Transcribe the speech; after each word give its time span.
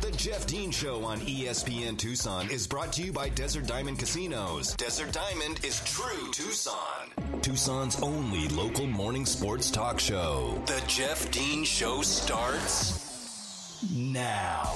The 0.00 0.10
Jeff 0.16 0.46
Dean 0.46 0.72
Show 0.72 1.04
on 1.04 1.20
ESPN 1.20 1.96
Tucson 1.96 2.50
is 2.50 2.66
brought 2.66 2.92
to 2.94 3.02
you 3.02 3.12
by 3.12 3.28
Desert 3.28 3.66
Diamond 3.66 4.00
Casinos. 4.00 4.74
Desert 4.74 5.12
Diamond 5.12 5.64
is 5.64 5.80
true 5.84 6.32
Tucson. 6.32 7.40
Tucson's 7.40 8.00
only 8.02 8.48
local 8.48 8.86
morning 8.86 9.24
sports 9.24 9.70
talk 9.70 10.00
show. 10.00 10.60
The 10.66 10.82
Jeff 10.88 11.30
Dean 11.30 11.62
Show 11.62 12.02
starts 12.02 13.84
now. 13.94 14.74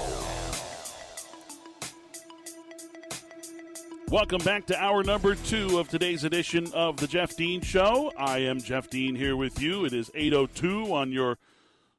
Welcome 4.10 4.42
back 4.44 4.66
to 4.66 4.80
hour 4.80 5.02
number 5.02 5.34
two 5.34 5.80
of 5.80 5.88
today's 5.88 6.22
edition 6.22 6.70
of 6.72 6.98
the 6.98 7.08
Jeff 7.08 7.36
Dean 7.36 7.62
Show. 7.62 8.12
I 8.16 8.38
am 8.38 8.60
Jeff 8.60 8.90
Dean 8.90 9.16
here 9.16 9.36
with 9.36 9.60
you. 9.60 9.86
It 9.86 9.92
is 9.92 10.08
8.02 10.10 10.92
on 10.92 11.10
your 11.10 11.36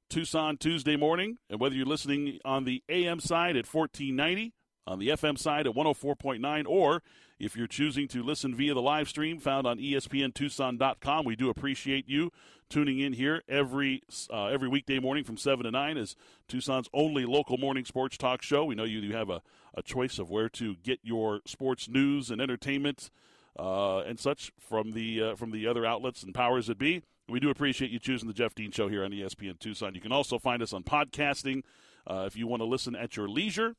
Tucson 0.10 0.58
Tuesday 0.58 0.96
morning. 0.96 1.38
And 1.50 1.60
whether 1.60 1.76
you're 1.76 1.86
listening 1.86 2.40
on 2.46 2.66
the 2.66 2.84
AM 2.90 3.20
side 3.20 3.56
at 3.56 3.66
1490, 3.72 4.54
on 4.88 5.00
the 5.00 5.10
FM 5.10 5.38
side 5.38 5.68
at 5.68 5.74
104.9, 5.74 6.66
or 6.68 7.02
if 7.40 7.58
you're 7.58 7.68
choosing 7.68 8.08
to 8.10 8.24
listen 8.24 8.56
via 8.56 8.74
the 8.74 8.82
live 8.82 9.10
stream 9.10 9.40
found 9.40 9.68
on 9.68 9.78
ESPNTucson.com, 9.78 11.26
we 11.26 11.36
do 11.36 11.50
appreciate 11.50 12.08
you 12.08 12.32
tuning 12.70 13.00
in 13.00 13.14
here 13.14 13.42
every 13.48 14.02
uh, 14.32 14.46
every 14.46 14.68
weekday 14.68 15.00
morning 15.00 15.24
from 15.24 15.38
7 15.38 15.64
to 15.66 15.72
9 15.72 15.98
as 15.98 16.16
Tucson's 16.48 16.90
only 16.94 17.26
local 17.26 17.58
morning 17.58 17.86
sports 17.86 18.18
talk 18.18 18.42
show. 18.42 18.66
We 18.66 18.76
know 18.76 18.84
you, 18.84 19.00
you 19.00 19.16
have 19.16 19.30
a, 19.30 19.42
a 19.76 19.82
choice 19.82 20.18
of 20.20 20.30
where 20.30 20.50
to 20.50 20.76
get 20.78 21.00
your 21.04 21.42
sports 21.46 21.90
news 21.90 22.32
and 22.32 22.42
entertainment 22.42 23.10
uh, 23.58 24.00
and 24.00 24.20
such 24.20 24.52
from 24.60 24.94
the 24.94 25.22
uh, 25.22 25.36
from 25.36 25.52
the 25.52 25.68
other 25.68 25.86
outlets 25.86 26.24
and 26.24 26.34
powers 26.34 26.68
that 26.68 26.78
be. 26.78 27.02
We 27.28 27.40
do 27.40 27.50
appreciate 27.50 27.90
you 27.90 28.00
choosing 28.00 28.28
the 28.28 28.34
Jeff 28.34 28.54
Dean 28.54 28.72
Show 28.72 28.88
here 28.88 29.04
on 29.04 29.12
ESPN 29.12 29.58
Tucson. 29.58 29.96
You 29.96 30.02
can 30.02 30.12
also 30.12 30.38
find 30.38 30.62
us 30.62 30.74
on 30.74 30.84
podcasting 30.84 31.64
uh, 32.06 32.26
if 32.28 32.38
you 32.38 32.46
want 32.46 32.62
to 32.62 32.66
listen 32.66 32.96
at 32.96 33.18
your 33.18 33.28
leisure. 33.28 33.76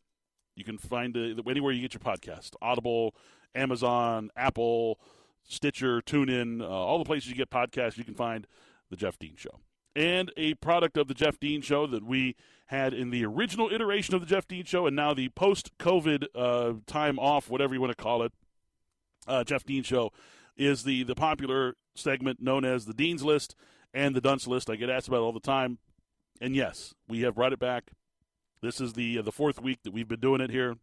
You 0.57 0.65
can 0.65 0.79
find 0.79 1.17
it 1.17 1.39
anywhere 1.49 1.73
you 1.73 1.81
get 1.81 1.95
your 1.95 2.01
podcast 2.01 2.55
Audible, 2.61 3.15
Amazon, 3.55 4.31
Apple, 4.37 4.99
Stitcher, 5.45 6.01
TuneIn, 6.01 6.61
uh, 6.61 6.69
all 6.69 6.99
the 6.99 7.05
places 7.05 7.29
you 7.29 7.37
get 7.37 7.51
podcasts, 7.51 7.97
you 7.97 8.05
can 8.05 8.15
find 8.15 8.47
The 8.91 8.97
Jeff 8.97 9.19
Dean 9.19 9.37
Show. 9.37 9.61
And 9.95 10.33
a 10.37 10.55
product 10.55 10.97
of 10.97 11.07
The 11.07 11.15
Jeff 11.15 11.39
Dean 11.39 11.63
Show 11.63 11.87
that 11.87 12.05
we 12.05 12.35
had 12.67 12.93
in 12.93 13.11
the 13.11 13.25
original 13.25 13.71
iteration 13.73 14.15
of 14.15 14.21
The 14.21 14.27
Jeff 14.27 14.49
Dean 14.49 14.65
Show 14.65 14.87
and 14.87 14.97
now 14.97 15.15
the 15.15 15.29
post 15.31 15.71
COVID 15.79 16.27
uh, 16.35 16.75
time 16.87 17.19
off, 17.19 17.49
whatever 17.49 17.75
you 17.75 17.81
want 17.81 17.97
to 17.97 18.03
call 18.03 18.23
it, 18.23 18.33
uh, 19.29 19.45
Jeff 19.45 19.63
Dean 19.65 19.85
Show 19.85 20.13
is 20.57 20.83
the, 20.83 21.05
the 21.05 21.15
popular 21.15 21.77
segment 21.99 22.41
known 22.41 22.65
as 22.65 22.85
the 22.85 22.95
Dean's 22.95 23.25
List 23.25 23.55
and 23.93 24.15
the 24.15 24.21
Dunce 24.21 24.47
List. 24.47 24.71
I 24.71 24.77
get 24.77 24.91
asked 24.91 25.09
about 25.09 25.19
it 25.19 25.25
all 25.25 25.33
the 25.33 25.41
time. 25.41 25.79
And 26.41 26.55
yes, 26.55 26.95
we 27.09 27.23
have 27.23 27.35
brought 27.35 27.53
it 27.53 27.59
back. 27.59 27.91
This 28.63 28.81
is 28.81 28.95
the 28.95 29.19
uh, 29.19 29.23
the 29.23 29.33
fourth 29.33 29.61
week 29.61 29.83
that 29.85 29.93
we've 29.93 30.09
been 30.09 30.21
doing 30.21 30.41
it 30.41 30.51
here. 30.51 30.77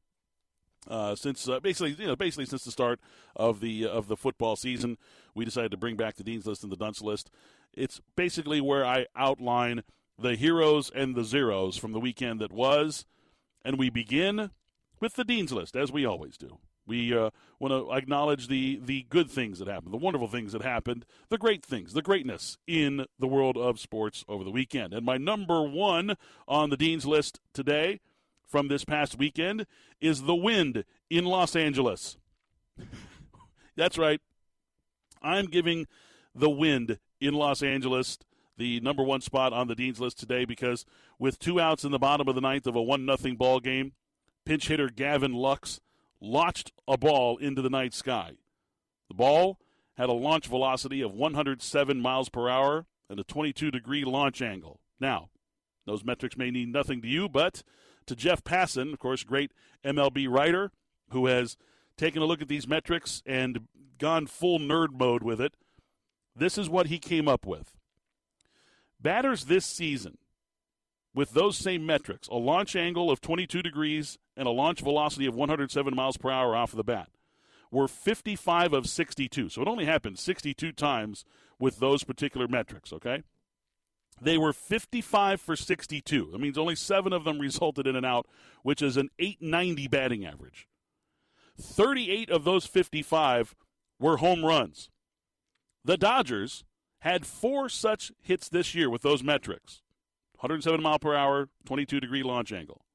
Uh, 0.88 1.16
since 1.16 1.48
uh, 1.48 1.60
basically, 1.60 1.92
you 1.92 2.08
know, 2.08 2.16
basically 2.16 2.46
since 2.46 2.64
the 2.64 2.72
start 2.72 3.00
of 3.36 3.60
the 3.60 3.86
uh, 3.86 3.90
of 3.90 4.08
the 4.08 4.18
football 4.18 4.56
season, 4.56 4.98
we 5.34 5.46
decided 5.46 5.72
to 5.72 5.78
bring 5.78 5.96
back 5.96 6.16
the 6.16 6.24
Dean's 6.24 6.46
List 6.46 6.64
and 6.64 6.72
the 6.72 6.78
Dunce 6.78 7.02
List. 7.02 7.30
It's 7.74 8.02
basically 8.16 8.62
where 8.62 8.86
I 8.86 9.08
outline 9.16 9.84
the 10.20 10.36
heroes 10.36 10.92
and 10.94 11.16
the 11.16 11.24
zeros 11.24 11.78
from 11.78 11.94
the 11.94 12.00
weekend 12.00 12.40
that 12.42 12.52
was, 12.52 13.06
and 13.66 13.80
we 13.80 13.90
begin 13.90 14.52
with 15.00 15.16
the 15.16 15.24
Dean's 15.24 15.52
List 15.52 15.76
as 15.76 15.92
we 15.92 16.06
always 16.06 16.38
do. 16.38 16.60
We 16.86 17.18
uh, 17.18 17.30
want 17.60 17.72
to 17.72 17.94
acknowledge 17.94 18.48
the 18.48 18.80
the 18.84 19.06
good 19.10 19.30
things 19.30 19.60
that 19.60 19.68
happened, 19.68 19.94
the 19.94 19.98
wonderful 19.98 20.28
things 20.28 20.52
that 20.52 20.62
happened, 20.62 21.06
the 21.30 21.38
great 21.38 21.64
things, 21.64 21.94
the 21.94 22.02
greatness 22.02 22.58
in 22.68 23.06
the 23.18 23.28
world 23.28 23.58
of 23.58 23.80
sports 23.80 24.26
over 24.28 24.44
the 24.44 24.52
weekend. 24.52 24.94
And 24.94 25.06
my 25.06 25.18
number 25.18 25.64
one 25.64 26.16
on 26.48 26.70
the 26.70 26.78
Dean's 26.78 27.06
list 27.06 27.40
today 27.54 28.02
from 28.46 28.68
this 28.68 28.84
past 28.84 29.18
weekend 29.18 29.66
is 30.02 30.24
the 30.24 30.36
wind 30.36 30.84
in 31.10 31.26
Los 31.26 31.56
Angeles. 31.56 32.18
That's 33.78 33.98
right. 33.98 34.20
I'm 35.22 35.46
giving 35.46 35.88
the 36.36 36.50
wind 36.50 37.00
in 37.22 37.34
Los 37.34 37.64
Angeles 37.64 38.20
the 38.58 38.82
number 38.82 39.04
one 39.04 39.22
spot 39.22 39.54
on 39.54 39.68
the 39.68 39.76
Dean's 39.76 40.02
list 40.02 40.20
today 40.20 40.44
because 40.44 40.86
with 41.18 41.40
two 41.40 41.60
outs 41.62 41.86
in 41.86 41.92
the 41.92 41.98
bottom 41.98 42.28
of 42.28 42.36
the 42.36 42.42
ninth 42.42 42.68
of 42.68 42.76
a 42.76 42.82
one 42.82 43.06
nothing 43.06 43.38
ball 43.38 43.62
game, 43.62 43.94
pinch 44.46 44.68
hitter 44.68 44.90
Gavin 44.90 45.32
Lux– 45.32 45.80
launched 46.24 46.72
a 46.88 46.98
ball 46.98 47.38
into 47.38 47.62
the 47.62 47.70
night 47.70 47.94
sky. 47.94 48.32
The 49.10 49.14
ball 49.14 49.60
had 49.98 50.10
a 50.10 50.14
launch 50.14 50.48
velocity 50.48 51.02
of 51.02 51.14
107 51.14 52.00
miles 52.00 52.30
per 52.30 52.50
hour 52.50 52.88
and 53.10 53.20
a 53.20 53.24
22 53.24 53.70
degree 53.70 54.06
launch 54.06 54.42
angle. 54.42 54.80
Now, 55.00 55.30
those 55.86 56.06
metrics 56.06 56.38
may 56.38 56.50
mean 56.50 56.72
nothing 56.72 57.02
to 57.02 57.08
you, 57.08 57.28
but 57.28 57.62
to 58.08 58.16
Jeff 58.16 58.44
Passan, 58.44 58.94
of 58.94 59.00
course, 59.00 59.24
great 59.24 59.52
MLB 59.86 60.28
writer 60.30 60.72
who 61.10 61.28
has 61.28 61.58
taken 61.98 62.22
a 62.22 62.26
look 62.26 62.42
at 62.42 62.48
these 62.48 62.68
metrics 62.68 63.22
and 63.26 63.68
gone 64.00 64.26
full 64.26 64.60
nerd 64.60 64.98
mode 64.98 65.24
with 65.24 65.42
it, 65.42 65.56
this 66.36 66.58
is 66.58 66.70
what 66.70 66.88
he 66.88 66.98
came 66.98 67.28
up 67.28 67.46
with. 67.46 67.74
Batters 69.00 69.46
this 69.46 69.66
season 69.66 70.18
with 71.14 71.32
those 71.32 71.58
same 71.58 71.86
metrics, 71.86 72.28
a 72.30 72.36
launch 72.36 72.76
angle 72.76 73.12
of 73.12 73.22
22 73.22 73.62
degrees 73.62 74.18
and 74.36 74.48
a 74.48 74.52
launch 74.52 74.82
velocity 74.82 75.26
of 75.26 75.36
107 75.36 75.96
miles 75.96 76.18
per 76.18 76.30
hour 76.30 76.56
off 76.56 76.74
of 76.74 76.78
the 76.78 76.84
bat, 76.84 77.10
were 77.72 77.88
55 77.88 78.74
of 78.74 78.88
62. 78.88 79.50
So 79.50 79.62
it 79.62 79.68
only 79.68 79.86
happened 79.86 80.20
62 80.20 80.72
times 80.72 81.26
with 81.60 81.80
those 81.80 82.04
particular 82.04 82.48
metrics, 82.48 82.94
okay? 82.94 83.24
They 84.22 84.38
were 84.38 84.54
55 84.54 85.42
for 85.42 85.56
62. 85.56 86.30
That 86.32 86.40
means 86.40 86.58
only 86.58 86.76
seven 86.76 87.14
of 87.14 87.24
them 87.24 87.40
resulted 87.40 87.88
in 87.88 87.96
an 87.96 88.06
out, 88.06 88.28
which 88.62 88.82
is 88.82 88.98
an 88.98 89.10
890 89.20 89.88
batting 89.88 90.26
average. 90.26 90.68
38 91.60 92.30
of 92.30 92.44
those 92.44 92.66
55 92.66 93.56
were 94.00 94.18
home 94.18 94.44
runs. 94.44 94.90
The 95.86 95.98
Dodgers 95.98 96.64
had 97.00 97.26
four 97.26 97.70
such 97.70 98.12
hits 98.22 98.48
this 98.50 98.74
year 98.74 98.90
with 98.90 99.02
those 99.02 99.24
metrics 99.24 99.82
107 100.36 100.82
mile 100.82 101.00
per 101.00 101.16
hour, 101.16 101.50
22 101.66 102.00
degree 102.00 102.24
launch 102.24 102.52
angle. 102.52 102.86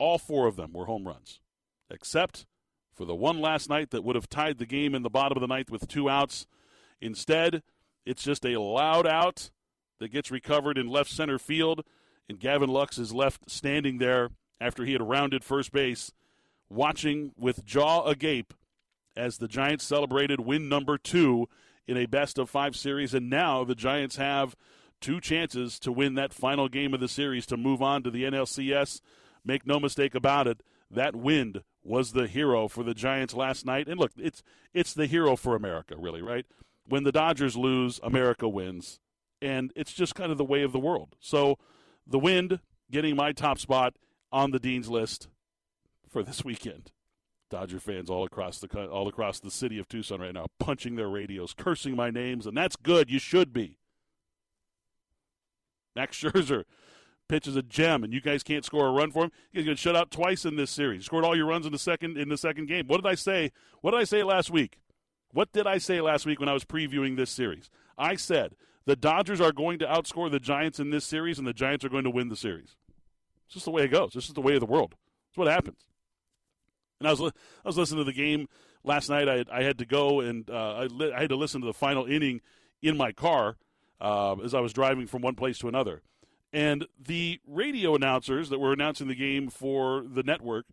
All 0.00 0.18
four 0.18 0.46
of 0.46 0.56
them 0.56 0.72
were 0.72 0.86
home 0.86 1.06
runs, 1.06 1.40
except 1.90 2.46
for 2.94 3.04
the 3.04 3.14
one 3.14 3.38
last 3.38 3.68
night 3.68 3.90
that 3.90 4.02
would 4.02 4.16
have 4.16 4.30
tied 4.30 4.58
the 4.58 4.66
game 4.66 4.94
in 4.94 5.02
the 5.02 5.10
bottom 5.10 5.36
of 5.36 5.42
the 5.42 5.46
ninth 5.46 5.70
with 5.70 5.86
two 5.86 6.08
outs. 6.08 6.46
Instead, 7.02 7.62
it's 8.06 8.22
just 8.22 8.46
a 8.46 8.58
loud 8.58 9.06
out 9.06 9.50
that 9.98 10.08
gets 10.10 10.30
recovered 10.30 10.78
in 10.78 10.88
left 10.88 11.10
center 11.10 11.38
field, 11.38 11.84
and 12.30 12.40
Gavin 12.40 12.70
Lux 12.70 12.96
is 12.96 13.12
left 13.12 13.50
standing 13.50 13.98
there 13.98 14.30
after 14.58 14.84
he 14.84 14.92
had 14.92 15.06
rounded 15.06 15.44
first 15.44 15.70
base, 15.70 16.12
watching 16.70 17.32
with 17.36 17.64
jaw 17.64 18.06
agape 18.06 18.54
as 19.14 19.36
the 19.36 19.48
Giants 19.48 19.84
celebrated 19.84 20.40
win 20.40 20.68
number 20.68 20.96
two 20.96 21.46
in 21.86 21.98
a 21.98 22.06
best 22.06 22.38
of 22.38 22.48
five 22.48 22.74
series. 22.74 23.12
And 23.12 23.28
now 23.28 23.64
the 23.64 23.74
Giants 23.74 24.16
have 24.16 24.56
two 25.00 25.20
chances 25.20 25.78
to 25.80 25.92
win 25.92 26.14
that 26.14 26.32
final 26.32 26.68
game 26.68 26.94
of 26.94 27.00
the 27.00 27.08
series 27.08 27.44
to 27.46 27.58
move 27.58 27.82
on 27.82 28.02
to 28.02 28.10
the 28.10 28.24
NLCS. 28.24 29.00
Make 29.44 29.66
no 29.66 29.80
mistake 29.80 30.14
about 30.14 30.46
it, 30.46 30.62
that 30.90 31.16
wind 31.16 31.62
was 31.82 32.12
the 32.12 32.26
hero 32.26 32.68
for 32.68 32.82
the 32.82 32.94
Giants 32.94 33.34
last 33.34 33.64
night. 33.64 33.88
And 33.88 33.98
look, 33.98 34.12
it's 34.16 34.42
it's 34.74 34.94
the 34.94 35.06
hero 35.06 35.36
for 35.36 35.54
America, 35.54 35.96
really, 35.96 36.22
right? 36.22 36.46
When 36.86 37.04
the 37.04 37.12
Dodgers 37.12 37.56
lose, 37.56 38.00
America 38.02 38.48
wins. 38.48 39.00
And 39.40 39.72
it's 39.74 39.92
just 39.92 40.14
kind 40.14 40.30
of 40.30 40.38
the 40.38 40.44
way 40.44 40.62
of 40.62 40.72
the 40.72 40.78
world. 40.78 41.16
So 41.20 41.56
the 42.06 42.18
wind 42.18 42.60
getting 42.90 43.16
my 43.16 43.32
top 43.32 43.58
spot 43.58 43.94
on 44.30 44.50
the 44.50 44.58
Dean's 44.58 44.88
list 44.88 45.28
for 46.08 46.22
this 46.22 46.44
weekend. 46.44 46.90
Dodger 47.48 47.80
fans 47.80 48.10
all 48.10 48.24
across 48.24 48.58
the 48.58 48.68
all 48.88 49.08
across 49.08 49.40
the 49.40 49.50
city 49.50 49.78
of 49.78 49.88
Tucson 49.88 50.20
right 50.20 50.34
now 50.34 50.46
punching 50.58 50.96
their 50.96 51.08
radios, 51.08 51.52
cursing 51.52 51.96
my 51.96 52.10
names, 52.10 52.46
and 52.46 52.56
that's 52.56 52.76
good. 52.76 53.10
You 53.10 53.18
should 53.18 53.52
be. 53.52 53.78
Max 55.96 56.20
Scherzer 56.20 56.64
pitches 57.30 57.54
a 57.54 57.62
gem, 57.62 58.02
and 58.02 58.12
you 58.12 58.20
guys 58.20 58.42
can't 58.42 58.64
score 58.64 58.88
a 58.88 58.90
run 58.90 59.12
for 59.12 59.24
him. 59.24 59.32
He's 59.52 59.64
going 59.64 59.76
to 59.76 59.80
shut 59.80 59.94
out 59.94 60.10
twice 60.10 60.44
in 60.44 60.56
this 60.56 60.70
series. 60.70 61.04
scored 61.04 61.24
all 61.24 61.36
your 61.36 61.46
runs 61.46 61.64
in 61.64 61.70
the 61.70 61.78
second 61.78 62.18
in 62.18 62.28
the 62.28 62.36
second 62.36 62.66
game. 62.66 62.88
What 62.88 63.00
did 63.00 63.08
I 63.08 63.14
say? 63.14 63.52
What 63.80 63.92
did 63.92 64.00
I 64.00 64.04
say 64.04 64.24
last 64.24 64.50
week? 64.50 64.80
What 65.32 65.52
did 65.52 65.64
I 65.64 65.78
say 65.78 66.00
last 66.00 66.26
week 66.26 66.40
when 66.40 66.48
I 66.48 66.52
was 66.52 66.64
previewing 66.64 67.16
this 67.16 67.30
series? 67.30 67.70
I 67.96 68.16
said 68.16 68.56
the 68.84 68.96
Dodgers 68.96 69.40
are 69.40 69.52
going 69.52 69.78
to 69.78 69.86
outscore 69.86 70.28
the 70.28 70.40
Giants 70.40 70.80
in 70.80 70.90
this 70.90 71.04
series, 71.04 71.38
and 71.38 71.46
the 71.46 71.52
Giants 71.52 71.84
are 71.84 71.88
going 71.88 72.02
to 72.02 72.10
win 72.10 72.30
the 72.30 72.36
series. 72.36 72.74
It's 73.46 73.54
just 73.54 73.64
the 73.64 73.70
way 73.70 73.84
it 73.84 73.92
goes. 73.92 74.12
This 74.12 74.26
is 74.26 74.34
the 74.34 74.40
way 74.40 74.54
of 74.54 74.60
the 74.60 74.66
world. 74.66 74.96
It's 75.28 75.38
what 75.38 75.46
happens. 75.46 75.78
And 76.98 77.08
I 77.08 77.12
was 77.12 77.20
I 77.20 77.68
was 77.68 77.78
listening 77.78 78.04
to 78.04 78.10
the 78.10 78.12
game 78.12 78.48
last 78.82 79.08
night. 79.08 79.28
I 79.28 79.44
I 79.52 79.62
had 79.62 79.78
to 79.78 79.86
go 79.86 80.20
and 80.20 80.50
uh, 80.50 80.74
I, 80.74 80.84
li- 80.86 81.12
I 81.12 81.20
had 81.20 81.30
to 81.30 81.36
listen 81.36 81.60
to 81.60 81.66
the 81.68 81.72
final 81.72 82.06
inning 82.06 82.40
in 82.82 82.96
my 82.96 83.12
car 83.12 83.56
uh, 84.00 84.34
as 84.42 84.52
I 84.52 84.60
was 84.60 84.72
driving 84.72 85.06
from 85.06 85.22
one 85.22 85.36
place 85.36 85.58
to 85.58 85.68
another. 85.68 86.02
And 86.52 86.86
the 86.98 87.40
radio 87.46 87.94
announcers 87.94 88.48
that 88.48 88.58
were 88.58 88.72
announcing 88.72 89.06
the 89.08 89.14
game 89.14 89.48
for 89.48 90.04
the 90.06 90.22
network 90.22 90.66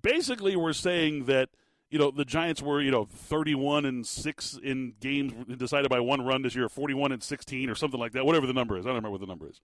basically 0.00 0.56
were 0.56 0.72
saying 0.72 1.26
that 1.26 1.50
you 1.90 1.98
know 1.98 2.10
the 2.10 2.24
Giants 2.24 2.62
were 2.62 2.80
you 2.80 2.90
know 2.90 3.04
31 3.04 3.84
and 3.84 4.06
6 4.06 4.58
in 4.62 4.94
games 5.00 5.32
decided 5.58 5.90
by 5.90 6.00
one 6.00 6.22
run 6.24 6.42
this 6.42 6.54
year 6.54 6.68
41 6.68 7.12
and 7.12 7.22
16 7.22 7.70
or 7.70 7.74
something 7.74 8.00
like 8.00 8.12
that 8.12 8.24
whatever 8.26 8.46
the 8.46 8.52
number 8.52 8.76
is 8.76 8.84
I 8.84 8.88
don't 8.88 8.96
remember 8.96 9.12
what 9.12 9.20
the 9.20 9.26
number 9.26 9.48
is 9.48 9.60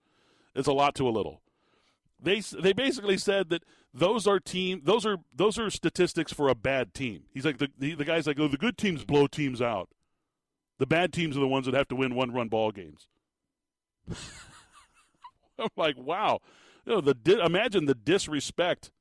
it's 0.55 0.67
a 0.67 0.73
lot 0.73 0.95
to 0.95 1.07
a 1.07 1.11
little 1.11 1.41
They 2.21 2.39
they 2.39 2.73
basically 2.73 3.17
said 3.17 3.49
that 3.49 3.63
those 3.93 4.27
are 4.27 4.39
team 4.39 4.81
those 4.83 5.05
are 5.05 5.17
those 5.35 5.57
are 5.59 5.69
statistics 5.69 6.31
for 6.31 6.47
a 6.47 6.55
bad 6.55 6.93
team. 6.93 7.23
He's 7.33 7.45
like 7.45 7.57
the 7.57 7.69
the, 7.77 7.95
the 7.95 8.05
guy's 8.05 8.27
like, 8.27 8.39
oh, 8.39 8.47
the 8.47 8.57
good 8.57 8.77
teams 8.77 9.03
blow 9.03 9.27
teams 9.27 9.61
out. 9.61 9.89
The 10.77 10.85
bad 10.87 11.11
teams 11.13 11.35
are 11.35 11.41
the 11.41 11.47
ones 11.47 11.65
that 11.65 11.75
have 11.75 11.87
to 11.89 11.95
win 11.95 12.15
one 12.15 12.31
run 12.31 12.47
ball 12.47 12.71
games. 12.71 13.07
I'm 15.59 15.69
like, 15.75 15.97
wow. 15.97 16.39
You 16.85 16.93
know, 16.93 17.01
the 17.01 17.13
di- 17.13 17.43
imagine 17.43 17.85
the 17.85 17.95
disrespect 17.95 18.91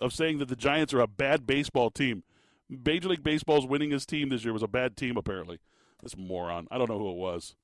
of 0.00 0.12
saying 0.12 0.38
that 0.38 0.48
the 0.48 0.56
Giants 0.56 0.92
are 0.92 1.00
a 1.00 1.06
bad 1.06 1.46
baseball 1.46 1.90
team. 1.90 2.22
Major 2.68 3.08
League 3.08 3.22
Baseball's 3.22 3.66
winning 3.66 3.90
his 3.90 4.06
team 4.06 4.28
this 4.28 4.44
year 4.44 4.52
was 4.52 4.62
a 4.62 4.68
bad 4.68 4.96
team 4.96 5.16
apparently. 5.16 5.58
This 6.02 6.16
moron. 6.16 6.66
I 6.70 6.78
don't 6.78 6.88
know 6.88 6.98
who 6.98 7.10
it 7.10 7.16
was. 7.16 7.54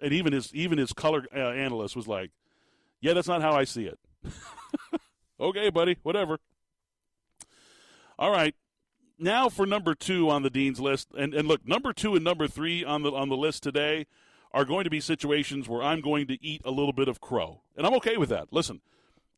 And 0.00 0.12
even 0.12 0.32
his 0.32 0.54
even 0.54 0.78
his 0.78 0.92
color 0.92 1.26
uh, 1.34 1.38
analyst 1.38 1.96
was 1.96 2.08
like, 2.08 2.30
"Yeah, 3.00 3.14
that's 3.14 3.28
not 3.28 3.42
how 3.42 3.52
I 3.52 3.64
see 3.64 3.86
it." 3.86 3.98
okay, 5.40 5.70
buddy, 5.70 5.98
whatever. 6.02 6.38
All 8.18 8.30
right. 8.30 8.54
Now 9.18 9.48
for 9.48 9.64
number 9.64 9.94
2 9.94 10.28
on 10.28 10.42
the 10.42 10.50
dean's 10.50 10.80
list. 10.80 11.08
And 11.16 11.34
and 11.34 11.46
look, 11.46 11.66
number 11.66 11.92
2 11.92 12.16
and 12.16 12.24
number 12.24 12.48
3 12.48 12.84
on 12.84 13.02
the 13.02 13.12
on 13.12 13.28
the 13.28 13.36
list 13.36 13.62
today 13.62 14.06
are 14.54 14.64
going 14.64 14.84
to 14.84 14.90
be 14.90 15.00
situations 15.00 15.68
where 15.68 15.82
I'm 15.82 16.00
going 16.00 16.28
to 16.28 16.42
eat 16.42 16.62
a 16.64 16.70
little 16.70 16.92
bit 16.92 17.08
of 17.08 17.20
crow. 17.20 17.62
And 17.76 17.84
I'm 17.84 17.94
okay 17.94 18.16
with 18.16 18.28
that. 18.28 18.52
Listen, 18.52 18.80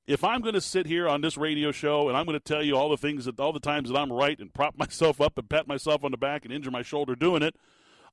if 0.06 0.22
I'm 0.22 0.42
going 0.42 0.54
to 0.54 0.60
sit 0.60 0.86
here 0.86 1.08
on 1.08 1.22
this 1.22 1.38
radio 1.38 1.72
show 1.72 2.08
and 2.08 2.16
I'm 2.16 2.26
going 2.26 2.38
to 2.38 2.44
tell 2.44 2.62
you 2.62 2.76
all 2.76 2.90
the 2.90 2.98
things 2.98 3.24
that 3.24 3.40
all 3.40 3.54
the 3.54 3.58
times 3.58 3.88
that 3.88 3.96
I'm 3.96 4.12
right 4.12 4.38
and 4.38 4.52
prop 4.52 4.76
myself 4.78 5.20
up 5.20 5.38
and 5.38 5.48
pat 5.48 5.66
myself 5.66 6.04
on 6.04 6.10
the 6.10 6.18
back 6.18 6.44
and 6.44 6.52
injure 6.52 6.70
my 6.70 6.82
shoulder 6.82 7.16
doing 7.16 7.42
it, 7.42 7.56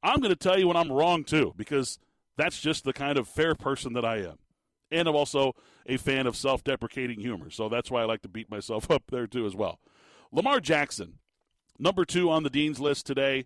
I'm 0.02 0.22
going 0.22 0.30
to 0.30 0.36
tell 0.38 0.58
you 0.58 0.70
when 0.70 0.78
I'm 0.78 0.92
wrong 0.92 1.26
too 1.26 1.54
because 1.58 2.00
that's 2.38 2.62
just 2.62 2.86
the 2.86 2.94
kind 2.94 3.18
of 3.18 3.28
fair 3.28 3.54
person 3.54 3.94
that 3.94 4.06
I 4.06 4.20
am. 4.20 4.38
And 4.90 5.08
I'm 5.10 5.16
also 5.16 5.56
a 5.86 5.98
fan 5.98 6.26
of 6.26 6.38
self-deprecating 6.38 7.20
humor, 7.20 7.50
so 7.50 7.68
that's 7.68 7.92
why 7.92 8.02
I 8.02 8.06
like 8.06 8.22
to 8.22 8.30
beat 8.30 8.50
myself 8.50 8.90
up 8.92 9.04
there 9.12 9.28
too 9.28 9.46
as 9.46 9.56
well. 9.56 9.80
Lamar 10.32 10.62
Jackson, 10.62 11.20
number 11.78 12.06
2 12.06 12.30
on 12.30 12.44
the 12.44 12.50
dean's 12.50 12.80
list 12.80 13.06
today. 13.06 13.46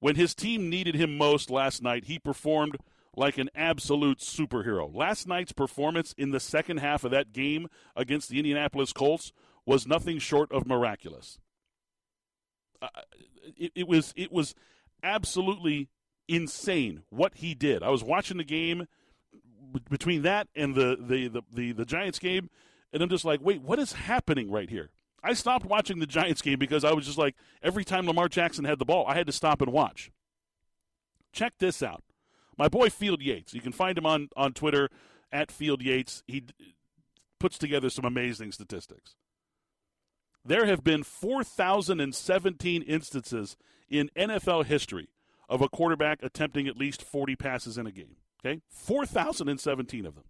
When 0.00 0.16
his 0.16 0.34
team 0.34 0.68
needed 0.68 0.94
him 0.94 1.16
most 1.16 1.50
last 1.50 1.82
night, 1.82 2.04
he 2.04 2.18
performed 2.18 2.76
like 3.16 3.38
an 3.38 3.48
absolute 3.54 4.18
superhero. 4.18 4.94
Last 4.94 5.26
night's 5.26 5.52
performance 5.52 6.14
in 6.18 6.30
the 6.30 6.40
second 6.40 6.78
half 6.78 7.02
of 7.02 7.10
that 7.12 7.32
game 7.32 7.68
against 7.96 8.28
the 8.28 8.38
Indianapolis 8.38 8.92
Colts 8.92 9.32
was 9.64 9.86
nothing 9.86 10.18
short 10.18 10.52
of 10.52 10.66
miraculous. 10.66 11.38
Uh, 12.80 12.88
it, 13.56 13.72
it, 13.74 13.88
was 13.88 14.12
it 14.16 14.30
was 14.30 14.54
absolutely 15.02 15.88
insane 16.28 17.02
what 17.08 17.36
he 17.36 17.54
did. 17.54 17.82
I 17.82 17.88
was 17.88 18.04
watching 18.04 18.36
the 18.36 18.44
game 18.44 18.86
between 19.88 20.22
that 20.22 20.48
and 20.54 20.74
the 20.74 20.96
the, 21.00 21.28
the, 21.28 21.42
the, 21.52 21.72
the 21.72 21.84
Giants 21.84 22.18
game, 22.18 22.50
and 22.92 23.02
I'm 23.02 23.08
just 23.08 23.24
like, 23.24 23.40
wait, 23.42 23.62
what 23.62 23.78
is 23.78 23.94
happening 23.94 24.50
right 24.50 24.68
here? 24.68 24.90
I 25.22 25.32
stopped 25.34 25.66
watching 25.66 25.98
the 25.98 26.06
Giants 26.06 26.42
game 26.42 26.58
because 26.58 26.84
I 26.84 26.92
was 26.92 27.06
just 27.06 27.18
like, 27.18 27.34
every 27.62 27.84
time 27.84 28.06
Lamar 28.06 28.28
Jackson 28.28 28.64
had 28.64 28.78
the 28.78 28.84
ball, 28.84 29.06
I 29.06 29.14
had 29.14 29.26
to 29.26 29.32
stop 29.32 29.60
and 29.60 29.72
watch. 29.72 30.10
Check 31.32 31.54
this 31.58 31.82
out. 31.82 32.02
My 32.56 32.68
boy 32.68 32.90
Field 32.90 33.20
Yates. 33.20 33.52
You 33.52 33.60
can 33.60 33.72
find 33.72 33.98
him 33.98 34.06
on, 34.06 34.28
on 34.36 34.52
Twitter 34.52 34.88
at 35.32 35.50
Field 35.50 35.82
Yates. 35.82 36.22
He 36.26 36.44
puts 37.38 37.58
together 37.58 37.90
some 37.90 38.04
amazing 38.04 38.52
statistics. 38.52 39.16
There 40.44 40.66
have 40.66 40.84
been 40.84 41.02
4,017 41.02 42.82
instances 42.82 43.56
in 43.88 44.10
NFL 44.16 44.64
history 44.64 45.08
of 45.48 45.60
a 45.60 45.68
quarterback 45.68 46.20
attempting 46.22 46.68
at 46.68 46.76
least 46.76 47.02
40 47.02 47.36
passes 47.36 47.76
in 47.78 47.86
a 47.86 47.92
game. 47.92 48.16
Okay? 48.44 48.60
4,017 48.70 50.06
of 50.06 50.14
them. 50.14 50.24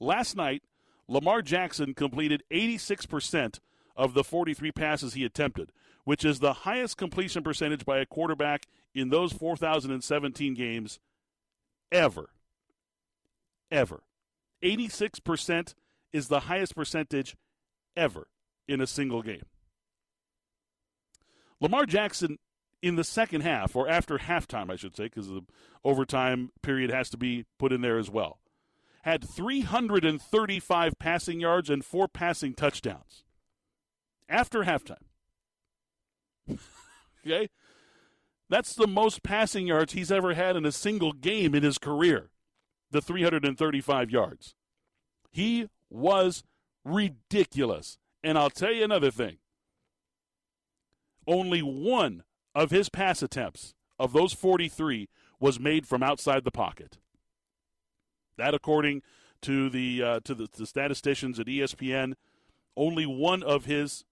Last 0.00 0.36
night, 0.36 0.62
Lamar 1.08 1.42
Jackson 1.42 1.94
completed 1.94 2.42
86% 2.50 3.60
of 3.98 4.14
the 4.14 4.22
43 4.22 4.70
passes 4.70 5.14
he 5.14 5.24
attempted, 5.24 5.72
which 6.04 6.24
is 6.24 6.38
the 6.38 6.52
highest 6.52 6.96
completion 6.96 7.42
percentage 7.42 7.84
by 7.84 7.98
a 7.98 8.06
quarterback 8.06 8.66
in 8.94 9.10
those 9.10 9.32
4,017 9.32 10.54
games 10.54 11.00
ever. 11.90 12.30
Ever. 13.70 14.04
86% 14.62 15.74
is 16.12 16.28
the 16.28 16.40
highest 16.40 16.76
percentage 16.76 17.36
ever 17.96 18.28
in 18.68 18.80
a 18.80 18.86
single 18.86 19.20
game. 19.20 19.44
Lamar 21.60 21.84
Jackson 21.84 22.38
in 22.80 22.94
the 22.94 23.02
second 23.02 23.40
half, 23.40 23.74
or 23.74 23.88
after 23.88 24.18
halftime, 24.18 24.70
I 24.70 24.76
should 24.76 24.94
say, 24.94 25.04
because 25.04 25.26
the 25.26 25.42
overtime 25.84 26.52
period 26.62 26.92
has 26.92 27.10
to 27.10 27.16
be 27.16 27.46
put 27.58 27.72
in 27.72 27.80
there 27.80 27.98
as 27.98 28.08
well, 28.08 28.38
had 29.02 29.28
335 29.28 30.98
passing 31.00 31.40
yards 31.40 31.68
and 31.68 31.84
four 31.84 32.06
passing 32.06 32.54
touchdowns 32.54 33.24
after 34.28 34.64
halftime. 34.64 34.96
okay? 37.26 37.48
That's 38.48 38.74
the 38.74 38.86
most 38.86 39.22
passing 39.22 39.66
yards 39.66 39.92
he's 39.92 40.10
ever 40.10 40.34
had 40.34 40.56
in 40.56 40.64
a 40.64 40.72
single 40.72 41.12
game 41.12 41.54
in 41.54 41.62
his 41.62 41.78
career. 41.78 42.30
The 42.90 43.02
335 43.02 44.10
yards. 44.10 44.54
He 45.30 45.68
was 45.90 46.44
ridiculous. 46.84 47.98
And 48.22 48.38
I'll 48.38 48.50
tell 48.50 48.72
you 48.72 48.84
another 48.84 49.10
thing. 49.10 49.36
Only 51.26 51.60
one 51.60 52.24
of 52.54 52.70
his 52.70 52.88
pass 52.88 53.22
attempts, 53.22 53.74
of 53.98 54.12
those 54.12 54.32
43, 54.32 55.08
was 55.38 55.60
made 55.60 55.86
from 55.86 56.02
outside 56.02 56.44
the 56.44 56.50
pocket. 56.50 56.98
That, 58.38 58.54
according 58.54 59.02
to 59.42 59.68
the 59.68 60.02
uh, 60.02 60.20
to 60.24 60.34
the, 60.34 60.48
the, 60.56 60.66
statisticians 60.66 61.38
at 61.38 61.46
ESPN, 61.46 62.14
only 62.76 63.06
one 63.06 63.42
of 63.42 63.66
his 63.66 64.04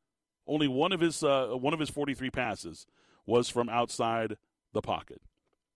only 0.47 0.69
one 0.69 0.93
of 0.93 1.01
his 1.01 1.23
uh, 1.23 1.49
one 1.53 1.75
of 1.75 1.81
his 1.81 1.91
43 1.91 2.31
passes 2.31 2.87
was 3.27 3.49
from 3.49 3.69
outside 3.69 4.37
the 4.73 4.83
pocket. 4.83 5.21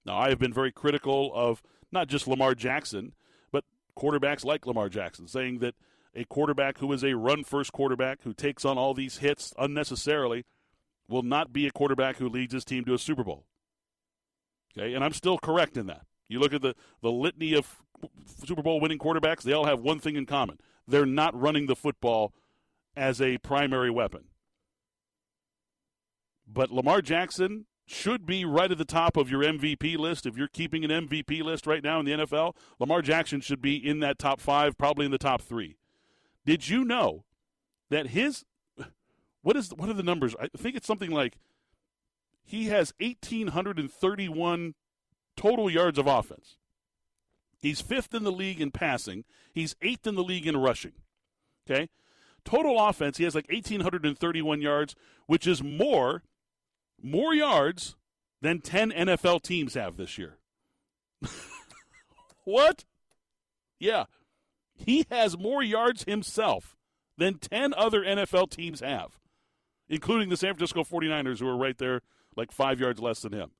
Now, 0.04 0.16
I 0.18 0.28
have 0.28 0.38
been 0.38 0.52
very 0.52 0.72
critical 0.72 1.30
of 1.34 1.62
not 1.92 2.08
just 2.08 2.28
Lamar 2.28 2.54
Jackson, 2.54 3.12
but 3.52 3.64
quarterbacks 3.98 4.44
like 4.44 4.66
Lamar 4.66 4.88
Jackson, 4.88 5.26
saying 5.26 5.58
that 5.58 5.74
a 6.14 6.24
quarterback 6.24 6.78
who 6.78 6.92
is 6.92 7.04
a 7.04 7.14
run 7.14 7.44
first 7.44 7.72
quarterback 7.72 8.22
who 8.22 8.32
takes 8.32 8.64
on 8.64 8.78
all 8.78 8.94
these 8.94 9.18
hits 9.18 9.52
unnecessarily 9.58 10.44
will 11.08 11.22
not 11.22 11.52
be 11.52 11.66
a 11.66 11.70
quarterback 11.70 12.16
who 12.16 12.28
leads 12.28 12.52
his 12.52 12.64
team 12.64 12.84
to 12.84 12.94
a 12.94 12.98
Super 12.98 13.24
Bowl. 13.24 13.44
Okay, 14.76 14.94
and 14.94 15.04
I'm 15.04 15.12
still 15.12 15.38
correct 15.38 15.76
in 15.76 15.86
that. 15.86 16.06
You 16.28 16.38
look 16.38 16.54
at 16.54 16.62
the, 16.62 16.76
the 17.02 17.10
litany 17.10 17.54
of 17.54 17.82
Super 18.46 18.62
Bowl 18.62 18.80
winning 18.80 18.98
quarterbacks, 18.98 19.42
they 19.42 19.52
all 19.52 19.66
have 19.66 19.80
one 19.80 19.98
thing 19.98 20.16
in 20.16 20.26
common. 20.26 20.58
They're 20.86 21.06
not 21.06 21.38
running 21.38 21.66
the 21.66 21.76
football 21.76 22.32
as 22.96 23.20
a 23.20 23.38
primary 23.38 23.90
weapon. 23.90 24.24
But 26.52 26.70
Lamar 26.70 27.00
Jackson 27.02 27.66
should 27.86 28.26
be 28.26 28.44
right 28.44 28.70
at 28.70 28.78
the 28.78 28.84
top 28.84 29.16
of 29.16 29.30
your 29.30 29.42
MVP 29.42 29.98
list. 29.98 30.26
If 30.26 30.36
you're 30.36 30.48
keeping 30.48 30.84
an 30.84 31.08
MVP 31.08 31.42
list 31.42 31.66
right 31.66 31.82
now 31.82 31.98
in 32.00 32.06
the 32.06 32.12
NFL, 32.12 32.54
Lamar 32.78 33.02
Jackson 33.02 33.40
should 33.40 33.60
be 33.60 33.76
in 33.76 34.00
that 34.00 34.18
top 34.18 34.40
five, 34.40 34.78
probably 34.78 35.04
in 35.04 35.10
the 35.10 35.18
top 35.18 35.42
three. 35.42 35.76
Did 36.46 36.68
you 36.68 36.84
know 36.84 37.24
that 37.90 38.08
his 38.08 38.44
what 39.42 39.56
is 39.56 39.74
what 39.74 39.88
are 39.88 39.94
the 39.94 40.02
numbers? 40.02 40.34
I 40.40 40.48
think 40.56 40.76
it's 40.76 40.86
something 40.86 41.10
like 41.10 41.36
he 42.44 42.66
has 42.66 42.92
1831 43.00 44.74
total 45.36 45.70
yards 45.70 45.98
of 45.98 46.06
offense. 46.06 46.56
He's 47.60 47.80
fifth 47.80 48.14
in 48.14 48.24
the 48.24 48.32
league 48.32 48.60
in 48.60 48.70
passing. 48.70 49.24
He's 49.52 49.76
eighth 49.82 50.06
in 50.06 50.14
the 50.14 50.24
league 50.24 50.46
in 50.46 50.56
rushing. 50.56 50.92
Okay? 51.68 51.90
Total 52.44 52.78
offense, 52.80 53.18
he 53.18 53.24
has 53.24 53.34
like 53.34 53.50
1,831 53.50 54.62
yards, 54.62 54.94
which 55.26 55.46
is 55.46 55.62
more 55.62 56.22
more 57.02 57.34
yards 57.34 57.96
than 58.40 58.60
10 58.60 58.90
NFL 58.90 59.42
teams 59.42 59.74
have 59.74 59.96
this 59.96 60.18
year. 60.18 60.38
what? 62.44 62.84
Yeah. 63.78 64.04
He 64.74 65.06
has 65.10 65.36
more 65.36 65.62
yards 65.62 66.04
himself 66.04 66.76
than 67.18 67.38
10 67.38 67.74
other 67.74 68.00
NFL 68.00 68.50
teams 68.50 68.80
have, 68.80 69.18
including 69.88 70.30
the 70.30 70.36
San 70.36 70.54
Francisco 70.54 70.84
49ers, 70.84 71.40
who 71.40 71.48
are 71.48 71.56
right 71.56 71.76
there, 71.76 72.00
like 72.36 72.50
five 72.50 72.80
yards 72.80 73.00
less 73.00 73.20
than 73.20 73.32
him. 73.32 73.50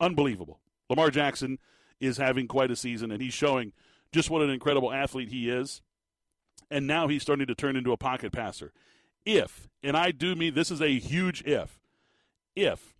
Unbelievable. 0.00 0.60
Lamar 0.88 1.10
Jackson 1.10 1.58
is 1.98 2.18
having 2.18 2.46
quite 2.46 2.70
a 2.70 2.76
season, 2.76 3.10
and 3.10 3.22
he's 3.22 3.34
showing 3.34 3.72
just 4.12 4.30
what 4.30 4.42
an 4.42 4.50
incredible 4.50 4.92
athlete 4.92 5.28
he 5.28 5.48
is. 5.48 5.82
And 6.70 6.86
now 6.86 7.08
he's 7.08 7.22
starting 7.22 7.46
to 7.46 7.54
turn 7.54 7.76
into 7.76 7.92
a 7.92 7.96
pocket 7.96 8.32
passer. 8.32 8.72
If, 9.24 9.68
and 9.82 9.96
I 9.96 10.10
do 10.12 10.34
mean 10.34 10.54
this 10.54 10.70
is 10.70 10.80
a 10.80 10.98
huge 10.98 11.42
if, 11.42 11.79
if 12.54 12.94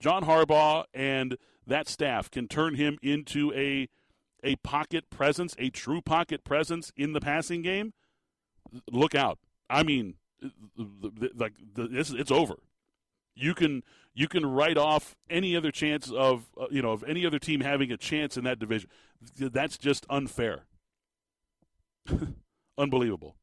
John 0.00 0.24
Harbaugh 0.24 0.84
and 0.92 1.36
that 1.66 1.88
staff 1.88 2.30
can 2.30 2.48
turn 2.48 2.74
him 2.74 2.98
into 3.02 3.52
a 3.54 3.88
a 4.44 4.56
pocket 4.56 5.10
presence, 5.10 5.54
a 5.58 5.70
true 5.70 6.00
pocket 6.00 6.44
presence 6.44 6.92
in 6.96 7.12
the 7.12 7.20
passing 7.20 7.62
game, 7.62 7.92
look 8.92 9.14
out. 9.14 9.38
I 9.68 9.82
mean, 9.82 10.14
like 11.34 11.54
this, 11.74 12.10
it's 12.10 12.30
over. 12.30 12.56
You 13.34 13.54
can 13.54 13.82
you 14.14 14.28
can 14.28 14.46
write 14.46 14.78
off 14.78 15.16
any 15.28 15.56
other 15.56 15.70
chance 15.70 16.10
of 16.10 16.46
uh, 16.58 16.66
you 16.70 16.82
know 16.82 16.92
of 16.92 17.04
any 17.04 17.26
other 17.26 17.38
team 17.38 17.60
having 17.60 17.90
a 17.90 17.96
chance 17.96 18.36
in 18.36 18.44
that 18.44 18.58
division. 18.58 18.88
That's 19.38 19.78
just 19.78 20.06
unfair. 20.08 20.66
Unbelievable. 22.78 23.36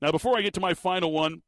Now, 0.00 0.10
before 0.10 0.36
I 0.36 0.42
get 0.42 0.52
to 0.54 0.60
my 0.60 0.74
final 0.74 1.12
one, 1.12 1.42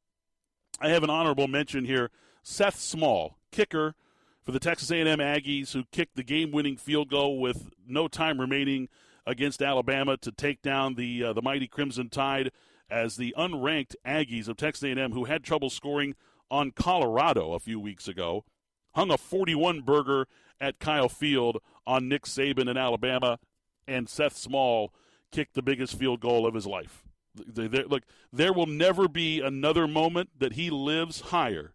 I 0.80 0.88
have 0.90 1.02
an 1.02 1.10
honorable 1.10 1.48
mention 1.48 1.84
here. 1.84 2.10
Seth 2.46 2.78
Small, 2.78 3.38
kicker 3.50 3.94
for 4.42 4.52
the 4.52 4.60
Texas 4.60 4.90
A&M 4.90 5.18
Aggies, 5.18 5.72
who 5.72 5.84
kicked 5.90 6.14
the 6.14 6.22
game-winning 6.22 6.76
field 6.76 7.08
goal 7.08 7.40
with 7.40 7.70
no 7.86 8.06
time 8.06 8.38
remaining 8.38 8.90
against 9.26 9.62
Alabama 9.62 10.18
to 10.18 10.30
take 10.30 10.60
down 10.60 10.94
the 10.94 11.24
uh, 11.24 11.32
the 11.32 11.40
mighty 11.40 11.66
Crimson 11.66 12.10
Tide 12.10 12.52
as 12.90 13.16
the 13.16 13.34
unranked 13.38 13.96
Aggies 14.06 14.46
of 14.46 14.58
Texas 14.58 14.84
A&M, 14.84 15.12
who 15.12 15.24
had 15.24 15.42
trouble 15.42 15.70
scoring 15.70 16.14
on 16.50 16.70
Colorado 16.70 17.54
a 17.54 17.58
few 17.58 17.80
weeks 17.80 18.06
ago, 18.06 18.44
hung 18.94 19.10
a 19.10 19.16
41 19.16 19.80
burger 19.80 20.28
at 20.60 20.78
Kyle 20.78 21.08
Field 21.08 21.62
on 21.86 22.10
Nick 22.10 22.24
Saban 22.24 22.68
in 22.68 22.76
Alabama, 22.76 23.38
and 23.88 24.06
Seth 24.06 24.36
Small 24.36 24.92
kicked 25.32 25.54
the 25.54 25.62
biggest 25.62 25.98
field 25.98 26.20
goal 26.20 26.46
of 26.46 26.52
his 26.52 26.66
life. 26.66 27.04
look, 27.56 28.02
there 28.30 28.52
will 28.52 28.66
never 28.66 29.08
be 29.08 29.40
another 29.40 29.88
moment 29.88 30.28
that 30.38 30.52
he 30.52 30.68
lives 30.68 31.22
higher 31.22 31.73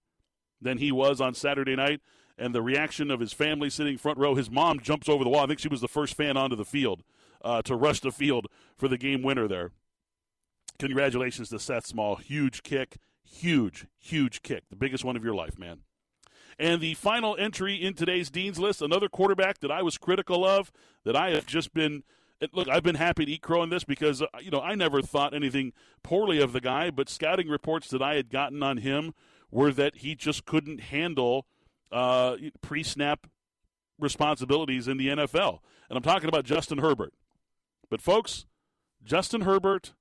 than 0.61 0.77
he 0.77 0.91
was 0.91 1.21
on 1.21 1.33
Saturday 1.33 1.75
night. 1.75 2.01
And 2.37 2.55
the 2.55 2.61
reaction 2.61 3.11
of 3.11 3.19
his 3.19 3.33
family 3.33 3.69
sitting 3.69 3.97
front 3.97 4.17
row, 4.17 4.35
his 4.35 4.49
mom 4.49 4.79
jumps 4.79 5.09
over 5.09 5.23
the 5.23 5.29
wall. 5.29 5.43
I 5.43 5.47
think 5.47 5.59
she 5.59 5.67
was 5.67 5.81
the 5.81 5.87
first 5.89 6.15
fan 6.15 6.37
onto 6.37 6.55
the 6.55 6.65
field 6.65 7.03
uh, 7.43 7.61
to 7.63 7.75
rush 7.75 7.99
the 7.99 8.11
field 8.11 8.47
for 8.77 8.87
the 8.87 8.97
game 8.97 9.21
winner 9.21 9.47
there. 9.47 9.71
Congratulations 10.79 11.49
to 11.49 11.59
Seth 11.59 11.85
Small. 11.85 12.15
Huge 12.15 12.63
kick. 12.63 12.97
Huge, 13.23 13.85
huge 13.97 14.41
kick. 14.41 14.63
The 14.69 14.75
biggest 14.75 15.03
one 15.03 15.17
of 15.17 15.23
your 15.23 15.35
life, 15.35 15.59
man. 15.59 15.79
And 16.57 16.81
the 16.81 16.93
final 16.95 17.37
entry 17.37 17.75
in 17.75 17.93
today's 17.93 18.29
Dean's 18.29 18.59
List, 18.59 18.81
another 18.81 19.07
quarterback 19.07 19.59
that 19.59 19.71
I 19.71 19.81
was 19.81 19.97
critical 19.97 20.45
of, 20.45 20.71
that 21.05 21.15
I 21.15 21.31
have 21.31 21.45
just 21.45 21.73
been. 21.73 22.03
Look, 22.53 22.69
I've 22.69 22.83
been 22.83 22.95
happy 22.95 23.25
to 23.25 23.31
eat 23.33 23.41
crow 23.41 23.63
in 23.63 23.69
this 23.69 23.83
because, 23.83 24.21
uh, 24.21 24.27
you 24.41 24.49
know, 24.49 24.61
I 24.61 24.73
never 24.73 25.01
thought 25.01 25.33
anything 25.33 25.73
poorly 26.03 26.39
of 26.39 26.53
the 26.53 26.61
guy, 26.61 26.89
but 26.89 27.09
scouting 27.09 27.49
reports 27.49 27.89
that 27.89 28.01
I 28.01 28.15
had 28.15 28.29
gotten 28.29 28.63
on 28.63 28.77
him 28.77 29.13
were 29.51 29.71
that 29.73 29.97
he 29.97 30.15
just 30.15 30.45
couldn't 30.45 30.79
handle 30.79 31.45
uh, 31.91 32.37
pre 32.61 32.83
snap 32.83 33.27
responsibilities 33.99 34.87
in 34.87 34.97
the 34.97 35.07
NFL. 35.07 35.59
And 35.89 35.97
I'm 35.97 36.03
talking 36.03 36.29
about 36.29 36.45
Justin 36.45 36.77
Herbert. 36.77 37.13
But, 37.89 38.01
folks, 38.01 38.45
Justin 39.03 39.41
Herbert 39.41 39.93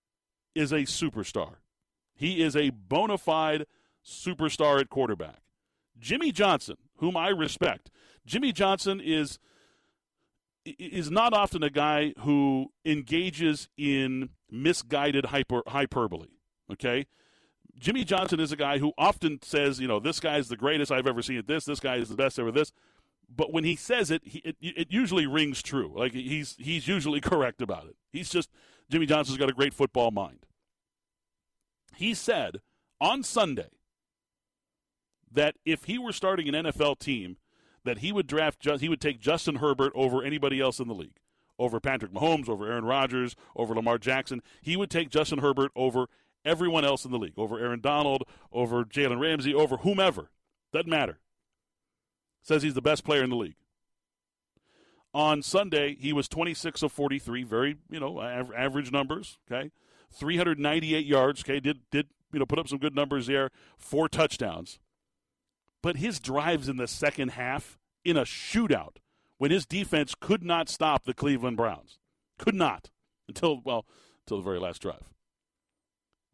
is 0.55 0.73
a 0.73 0.81
superstar. 0.81 1.57
He 2.14 2.43
is 2.43 2.57
a 2.57 2.71
bona 2.71 3.17
fide 3.17 3.67
superstar 4.05 4.81
at 4.81 4.90
quarterback. 4.90 5.40
Jimmy 5.99 6.33
Johnson, 6.33 6.76
whom 6.97 7.17
I 7.17 7.28
respect, 7.28 7.90
Jimmy 8.26 8.52
Johnson 8.52 9.00
is 9.02 9.38
is 10.64 11.11
not 11.11 11.33
often 11.33 11.62
a 11.62 11.71
guy 11.71 12.12
who 12.19 12.71
engages 12.85 13.71
in 13.78 14.28
misguided 14.50 15.26
hyper, 15.26 15.62
hyperbole. 15.67 16.28
Okay, 16.71 17.07
Jimmy 17.78 18.04
Johnson 18.04 18.40
is 18.40 18.52
a 18.52 18.56
guy 18.56 18.78
who 18.78 18.92
often 18.99 19.40
says, 19.42 19.78
you 19.80 19.88
know, 19.88 20.00
this 20.00 20.20
guy 20.20 20.38
is 20.38 20.49
the 20.49 20.56
greatest 20.56 20.90
I've 20.90 21.06
ever 21.06 21.23
seen 21.23 21.38
at 21.38 21.47
this. 21.47 21.64
This 21.64 21.80
guy 21.80 21.97
is 21.97 22.08
the 22.08 22.16
best 22.16 22.38
ever 22.38 22.50
this. 22.50 22.73
But 23.35 23.52
when 23.52 23.64
he 23.64 23.76
says 23.76 24.11
it, 24.11 24.23
he, 24.25 24.38
it, 24.38 24.56
it 24.61 24.87
usually 24.90 25.26
rings 25.26 25.62
true. 25.62 25.92
Like 25.94 26.12
he's 26.12 26.56
he's 26.58 26.88
usually 26.88 27.20
correct 27.23 27.62
about 27.62 27.87
it. 27.87 27.97
He's 28.12 28.30
just 28.30 28.50
Jimmy 28.90 29.06
Johnson's 29.06 29.38
got 29.38 29.50
a 29.50 29.54
great 29.54 29.75
football 29.75 30.11
mind. 30.11 30.47
He 31.94 32.14
said 32.14 32.61
on 33.00 33.23
Sunday 33.23 33.70
that 35.30 35.56
if 35.64 35.85
he 35.85 35.99
were 35.99 36.12
starting 36.12 36.49
an 36.49 36.66
NFL 36.66 36.99
team, 36.99 37.37
that 37.85 37.99
he 37.99 38.12
would 38.12 38.26
draft 38.26 38.66
he 38.80 38.88
would 38.88 39.00
take 39.00 39.20
Justin 39.20 39.56
Herbert 39.56 39.92
over 39.94 40.23
anybody 40.23 40.61
else 40.61 40.80
in 40.80 40.88
the 40.88 40.94
league, 40.94 41.18
over 41.58 41.80
Patrick 41.80 42.12
Mahomes, 42.12 42.49
over 42.49 42.66
Aaron 42.66 42.85
Rodgers, 42.85 43.37
over 43.54 43.75
Lamar 43.75 43.99
Jackson. 43.99 44.42
He 44.62 44.76
would 44.76 44.90
take 44.90 45.11
Justin 45.11 45.40
Herbert 45.40 45.70
over 45.76 46.08
everyone 46.45 46.85
else 46.85 47.04
in 47.04 47.11
the 47.11 47.18
league, 47.18 47.38
over 47.38 47.59
Aaron 47.59 47.80
Donald, 47.80 48.25
over 48.52 48.85
Jalen 48.85 49.21
Ramsey, 49.21 49.54
over 49.54 49.78
whomever. 49.78 50.30
Doesn't 50.73 50.90
matter. 50.90 51.18
Says 52.42 52.62
he's 52.62 52.75
the 52.75 52.83
best 52.83 53.04
player 53.04 53.23
in 53.23 53.30
the 53.30 53.37
league. 53.37 53.57
On 55.14 55.42
Sunday, 55.42 55.97
he 55.99 56.12
was 56.12 56.28
26 56.28 56.83
of 56.83 56.92
43, 56.92 57.42
very, 57.42 57.76
you 57.90 57.99
know, 57.99 58.21
average 58.21 58.92
numbers, 58.92 59.38
okay? 59.50 59.71
398 60.12 61.04
yards, 61.04 61.42
okay? 61.42 61.61
Did 61.61 61.80
did, 61.90 62.09
you 62.33 62.38
know, 62.38 62.47
put 62.47 62.59
up 62.59 62.68
some 62.68 62.78
good 62.78 62.95
numbers 62.95 63.26
there, 63.26 63.50
four 63.76 64.09
touchdowns. 64.09 64.78
But 65.83 65.97
his 65.97 66.21
drives 66.21 66.68
in 66.68 66.76
the 66.76 66.88
second 66.88 67.30
half 67.30 67.78
in 68.04 68.16
a 68.16 68.23
shootout 68.23 68.97
when 69.38 69.50
his 69.50 69.64
defense 69.64 70.14
could 70.18 70.42
not 70.42 70.68
stop 70.68 71.04
the 71.04 71.14
Cleveland 71.14 71.57
Browns. 71.57 71.99
Could 72.38 72.54
not 72.54 72.90
until 73.26 73.61
well, 73.64 73.87
until 74.25 74.38
the 74.38 74.45
very 74.45 74.59
last 74.59 74.83
drive. 74.83 75.02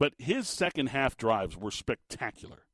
But 0.05 0.13
his 0.19 0.47
second 0.47 0.89
half 0.89 1.17
drives 1.17 1.57
were 1.57 1.71
spectacular. 1.71 2.67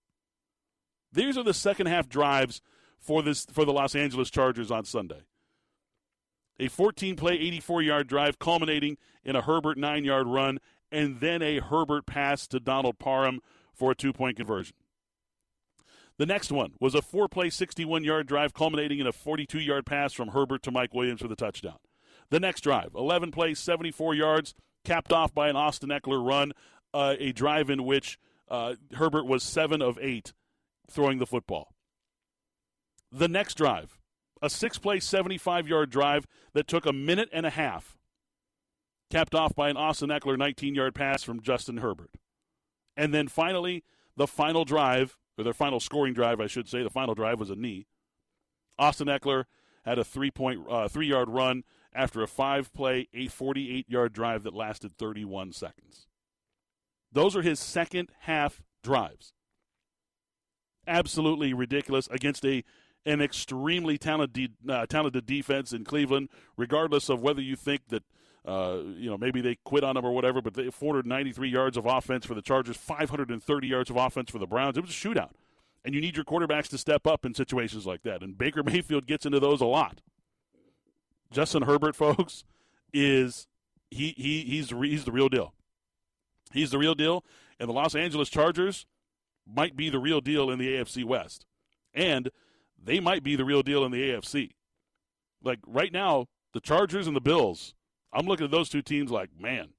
These 1.13 1.39
are 1.39 1.45
the 1.45 1.55
second 1.55 1.87
half 1.87 2.09
drives 2.09 2.61
for 2.99 3.23
this 3.23 3.47
for 3.53 3.65
the 3.65 3.73
Los 3.73 3.95
Angeles 3.95 4.31
Chargers 4.31 4.73
on 4.73 4.85
Sunday. 4.85 5.21
A 6.59 6.67
14 6.67 7.15
play, 7.15 7.35
84 7.35 7.83
yard 7.83 8.09
drive 8.09 8.41
culminating 8.41 8.99
in 9.23 9.37
a 9.37 9.43
Herbert 9.43 9.79
9 9.79 10.05
yard 10.05 10.27
run 10.27 10.59
and 10.91 11.21
then 11.21 11.41
a 11.41 11.61
Herbert 11.61 12.05
pass 12.05 12.49
to 12.49 12.59
Donald 12.59 12.99
Parham 12.99 13.39
for 13.73 13.93
a 13.93 13.95
two 13.95 14.13
point 14.13 14.37
conversion. 14.37 14.75
The 16.19 16.27
next 16.27 16.51
one 16.51 16.73
was 16.81 16.97
a 16.97 17.01
four 17.01 17.29
play, 17.29 17.49
61 17.49 18.03
yard 18.03 18.27
drive 18.27 18.55
culminating 18.55 18.99
in 18.99 19.07
a 19.07 19.13
42 19.13 19.61
yard 19.61 19.87
pass 19.87 20.13
from 20.13 20.31
Herbert 20.31 20.65
to 20.65 20.73
Mike 20.73 20.95
Williams 20.95 21.21
for 21.21 21.29
the 21.29 21.37
touchdown. 21.37 21.79
The 22.31 22.41
next 22.41 22.63
drive, 22.63 22.91
11 22.97 23.31
plays, 23.31 23.61
74 23.61 24.17
yards, 24.17 24.53
capped 24.85 25.13
off 25.13 25.33
by 25.33 25.49
an 25.49 25.55
Austin 25.55 25.91
Ekeler 25.91 26.27
run 26.27 26.55
uh, 26.93 27.15
a 27.19 27.33
drive 27.33 27.71
in 27.71 27.85
which 27.85 28.19
uh, 28.49 28.75
Herbert 28.95 29.27
was 29.27 29.43
seven 29.43 29.81
of 29.81 29.99
eight 30.01 30.33
throwing 30.91 31.19
the 31.19 31.27
football. 31.27 31.75
The 33.13 33.29
next 33.29 33.55
drive, 33.55 33.99
a 34.43 34.51
six 34.51 34.79
play, 34.79 35.01
75 35.01 35.69
yard 35.69 35.91
drive 35.91 36.27
that 36.53 36.67
took 36.67 36.87
a 36.87 36.93
minute 36.93 37.29
and 37.33 37.47
a 37.47 37.51
half, 37.51 37.97
capped 39.11 39.35
off 39.35 39.55
by 39.55 39.69
an 39.69 39.77
Austin 39.77 40.11
Ekeler 40.11 40.39
19 40.39 40.75
yard 40.75 40.95
pass 40.95 41.23
from 41.23 41.41
Justin 41.41 41.79
Herbert. 41.79 42.11
And 42.97 43.15
then 43.15 43.29
finally, 43.29 43.85
the 44.17 44.27
final 44.27 44.65
drive, 44.65 45.17
or 45.39 45.45
their 45.45 45.53
final 45.53 45.81
scoring 45.81 46.15
drive, 46.15 46.41
I 46.41 46.47
should 46.47 46.69
say, 46.69 46.83
the 46.83 46.91
final 46.91 47.15
drive 47.15 47.41
was 47.41 47.51
a 47.51 47.57
knee. 47.57 47.87
Austin 48.79 49.09
Ekeler 49.09 49.45
had 49.85 49.99
a 49.99 50.05
three 50.05 50.31
point, 50.31 50.61
uh, 50.69 50.89
three 50.89 51.07
yard 51.07 51.29
run 51.29 51.65
after 51.93 52.23
a 52.23 52.29
five 52.29 52.73
play, 52.73 53.09
a 53.13 53.29
48 53.29 53.89
yard 53.89 54.13
drive 54.13 54.43
that 54.45 54.55
lasted 54.55 54.97
31 54.99 55.53
seconds. 55.53 56.07
Those 57.13 57.37
are 57.37 57.43
his 57.43 57.59
second 57.59 58.11
half 58.21 58.63
drives. 58.83 59.33
Absolutely 60.87 61.53
ridiculous 61.53 62.09
against 62.09 62.45
a 62.45 62.65
an 63.07 63.21
extremely 63.21 63.97
talented 63.97 64.55
uh, 64.69 64.87
talented 64.87 65.27
defense 65.27 65.73
in 65.73 65.85
Cleveland. 65.85 66.29
Regardless 66.57 67.09
of 67.09 67.23
whether 67.23 67.41
you 67.41 67.57
think 67.57 67.89
that 67.89 68.03
uh, 68.45 68.79
you 68.97 69.11
know 69.11 69.19
maybe 69.19 69.41
they 69.41 69.57
quit 69.65 69.85
on 69.85 69.95
them 69.95 70.05
or 70.05 70.13
whatever, 70.13 70.41
but 70.41 70.55
they 70.55 70.71
493 70.71 71.49
yards 71.49 71.77
of 71.77 71.87
offense 71.87 72.27
for 72.27 72.35
the 72.35 72.43
Chargers, 72.43 72.77
530 72.77 73.67
yards 73.67 73.91
of 73.91 73.97
offense 73.97 74.31
for 74.31 74.39
the 74.39 74.47
Browns. 74.47 74.77
It 74.77 74.83
was 74.83 74.91
a 74.91 74.95
shootout, 74.95 75.31
and 75.85 75.95
you 75.95 76.01
need 76.01 76.17
your 76.17 76.25
quarterbacks 76.25 76.69
to 76.69 76.79
step 76.79 77.07
up 77.07 77.25
in 77.25 77.35
situations 77.35 77.87
like 77.87 78.03
that. 78.03 78.23
And 78.23 78.37
Baker 78.37 78.63
Mayfield 78.65 79.07
gets 79.07 79.27
into 79.27 79.41
those 79.41 79.61
a 79.61 79.67
lot. 79.67 80.01
Justin 81.31 81.63
Herbert, 81.63 81.97
folks, 81.97 82.45
is 82.93 83.47
he 83.91 84.15
he 84.17 84.43
he's 84.43 84.71
he's 84.71 85.05
the 85.05 85.13
real 85.13 85.29
deal. 85.29 85.55
He's 86.53 86.71
the 86.71 86.79
real 86.79 86.95
deal, 86.95 87.25
and 87.59 87.69
the 87.69 87.75
Los 87.75 87.95
Angeles 87.95 88.29
Chargers 88.29 88.87
might 89.47 89.77
be 89.77 89.89
the 89.89 89.99
real 89.99 90.21
deal 90.21 90.51
in 90.51 90.59
the 90.59 90.75
AFC 90.75 91.05
West. 91.05 91.47
And 91.95 92.31
they 92.83 93.01
might 93.01 93.23
be 93.23 93.37
the 93.37 93.45
real 93.45 93.63
deal 93.63 93.85
in 93.85 93.93
the 93.93 94.11
AFC. 94.11 94.51
Like 95.43 95.59
right 95.67 95.93
now, 95.93 96.27
the 96.53 96.61
Chargers 96.61 97.07
and 97.07 97.17
the 97.17 97.21
Bills, 97.21 97.75
I'm 98.13 98.27
looking 98.27 98.45
at 98.45 98.51
those 98.51 98.69
two 98.69 98.83
teams 98.83 99.11
like, 99.11 99.31
man, 99.39 99.71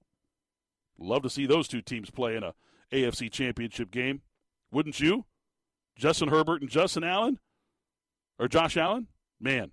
love 0.98 1.24
to 1.24 1.30
see 1.30 1.46
those 1.46 1.68
two 1.68 1.82
teams 1.82 2.10
play 2.10 2.36
in 2.36 2.44
a 2.44 2.54
AFC 2.92 3.32
championship 3.32 3.92
game. 3.92 4.22
Wouldn't 4.72 5.00
you? 5.00 5.25
Justin 5.98 6.30
Herbert 6.30 6.62
and 6.62 6.70
Justin 6.70 7.04
Allen? 7.04 7.40
Or 8.40 8.48
Josh 8.48 8.78
Allen? 8.78 9.08
Man, 9.40 9.72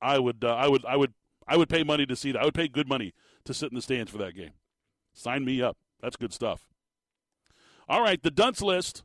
I 0.00 0.18
would 0.18 0.44
uh, 0.44 0.54
I 0.54 0.68
would 0.68 0.84
I 0.84 0.96
would 0.96 1.14
I 1.46 1.56
would 1.56 1.68
pay 1.68 1.82
money 1.82 2.06
to 2.06 2.16
see 2.16 2.32
that. 2.32 2.42
I 2.42 2.44
would 2.44 2.54
pay 2.54 2.68
good 2.68 2.88
money 2.88 3.14
to 3.44 3.54
sit 3.54 3.70
in 3.70 3.76
the 3.76 3.82
stands 3.82 4.10
for 4.10 4.18
that 4.18 4.34
game. 4.34 4.52
Sign 5.12 5.44
me 5.44 5.62
up. 5.62 5.76
That's 6.04 6.16
good 6.16 6.34
stuff. 6.34 6.66
All 7.88 8.02
right, 8.02 8.22
the 8.22 8.30
dunce 8.30 8.60
list. 8.60 9.02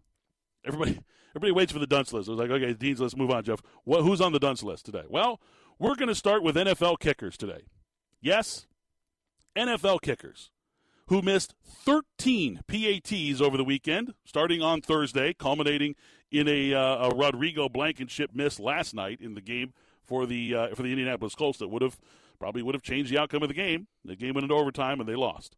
Everybody, 0.65 0.99
everybody 1.31 1.53
waits 1.53 1.71
for 1.71 1.79
the 1.79 1.87
dunce 1.87 2.11
list. 2.11 2.27
I 2.27 2.33
was 2.33 2.39
like, 2.39 2.51
okay, 2.51 2.73
Dean's 2.73 2.99
list. 2.99 3.15
Move 3.15 3.31
on, 3.31 3.43
Jeff. 3.43 3.61
Who's 3.85 4.19
on 4.19 4.33
the 4.33 4.39
dunce 4.39 4.63
list 4.63 4.85
today? 4.85 5.03
Well, 5.07 5.39
we're 5.79 5.95
going 5.95 6.09
to 6.09 6.15
start 6.15 6.43
with 6.43 6.57
NFL 6.57 6.99
kickers 6.99 7.37
today. 7.37 7.61
Yes, 8.21 8.67
NFL 9.55 10.01
kickers 10.01 10.51
who 11.07 11.21
missed 11.21 11.55
13 11.63 12.61
PATs 12.67 13.41
over 13.41 13.55
the 13.55 13.63
weekend, 13.63 14.13
starting 14.25 14.61
on 14.61 14.81
Thursday, 14.81 15.33
culminating 15.33 15.95
in 16.31 16.49
a, 16.49 16.73
uh, 16.73 17.09
a 17.09 17.15
Rodrigo 17.15 17.69
Blankenship 17.69 18.31
miss 18.33 18.59
last 18.59 18.93
night 18.93 19.19
in 19.21 19.35
the 19.35 19.41
game 19.41 19.73
for 20.03 20.25
the 20.25 20.53
uh, 20.53 20.75
for 20.75 20.83
the 20.83 20.91
Indianapolis 20.91 21.33
Colts 21.33 21.59
that 21.59 21.69
would 21.69 21.81
have 21.81 21.97
probably 22.39 22.61
would 22.61 22.75
have 22.75 22.83
changed 22.83 23.09
the 23.09 23.17
outcome 23.17 23.41
of 23.41 23.47
the 23.47 23.55
game. 23.55 23.87
The 24.03 24.17
game 24.17 24.33
went 24.33 24.43
into 24.43 24.55
overtime 24.55 24.99
and 24.99 25.07
they 25.07 25.15
lost. 25.15 25.55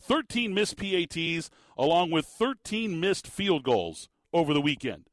13 0.00 0.54
missed 0.54 0.76
PATs, 0.76 1.50
along 1.76 2.10
with 2.10 2.26
13 2.26 2.98
missed 3.00 3.26
field 3.26 3.62
goals 3.64 4.08
over 4.32 4.54
the 4.54 4.60
weekend. 4.60 5.04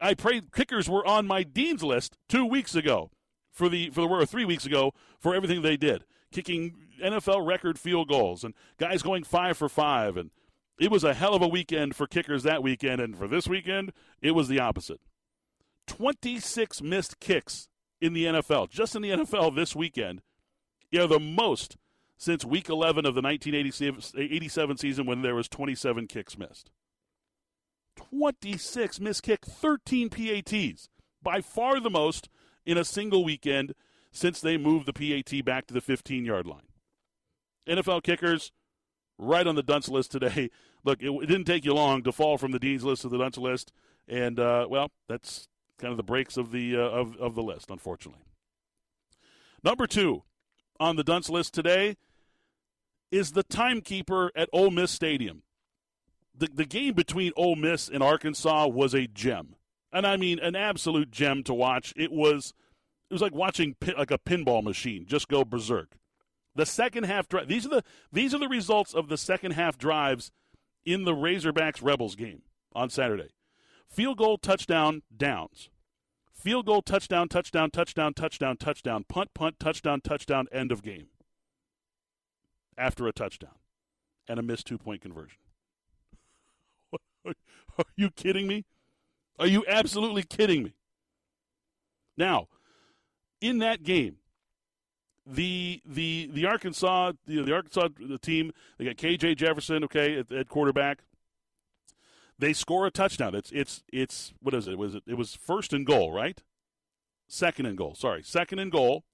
I 0.00 0.14
prayed 0.14 0.52
kickers 0.52 0.88
were 0.88 1.06
on 1.06 1.26
my 1.26 1.42
dean's 1.42 1.82
list 1.82 2.16
two 2.28 2.44
weeks 2.44 2.74
ago 2.74 3.10
for 3.52 3.68
the 3.68 3.90
for 3.90 4.00
the 4.00 4.08
or 4.08 4.26
three 4.26 4.44
weeks 4.44 4.66
ago 4.66 4.92
for 5.18 5.34
everything 5.34 5.62
they 5.62 5.76
did, 5.76 6.04
kicking 6.32 6.74
NFL 7.02 7.46
record 7.46 7.78
field 7.78 8.08
goals 8.08 8.44
and 8.44 8.54
guys 8.78 9.02
going 9.02 9.24
five 9.24 9.56
for 9.56 9.68
five, 9.68 10.16
and 10.16 10.30
it 10.78 10.90
was 10.90 11.04
a 11.04 11.14
hell 11.14 11.34
of 11.34 11.42
a 11.42 11.48
weekend 11.48 11.94
for 11.94 12.06
kickers 12.06 12.42
that 12.42 12.62
weekend. 12.62 13.00
And 13.00 13.16
for 13.16 13.28
this 13.28 13.46
weekend, 13.46 13.92
it 14.20 14.32
was 14.32 14.48
the 14.48 14.60
opposite. 14.60 15.00
Twenty 15.86 16.38
six 16.40 16.82
missed 16.82 17.20
kicks 17.20 17.68
in 18.00 18.12
the 18.12 18.24
NFL, 18.24 18.70
just 18.70 18.96
in 18.96 19.02
the 19.02 19.10
NFL 19.10 19.54
this 19.54 19.76
weekend. 19.76 20.22
Know, 20.92 21.06
the 21.06 21.20
most 21.20 21.76
since 22.20 22.44
week 22.44 22.68
11 22.68 23.06
of 23.06 23.14
the 23.14 23.22
1987 23.22 24.76
season 24.76 25.06
when 25.06 25.22
there 25.22 25.34
was 25.34 25.48
27 25.48 26.06
kicks 26.06 26.36
missed. 26.36 26.70
26 27.96 29.00
missed 29.00 29.22
kick, 29.22 29.46
13 29.46 30.10
PATs, 30.10 30.90
by 31.22 31.40
far 31.40 31.80
the 31.80 31.88
most 31.88 32.28
in 32.66 32.76
a 32.76 32.84
single 32.84 33.24
weekend 33.24 33.74
since 34.12 34.38
they 34.38 34.58
moved 34.58 34.84
the 34.84 34.92
PAT 34.92 35.42
back 35.46 35.66
to 35.66 35.72
the 35.72 35.80
15 35.80 36.26
yard 36.26 36.46
line. 36.46 36.68
NFL 37.66 38.02
kickers, 38.02 38.52
right 39.16 39.46
on 39.46 39.54
the 39.54 39.62
dunce 39.62 39.88
list 39.88 40.12
today. 40.12 40.50
Look, 40.84 41.02
it, 41.02 41.10
it, 41.10 41.26
didn't 41.26 41.44
take 41.44 41.64
you 41.64 41.72
long 41.72 42.02
to 42.02 42.12
fall 42.12 42.36
from 42.36 42.52
the 42.52 42.58
dean's 42.58 42.84
list 42.84 43.02
to 43.02 43.08
the 43.08 43.18
dunce 43.18 43.38
list, 43.38 43.72
and 44.06 44.38
uh, 44.38 44.66
well, 44.68 44.90
that's 45.08 45.48
kind 45.78 45.90
of 45.90 45.96
the 45.96 46.02
breaks 46.02 46.36
of 46.36 46.52
the 46.52 46.76
uh, 46.76 46.80
of 46.80 47.16
of 47.16 47.34
the 47.34 47.42
list, 47.42 47.70
unfortunately. 47.70 48.24
Number 49.62 49.86
two 49.86 50.22
on 50.78 50.96
the 50.96 51.04
dunce 51.04 51.28
list 51.28 51.52
today 51.52 51.96
is 53.10 53.32
the 53.32 53.42
timekeeper 53.42 54.30
at 54.34 54.48
Ole 54.52 54.70
Miss 54.70 54.90
Stadium 54.90 55.42
the, 56.40 56.48
the 56.52 56.64
game 56.64 56.94
between 56.94 57.32
Ole 57.36 57.54
Miss 57.54 57.88
and 57.88 58.02
Arkansas 58.02 58.66
was 58.66 58.94
a 58.94 59.06
gem, 59.06 59.54
and 59.92 60.06
I 60.06 60.16
mean 60.16 60.38
an 60.40 60.56
absolute 60.56 61.10
gem 61.10 61.44
to 61.44 61.54
watch. 61.54 61.92
It 61.96 62.10
was 62.10 62.54
it 63.08 63.14
was 63.14 63.22
like 63.22 63.34
watching 63.34 63.76
like 63.96 64.10
a 64.10 64.18
pinball 64.18 64.64
machine 64.64 65.04
just 65.06 65.28
go 65.28 65.44
berserk. 65.44 65.96
The 66.56 66.66
second 66.66 67.04
half 67.04 67.28
drive. 67.28 67.46
These 67.46 67.66
are 67.66 67.68
the 67.68 67.84
these 68.10 68.34
are 68.34 68.38
the 68.38 68.48
results 68.48 68.94
of 68.94 69.08
the 69.08 69.18
second 69.18 69.52
half 69.52 69.78
drives 69.78 70.32
in 70.84 71.04
the 71.04 71.12
Razorbacks 71.12 71.82
Rebels 71.82 72.16
game 72.16 72.42
on 72.74 72.90
Saturday. 72.90 73.28
Field 73.88 74.18
goal, 74.18 74.38
touchdown, 74.38 75.02
downs. 75.14 75.68
Field 76.32 76.64
goal, 76.64 76.80
touchdown, 76.80 77.28
touchdown, 77.28 77.70
touchdown, 77.70 78.14
touchdown, 78.14 78.56
touchdown, 78.56 79.04
punt, 79.08 79.34
punt, 79.34 79.56
touchdown, 79.60 80.00
touchdown, 80.00 80.46
end 80.50 80.72
of 80.72 80.82
game. 80.82 81.08
After 82.80 83.06
a 83.06 83.12
touchdown 83.12 83.56
and 84.26 84.38
a 84.38 84.42
missed 84.42 84.66
two 84.66 84.78
point 84.78 85.02
conversion. 85.02 85.36
Are 87.26 87.84
you 87.94 88.10
kidding 88.10 88.46
me? 88.48 88.64
Are 89.38 89.46
you 89.46 89.64
absolutely 89.68 90.22
kidding 90.22 90.62
me? 90.62 90.74
Now, 92.16 92.48
in 93.40 93.58
that 93.58 93.82
game, 93.82 94.16
the 95.26 95.82
the 95.84 96.30
the 96.32 96.46
Arkansas 96.46 97.12
the, 97.26 97.42
the 97.42 97.52
Arkansas 97.52 97.88
the 97.98 98.18
team 98.18 98.52
they 98.78 98.86
got 98.86 98.96
KJ 98.96 99.36
Jefferson 99.36 99.84
okay 99.84 100.18
at, 100.18 100.32
at, 100.32 100.48
quarterback. 100.48 101.00
They 102.38 102.54
score 102.54 102.86
a 102.86 102.90
touchdown. 102.90 103.34
It's 103.34 103.50
it's 103.52 103.82
it's 103.92 104.32
what 104.40 104.54
is 104.54 104.66
it? 104.66 104.78
Was 104.78 104.94
it 104.94 105.02
it 105.06 105.18
was 105.18 105.34
first 105.34 105.74
and 105.74 105.86
goal 105.86 106.12
right? 106.12 106.42
Second 107.28 107.66
and 107.66 107.76
goal. 107.76 107.94
Sorry, 107.94 108.22
second 108.22 108.58
and 108.58 108.72
goal. 108.72 109.04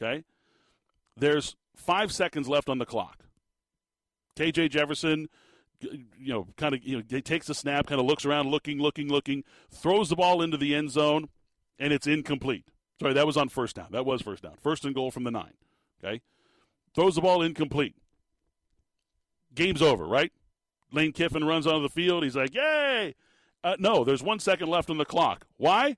Okay. 0.00 0.24
There's 1.16 1.56
five 1.78 2.12
seconds 2.12 2.48
left 2.48 2.68
on 2.68 2.78
the 2.78 2.86
clock. 2.86 3.24
KJ 4.36 4.70
Jefferson 4.70 5.28
you 5.80 6.32
know, 6.32 6.46
kind 6.56 6.74
of, 6.74 6.82
you 6.82 6.96
know, 6.96 7.02
he 7.08 7.22
takes 7.22 7.48
a 7.48 7.54
snap, 7.54 7.86
kind 7.86 8.00
of 8.00 8.06
looks 8.06 8.24
around, 8.24 8.50
looking, 8.50 8.78
looking, 8.78 9.08
looking, 9.08 9.44
throws 9.70 10.08
the 10.08 10.16
ball 10.16 10.42
into 10.42 10.56
the 10.56 10.74
end 10.74 10.90
zone, 10.90 11.28
and 11.78 11.92
it's 11.92 12.06
incomplete. 12.06 12.66
Sorry, 13.00 13.14
that 13.14 13.26
was 13.26 13.36
on 13.36 13.48
first 13.48 13.76
down. 13.76 13.88
That 13.92 14.04
was 14.04 14.22
first 14.22 14.42
down. 14.42 14.56
First 14.60 14.84
and 14.84 14.94
goal 14.94 15.10
from 15.10 15.24
the 15.24 15.30
nine. 15.30 15.54
Okay. 16.02 16.20
Throws 16.94 17.14
the 17.14 17.20
ball 17.20 17.42
incomplete. 17.42 17.94
Game's 19.54 19.82
over, 19.82 20.04
right? 20.04 20.32
Lane 20.92 21.12
Kiffin 21.12 21.44
runs 21.44 21.66
onto 21.66 21.82
the 21.82 21.88
field. 21.88 22.24
He's 22.24 22.36
like, 22.36 22.54
yay! 22.54 23.14
Uh, 23.62 23.76
no, 23.78 24.04
there's 24.04 24.22
one 24.22 24.40
second 24.40 24.68
left 24.68 24.90
on 24.90 24.98
the 24.98 25.04
clock. 25.04 25.46
Why? 25.56 25.96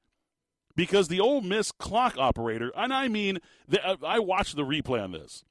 Because 0.77 1.09
the 1.09 1.21
Ole 1.21 1.41
Miss 1.41 1.73
clock 1.73 2.17
operator, 2.19 2.73
and 2.77 2.93
I 2.93 3.09
mean, 3.09 3.39
the, 3.69 3.85
uh, 3.87 3.97
I 4.05 4.19
watched 4.19 4.57
the 4.57 4.65
replay 4.65 5.03
on 5.03 5.13
this. 5.13 5.45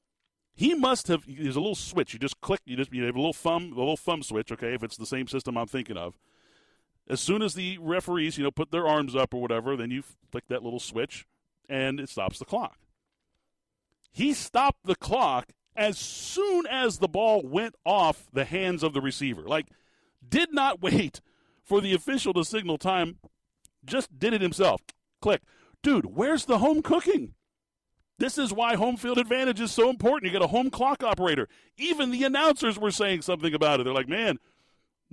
He 0.60 0.74
must 0.74 1.08
have. 1.08 1.24
There's 1.26 1.56
a 1.56 1.62
little 1.62 1.74
switch. 1.74 2.12
You 2.12 2.20
just 2.20 2.42
click. 2.42 2.60
You 2.66 2.76
just 2.76 2.92
you 2.92 3.06
have 3.06 3.16
a 3.16 3.18
little 3.18 3.32
thumb, 3.32 3.72
a 3.72 3.80
little 3.80 3.96
thumb 3.96 4.22
switch. 4.22 4.52
Okay, 4.52 4.74
if 4.74 4.84
it's 4.84 4.98
the 4.98 5.06
same 5.06 5.26
system 5.26 5.58
I'm 5.58 5.68
thinking 5.68 5.96
of. 5.96 6.20
As 7.08 7.22
soon 7.22 7.42
as 7.42 7.54
the 7.54 7.78
referees, 7.78 8.38
you 8.38 8.44
know, 8.44 8.52
put 8.52 8.70
their 8.70 8.86
arms 8.86 9.16
up 9.16 9.34
or 9.34 9.42
whatever, 9.42 9.78
then 9.78 9.90
you 9.90 10.04
flick 10.30 10.50
that 10.50 10.62
little 10.62 10.82
switch, 10.82 11.26
and 11.70 11.98
it 11.98 12.10
stops 12.10 12.40
the 12.40 12.46
clock. 12.46 12.78
He 14.12 14.34
stopped 14.34 14.80
the 14.84 14.98
clock 14.98 15.54
as 15.78 15.98
soon 15.98 16.68
as 16.68 16.98
the 16.98 17.08
ball 17.08 17.42
went 17.42 17.76
off 17.86 18.28
the 18.34 18.44
hands 18.44 18.84
of 18.84 18.92
the 18.92 19.00
receiver. 19.00 19.44
Like, 19.44 19.68
did 20.28 20.52
not 20.52 20.82
wait 20.82 21.22
for 21.64 21.80
the 21.80 21.94
official 21.94 22.34
to 22.34 22.44
signal 22.44 22.78
time. 22.78 23.20
Just 23.86 24.20
did 24.20 24.34
it 24.34 24.42
himself. 24.42 24.82
Click. 25.22 25.42
Dude, 25.82 26.18
where's 26.18 26.44
the 26.44 26.58
home 26.58 26.82
cooking? 26.82 27.34
This 28.20 28.38
is 28.38 28.52
why 28.52 28.76
home 28.76 28.98
field 28.98 29.18
advantage 29.18 29.62
is 29.62 29.72
so 29.72 29.90
important. 29.90 30.32
You 30.32 30.38
got 30.38 30.46
a 30.46 30.52
home 30.52 30.70
clock 30.70 31.04
operator. 31.04 31.48
Even 31.78 32.12
the 32.12 32.26
announcers 32.26 32.78
were 32.78 32.92
saying 32.92 33.22
something 33.22 33.54
about 33.54 33.80
it. 33.80 33.86
They're 33.86 33.94
like, 33.94 34.10
man, 34.10 34.40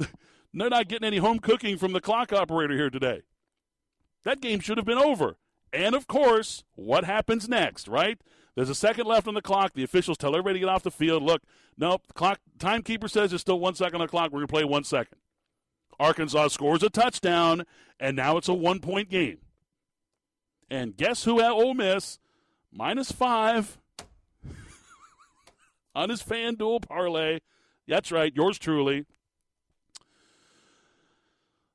they're 0.52 0.68
not 0.68 0.88
getting 0.88 1.06
any 1.06 1.18
home 1.18 1.38
cooking 1.38 1.78
from 1.78 1.92
the 1.92 2.00
clock 2.00 2.32
operator 2.32 2.74
here 2.74 2.90
today. 2.90 3.22
That 4.24 4.40
game 4.40 4.58
should 4.58 4.76
have 4.76 4.86
been 4.86 4.98
over. 4.98 5.36
And 5.72 5.94
of 5.94 6.08
course, 6.08 6.64
what 6.74 7.04
happens 7.04 7.48
next, 7.48 7.86
right? 7.86 8.18
There's 8.56 8.70
a 8.70 8.74
second 8.74 9.06
left 9.06 9.28
on 9.28 9.34
the 9.34 9.42
clock. 9.42 9.74
The 9.74 9.84
officials 9.84 10.18
tell 10.18 10.34
everybody 10.34 10.54
to 10.54 10.66
get 10.66 10.68
off 10.68 10.82
the 10.82 10.90
field. 10.90 11.22
Look, 11.22 11.42
nope, 11.78 12.02
the 12.08 12.14
clock 12.14 12.40
timekeeper 12.58 13.06
says 13.06 13.30
there's 13.30 13.40
still 13.40 13.60
one 13.60 13.76
second 13.76 14.00
on 14.00 14.06
the 14.06 14.10
clock. 14.10 14.32
We're 14.32 14.40
to 14.40 14.48
play 14.48 14.64
one 14.64 14.82
second. 14.82 15.18
Arkansas 16.00 16.48
scores 16.48 16.82
a 16.82 16.90
touchdown, 16.90 17.64
and 18.00 18.16
now 18.16 18.36
it's 18.36 18.48
a 18.48 18.54
one 18.54 18.80
point 18.80 19.10
game. 19.10 19.38
And 20.68 20.96
guess 20.96 21.22
who 21.22 21.40
at 21.40 21.52
Ole 21.52 21.74
Miss 21.74 22.18
minus 22.76 23.10
five 23.10 23.78
on 25.94 26.10
his 26.10 26.22
FanDuel 26.22 26.86
parlay. 26.86 27.40
That's 27.88 28.12
right, 28.12 28.32
yours 28.34 28.58
truly. 28.58 29.06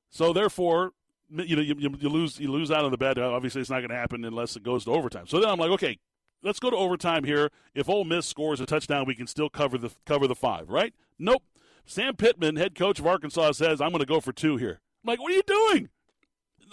So 0.09 0.33
therefore, 0.33 0.91
you 1.29 1.55
know, 1.55 1.61
you, 1.61 1.75
you, 1.77 2.09
lose 2.09 2.39
you 2.39 2.51
lose 2.51 2.69
out 2.69 2.83
on 2.83 2.91
the 2.91 2.97
bet. 2.97 3.17
Uh, 3.17 3.31
obviously, 3.31 3.61
it's 3.61 3.69
not 3.69 3.79
going 3.79 3.89
to 3.89 3.95
happen 3.95 4.25
unless 4.25 4.55
it 4.55 4.63
goes 4.63 4.83
to 4.85 4.91
overtime. 4.91 5.25
So 5.27 5.39
then 5.39 5.49
I'm 5.49 5.57
like, 5.57 5.71
okay, 5.71 5.97
let's 6.43 6.59
go 6.59 6.69
to 6.69 6.75
overtime 6.75 7.23
here. 7.23 7.49
If 7.73 7.87
Ole 7.87 8.03
Miss 8.03 8.25
scores 8.25 8.59
a 8.59 8.65
touchdown, 8.65 9.05
we 9.05 9.15
can 9.15 9.27
still 9.27 9.49
cover 9.49 9.77
the 9.77 9.91
cover 10.05 10.27
the 10.27 10.35
five, 10.35 10.69
right? 10.69 10.93
Nope. 11.17 11.43
Sam 11.85 12.15
Pittman, 12.15 12.57
head 12.57 12.75
coach 12.75 12.99
of 12.99 13.07
Arkansas, 13.07 13.53
says 13.53 13.81
I'm 13.81 13.89
going 13.89 14.01
to 14.01 14.05
go 14.05 14.19
for 14.19 14.33
two 14.33 14.57
here. 14.57 14.81
I'm 15.03 15.07
like, 15.07 15.19
what 15.19 15.31
are 15.31 15.35
you 15.35 15.43
doing? 15.47 15.89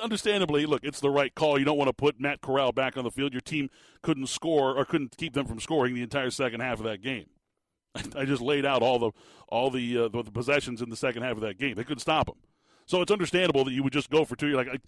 Understandably, 0.01 0.67
look, 0.67 0.85
it's 0.85 1.01
the 1.01 1.11
right 1.11 1.35
call. 1.35 1.59
You 1.59 1.65
don't 1.65 1.79
want 1.79 1.89
to 1.89 1.95
put 1.95 2.21
Matt 2.21 2.41
Corral 2.41 2.73
back 2.73 2.97
on 2.97 3.05
the 3.05 3.11
field. 3.11 3.33
Your 3.33 3.41
team 3.41 3.71
couldn't 4.03 4.29
score 4.29 4.77
or 4.77 4.85
couldn't 4.85 5.17
keep 5.17 5.35
them 5.35 5.47
from 5.47 5.61
scoring 5.61 5.95
the 5.95 6.03
entire 6.03 6.31
second 6.31 6.61
half 6.61 6.79
of 6.79 6.85
that 6.85 7.03
game. 7.03 7.27
I 8.17 8.25
just 8.25 8.43
laid 8.43 8.65
out 8.65 8.83
all 8.83 8.99
the 8.99 9.11
all 9.49 9.71
the, 9.71 9.99
uh, 9.99 10.09
the, 10.09 10.25
possessions 10.25 10.83
in 10.83 10.91
the 10.91 10.97
second 10.97 11.23
half 11.23 11.33
of 11.33 11.41
that 11.41 11.59
game. 11.59 11.75
They 11.75 11.85
couldn't 11.85 12.01
stop 12.01 12.27
them. 12.27 12.37
So 12.85 13.01
it's 13.01 13.13
understandable 13.13 13.65
that 13.65 13.73
you 13.73 13.83
would 13.83 13.93
just 13.93 14.11
go 14.11 14.25
for 14.25 14.37
two. 14.37 14.49
You're 14.49 14.57
like, 14.57 14.81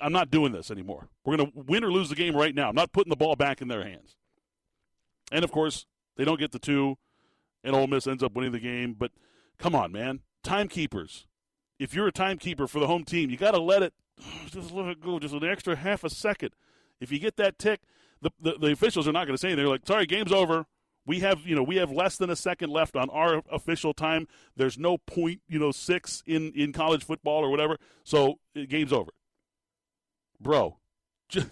I, 0.00 0.06
am 0.06 0.12
not 0.12 0.30
doing 0.30 0.52
this 0.52 0.70
anymore. 0.70 1.08
We're 1.24 1.36
going 1.36 1.50
to 1.50 1.58
win 1.60 1.84
or 1.84 1.92
lose 1.92 2.08
the 2.08 2.14
game 2.14 2.36
right 2.36 2.54
now. 2.54 2.68
I'm 2.68 2.74
not 2.74 2.92
putting 2.92 3.10
the 3.10 3.16
ball 3.16 3.36
back 3.36 3.60
in 3.60 3.68
their 3.68 3.84
hands. 3.84 4.16
And 5.32 5.44
of 5.44 5.52
course, 5.52 5.86
they 6.16 6.24
don't 6.24 6.40
get 6.40 6.52
the 6.52 6.58
two, 6.58 6.98
and 7.62 7.74
Ole 7.74 7.86
Miss 7.86 8.06
ends 8.06 8.22
up 8.22 8.34
winning 8.34 8.52
the 8.52 8.60
game. 8.60 8.94
But 8.98 9.12
come 9.58 9.74
on, 9.74 9.92
man, 9.92 10.20
timekeepers. 10.42 11.26
If 11.78 11.94
you're 11.94 12.08
a 12.08 12.12
timekeeper 12.12 12.66
for 12.66 12.80
the 12.80 12.86
home 12.86 13.04
team, 13.04 13.30
you 13.30 13.36
got 13.36 13.52
to 13.52 13.60
let 13.60 13.82
it 13.82 13.94
just 14.50 14.72
let 14.72 14.86
it 14.86 15.00
go, 15.00 15.18
just 15.18 15.34
an 15.34 15.44
extra 15.44 15.76
half 15.76 16.04
a 16.04 16.10
second. 16.10 16.50
If 17.00 17.10
you 17.10 17.18
get 17.18 17.36
that 17.36 17.58
tick, 17.58 17.80
the, 18.20 18.30
the, 18.40 18.58
the 18.58 18.72
officials 18.72 19.08
are 19.08 19.12
not 19.12 19.26
going 19.26 19.34
to 19.34 19.38
say 19.38 19.48
anything. 19.48 19.64
They're 19.64 19.72
like, 19.72 19.86
sorry, 19.86 20.06
game's 20.06 20.32
over. 20.32 20.66
We 21.06 21.20
have, 21.20 21.46
you 21.46 21.56
know, 21.56 21.62
we 21.62 21.76
have 21.76 21.90
less 21.90 22.18
than 22.18 22.30
a 22.30 22.36
second 22.36 22.70
left 22.70 22.94
on 22.94 23.08
our 23.10 23.42
official 23.50 23.94
time. 23.94 24.28
There's 24.56 24.78
no 24.78 24.98
point, 24.98 25.40
you 25.48 25.58
know, 25.58 25.72
six 25.72 26.22
in, 26.26 26.52
in 26.54 26.72
college 26.72 27.04
football 27.04 27.42
or 27.42 27.50
whatever. 27.50 27.78
So 28.04 28.38
eh, 28.54 28.66
game's 28.66 28.92
over. 28.92 29.10
Bro, 30.38 30.78
just 31.28 31.48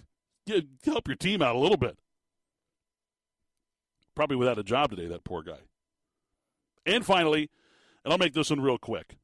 help 0.84 1.08
your 1.08 1.16
team 1.16 1.42
out 1.42 1.56
a 1.56 1.58
little 1.58 1.76
bit. 1.76 1.98
Probably 4.14 4.36
without 4.36 4.58
a 4.58 4.64
job 4.64 4.90
today, 4.90 5.06
that 5.06 5.24
poor 5.24 5.42
guy. 5.42 5.60
And 6.84 7.04
finally, 7.04 7.50
and 8.04 8.12
I'll 8.12 8.18
make 8.18 8.34
this 8.34 8.50
one 8.50 8.60
real 8.60 8.78
quick. 8.78 9.16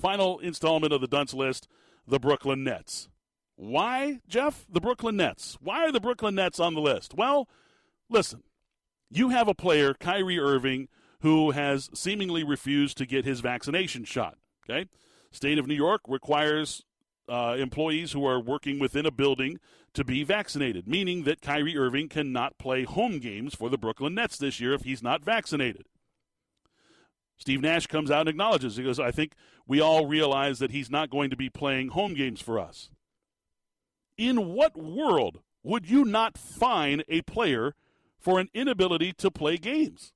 Final 0.00 0.38
installment 0.38 0.92
of 0.92 1.00
the 1.00 1.06
dunce 1.06 1.34
list 1.34 1.68
the 2.10 2.18
Brooklyn 2.18 2.64
Nets. 2.64 3.08
Why, 3.56 4.20
Jeff? 4.28 4.66
The 4.68 4.80
Brooklyn 4.80 5.16
Nets. 5.16 5.56
Why 5.60 5.84
are 5.84 5.92
the 5.92 6.00
Brooklyn 6.00 6.34
Nets 6.34 6.58
on 6.58 6.74
the 6.74 6.80
list? 6.80 7.14
Well, 7.14 7.48
listen, 8.08 8.42
you 9.10 9.30
have 9.30 9.48
a 9.48 9.54
player, 9.54 9.94
Kyrie 9.94 10.38
Irving, 10.38 10.88
who 11.20 11.52
has 11.52 11.88
seemingly 11.94 12.42
refused 12.42 12.98
to 12.98 13.06
get 13.06 13.24
his 13.24 13.40
vaccination 13.40 14.04
shot. 14.04 14.38
Okay, 14.68 14.88
state 15.30 15.58
of 15.58 15.66
New 15.66 15.74
York 15.74 16.00
requires 16.08 16.84
uh, 17.28 17.56
employees 17.58 18.12
who 18.12 18.26
are 18.26 18.40
working 18.40 18.78
within 18.78 19.06
a 19.06 19.10
building 19.10 19.58
to 19.94 20.04
be 20.04 20.24
vaccinated, 20.24 20.88
meaning 20.88 21.24
that 21.24 21.40
Kyrie 21.40 21.76
Irving 21.76 22.08
cannot 22.08 22.58
play 22.58 22.84
home 22.84 23.18
games 23.18 23.54
for 23.54 23.68
the 23.68 23.78
Brooklyn 23.78 24.14
Nets 24.14 24.36
this 24.36 24.60
year 24.60 24.72
if 24.72 24.82
he's 24.82 25.02
not 25.02 25.24
vaccinated. 25.24 25.86
Steve 27.40 27.62
Nash 27.62 27.86
comes 27.86 28.10
out 28.10 28.20
and 28.20 28.28
acknowledges. 28.28 28.76
He 28.76 28.84
goes, 28.84 29.00
I 29.00 29.10
think 29.10 29.32
we 29.66 29.80
all 29.80 30.06
realize 30.06 30.58
that 30.58 30.70
he's 30.70 30.90
not 30.90 31.08
going 31.08 31.30
to 31.30 31.36
be 31.36 31.48
playing 31.48 31.88
home 31.88 32.12
games 32.12 32.40
for 32.40 32.58
us. 32.58 32.90
In 34.18 34.52
what 34.52 34.76
world 34.76 35.40
would 35.62 35.88
you 35.88 36.04
not 36.04 36.36
fine 36.36 37.02
a 37.08 37.22
player 37.22 37.74
for 38.18 38.38
an 38.38 38.50
inability 38.52 39.14
to 39.14 39.30
play 39.30 39.56
games? 39.56 40.12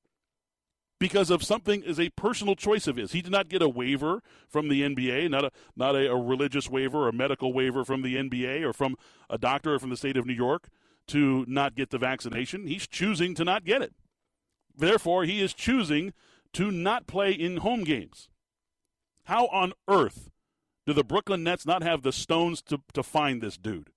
Because 1.01 1.31
of 1.31 1.43
something 1.43 1.83
is 1.83 1.99
a 1.99 2.11
personal 2.11 2.55
choice 2.55 2.87
of 2.87 2.97
his. 2.97 3.13
He 3.13 3.23
did 3.23 3.33
not 3.33 3.49
get 3.49 3.63
a 3.63 3.69
waiver 3.69 4.23
from 4.47 4.69
the 4.69 4.83
NBA, 4.83 5.31
not 5.31 5.47
a 5.47 5.51
not 5.75 5.97
a, 5.97 6.11
a 6.11 6.17
religious 6.17 6.69
waiver 6.69 7.05
or 7.05 7.09
a 7.09 7.13
medical 7.13 7.53
waiver 7.53 7.85
from 7.85 8.03
the 8.03 8.17
NBA 8.17 8.63
or 8.63 8.73
from 8.73 8.97
a 9.29 9.37
doctor 9.37 9.75
or 9.75 9.79
from 9.79 9.91
the 9.91 9.97
state 9.97 10.17
of 10.17 10.27
New 10.27 10.35
York 10.35 10.69
to 11.09 11.45
not 11.49 11.75
get 11.75 11.91
the 11.91 11.99
vaccination. 11.99 12.67
He's 12.67 12.87
choosing 12.87 13.35
to 13.35 13.45
not 13.45 13.65
get 13.65 13.83
it. 13.83 13.93
Therefore, 14.77 15.25
he 15.25 15.41
is 15.41 15.53
choosing 15.53 16.13
to 16.55 16.71
not 16.71 17.07
play 17.07 17.33
in 17.33 17.59
home 17.59 17.85
games. 17.85 18.29
How 19.25 19.47
on 19.47 19.73
earth 19.89 20.31
do 20.87 20.93
the 20.93 21.05
Brooklyn 21.05 21.43
Nets 21.43 21.67
not 21.67 21.83
have 21.83 22.03
the 22.03 22.13
stones 22.13 22.63
to, 22.63 22.81
to 22.93 23.03
find 23.03 23.41
this 23.41 23.57
dude? 23.57 23.91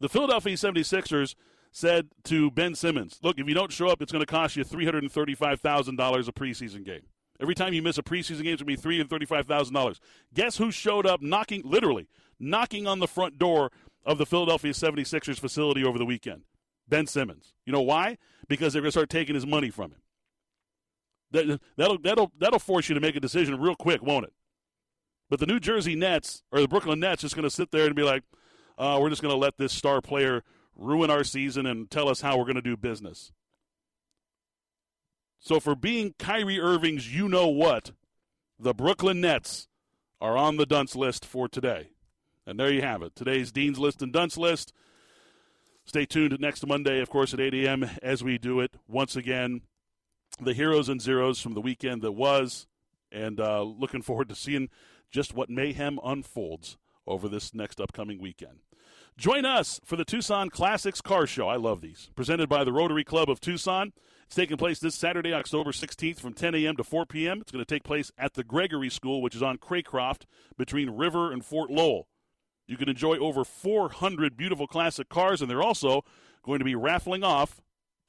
The 0.00 0.08
Philadelphia 0.08 0.54
76ers 0.56 1.34
said 1.72 2.08
to 2.24 2.50
Ben 2.50 2.74
Simmons, 2.74 3.18
Look, 3.22 3.38
if 3.38 3.48
you 3.48 3.54
don't 3.54 3.72
show 3.72 3.88
up, 3.88 4.02
it's 4.02 4.12
going 4.12 4.24
to 4.24 4.30
cost 4.30 4.56
you 4.56 4.64
$335,000 4.64 6.28
a 6.28 6.32
preseason 6.32 6.84
game. 6.84 7.02
Every 7.40 7.54
time 7.54 7.74
you 7.74 7.82
miss 7.82 7.98
a 7.98 8.02
preseason 8.02 8.44
game, 8.44 8.54
it's 8.54 8.62
going 8.62 8.76
to 8.76 8.82
be 8.82 9.04
$335,000. 9.04 9.98
Guess 10.32 10.56
who 10.56 10.70
showed 10.70 11.06
up 11.06 11.20
knocking, 11.20 11.62
literally, 11.64 12.08
knocking 12.38 12.86
on 12.86 12.98
the 12.98 13.06
front 13.06 13.38
door 13.38 13.70
of 14.04 14.18
the 14.18 14.26
Philadelphia 14.26 14.72
76ers 14.72 15.38
facility 15.38 15.84
over 15.84 15.98
the 15.98 16.06
weekend? 16.06 16.42
Ben 16.88 17.06
Simmons. 17.06 17.52
You 17.66 17.72
know 17.72 17.82
why? 17.82 18.16
Because 18.48 18.72
they're 18.72 18.82
going 18.82 18.88
to 18.88 18.92
start 18.92 19.10
taking 19.10 19.34
his 19.34 19.46
money 19.46 19.70
from 19.70 19.90
him. 19.90 20.00
That, 21.32 21.60
that'll 21.76 21.98
that'll 21.98 22.32
that'll 22.38 22.58
force 22.58 22.88
you 22.88 22.94
to 22.94 23.00
make 23.00 23.16
a 23.16 23.20
decision 23.20 23.60
real 23.60 23.74
quick, 23.74 24.02
won't 24.02 24.26
it? 24.26 24.32
But 25.28 25.40
the 25.40 25.46
New 25.46 25.58
Jersey 25.58 25.96
Nets 25.96 26.42
or 26.52 26.60
the 26.60 26.68
Brooklyn 26.68 27.00
Nets 27.00 27.22
just 27.22 27.34
going 27.34 27.42
to 27.42 27.50
sit 27.50 27.72
there 27.72 27.86
and 27.86 27.96
be 27.96 28.04
like, 28.04 28.22
uh, 28.78 28.98
"We're 29.00 29.10
just 29.10 29.22
going 29.22 29.34
to 29.34 29.38
let 29.38 29.58
this 29.58 29.72
star 29.72 30.00
player 30.00 30.44
ruin 30.76 31.10
our 31.10 31.24
season 31.24 31.66
and 31.66 31.90
tell 31.90 32.08
us 32.08 32.20
how 32.20 32.38
we're 32.38 32.44
going 32.44 32.56
to 32.56 32.62
do 32.62 32.76
business." 32.76 33.32
So 35.40 35.60
for 35.60 35.74
being 35.74 36.14
Kyrie 36.18 36.60
Irving's, 36.60 37.14
you 37.14 37.28
know 37.28 37.48
what, 37.48 37.92
the 38.58 38.74
Brooklyn 38.74 39.20
Nets 39.20 39.68
are 40.20 40.36
on 40.36 40.56
the 40.56 40.66
dunce 40.66 40.96
list 40.96 41.24
for 41.24 41.48
today. 41.48 41.90
And 42.46 42.58
there 42.58 42.72
you 42.72 42.82
have 42.82 43.02
it. 43.02 43.14
Today's 43.14 43.52
Dean's 43.52 43.78
List 43.78 44.02
and 44.02 44.12
Dunce 44.12 44.36
List. 44.36 44.72
Stay 45.84 46.04
tuned 46.04 46.36
next 46.40 46.66
Monday, 46.66 47.00
of 47.00 47.10
course, 47.10 47.34
at 47.34 47.40
8 47.40 47.54
a.m. 47.54 47.90
as 48.02 48.24
we 48.24 48.38
do 48.38 48.60
it 48.60 48.74
once 48.88 49.14
again 49.14 49.62
the 50.40 50.54
heroes 50.54 50.88
and 50.88 51.00
zeros 51.00 51.40
from 51.40 51.54
the 51.54 51.60
weekend 51.60 52.02
that 52.02 52.12
was, 52.12 52.66
and 53.10 53.40
uh, 53.40 53.62
looking 53.62 54.02
forward 54.02 54.28
to 54.28 54.34
seeing 54.34 54.68
just 55.10 55.34
what 55.34 55.50
mayhem 55.50 55.98
unfolds 56.04 56.76
over 57.06 57.28
this 57.28 57.54
next 57.54 57.80
upcoming 57.80 58.20
weekend. 58.20 58.58
Join 59.16 59.46
us 59.46 59.80
for 59.82 59.96
the 59.96 60.04
Tucson 60.04 60.50
Classics 60.50 61.00
Car 61.00 61.26
Show. 61.26 61.48
I 61.48 61.56
love 61.56 61.80
these. 61.80 62.10
Presented 62.14 62.50
by 62.50 62.64
the 62.64 62.72
Rotary 62.72 63.04
Club 63.04 63.30
of 63.30 63.40
Tucson. 63.40 63.92
It's 64.26 64.34
taking 64.34 64.58
place 64.58 64.78
this 64.78 64.94
Saturday, 64.94 65.32
October 65.32 65.70
16th 65.70 66.20
from 66.20 66.34
10 66.34 66.54
a.m. 66.56 66.76
to 66.76 66.84
4 66.84 67.06
p.m. 67.06 67.40
It's 67.40 67.52
going 67.52 67.64
to 67.64 67.74
take 67.74 67.84
place 67.84 68.12
at 68.18 68.34
the 68.34 68.44
Gregory 68.44 68.90
School, 68.90 69.22
which 69.22 69.34
is 69.34 69.42
on 69.42 69.56
Craycroft 69.56 70.24
between 70.58 70.90
River 70.90 71.32
and 71.32 71.44
Fort 71.44 71.70
Lowell. 71.70 72.08
You 72.66 72.76
can 72.76 72.88
enjoy 72.88 73.16
over 73.16 73.44
400 73.44 74.36
beautiful 74.36 74.66
classic 74.66 75.08
cars, 75.08 75.40
and 75.40 75.48
they're 75.48 75.62
also 75.62 76.04
going 76.42 76.58
to 76.58 76.64
be 76.64 76.74
raffling 76.74 77.22
off, 77.22 77.62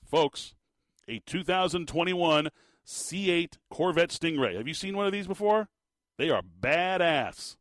folks, 0.04 0.56
a 1.08 1.20
2021 1.20 2.50
C8 2.86 3.58
Corvette 3.70 4.10
Stingray. 4.10 4.56
Have 4.56 4.68
you 4.68 4.74
seen 4.74 4.96
one 4.96 5.06
of 5.06 5.12
these 5.12 5.28
before? 5.28 5.70
They 6.18 6.30
are 6.30 6.42
badass. 6.42 7.56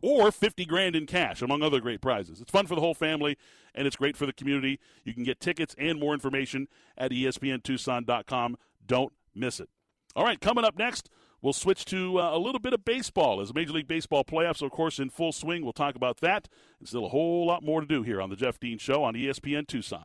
Or 0.00 0.30
50 0.30 0.64
grand 0.64 0.94
in 0.94 1.06
cash, 1.06 1.42
among 1.42 1.62
other 1.62 1.80
great 1.80 2.00
prizes. 2.00 2.40
It's 2.40 2.52
fun 2.52 2.68
for 2.68 2.76
the 2.76 2.80
whole 2.80 2.94
family, 2.94 3.36
and 3.74 3.84
it's 3.84 3.96
great 3.96 4.16
for 4.16 4.26
the 4.26 4.32
community. 4.32 4.78
You 5.04 5.12
can 5.12 5.24
get 5.24 5.40
tickets 5.40 5.74
and 5.76 5.98
more 5.98 6.14
information 6.14 6.68
at 6.96 7.10
espntucson.com. 7.10 8.56
Don't 8.86 9.12
miss 9.34 9.58
it. 9.58 9.68
All 10.14 10.24
right, 10.24 10.40
coming 10.40 10.64
up 10.64 10.78
next, 10.78 11.10
we'll 11.42 11.52
switch 11.52 11.84
to 11.86 12.20
uh, 12.20 12.36
a 12.36 12.38
little 12.38 12.60
bit 12.60 12.72
of 12.72 12.84
baseball 12.84 13.40
as 13.40 13.52
Major 13.52 13.72
League 13.72 13.88
Baseball 13.88 14.22
playoffs, 14.22 14.62
of 14.62 14.70
course, 14.70 15.00
in 15.00 15.10
full 15.10 15.32
swing. 15.32 15.64
We'll 15.64 15.72
talk 15.72 15.96
about 15.96 16.18
that. 16.20 16.48
There's 16.78 16.90
still 16.90 17.06
a 17.06 17.10
whole 17.10 17.46
lot 17.46 17.64
more 17.64 17.80
to 17.80 17.86
do 17.86 18.04
here 18.04 18.20
on 18.20 18.30
the 18.30 18.36
Jeff 18.36 18.60
Dean 18.60 18.78
Show 18.78 19.02
on 19.02 19.14
ESPN 19.14 19.66
Tucson. 19.66 20.04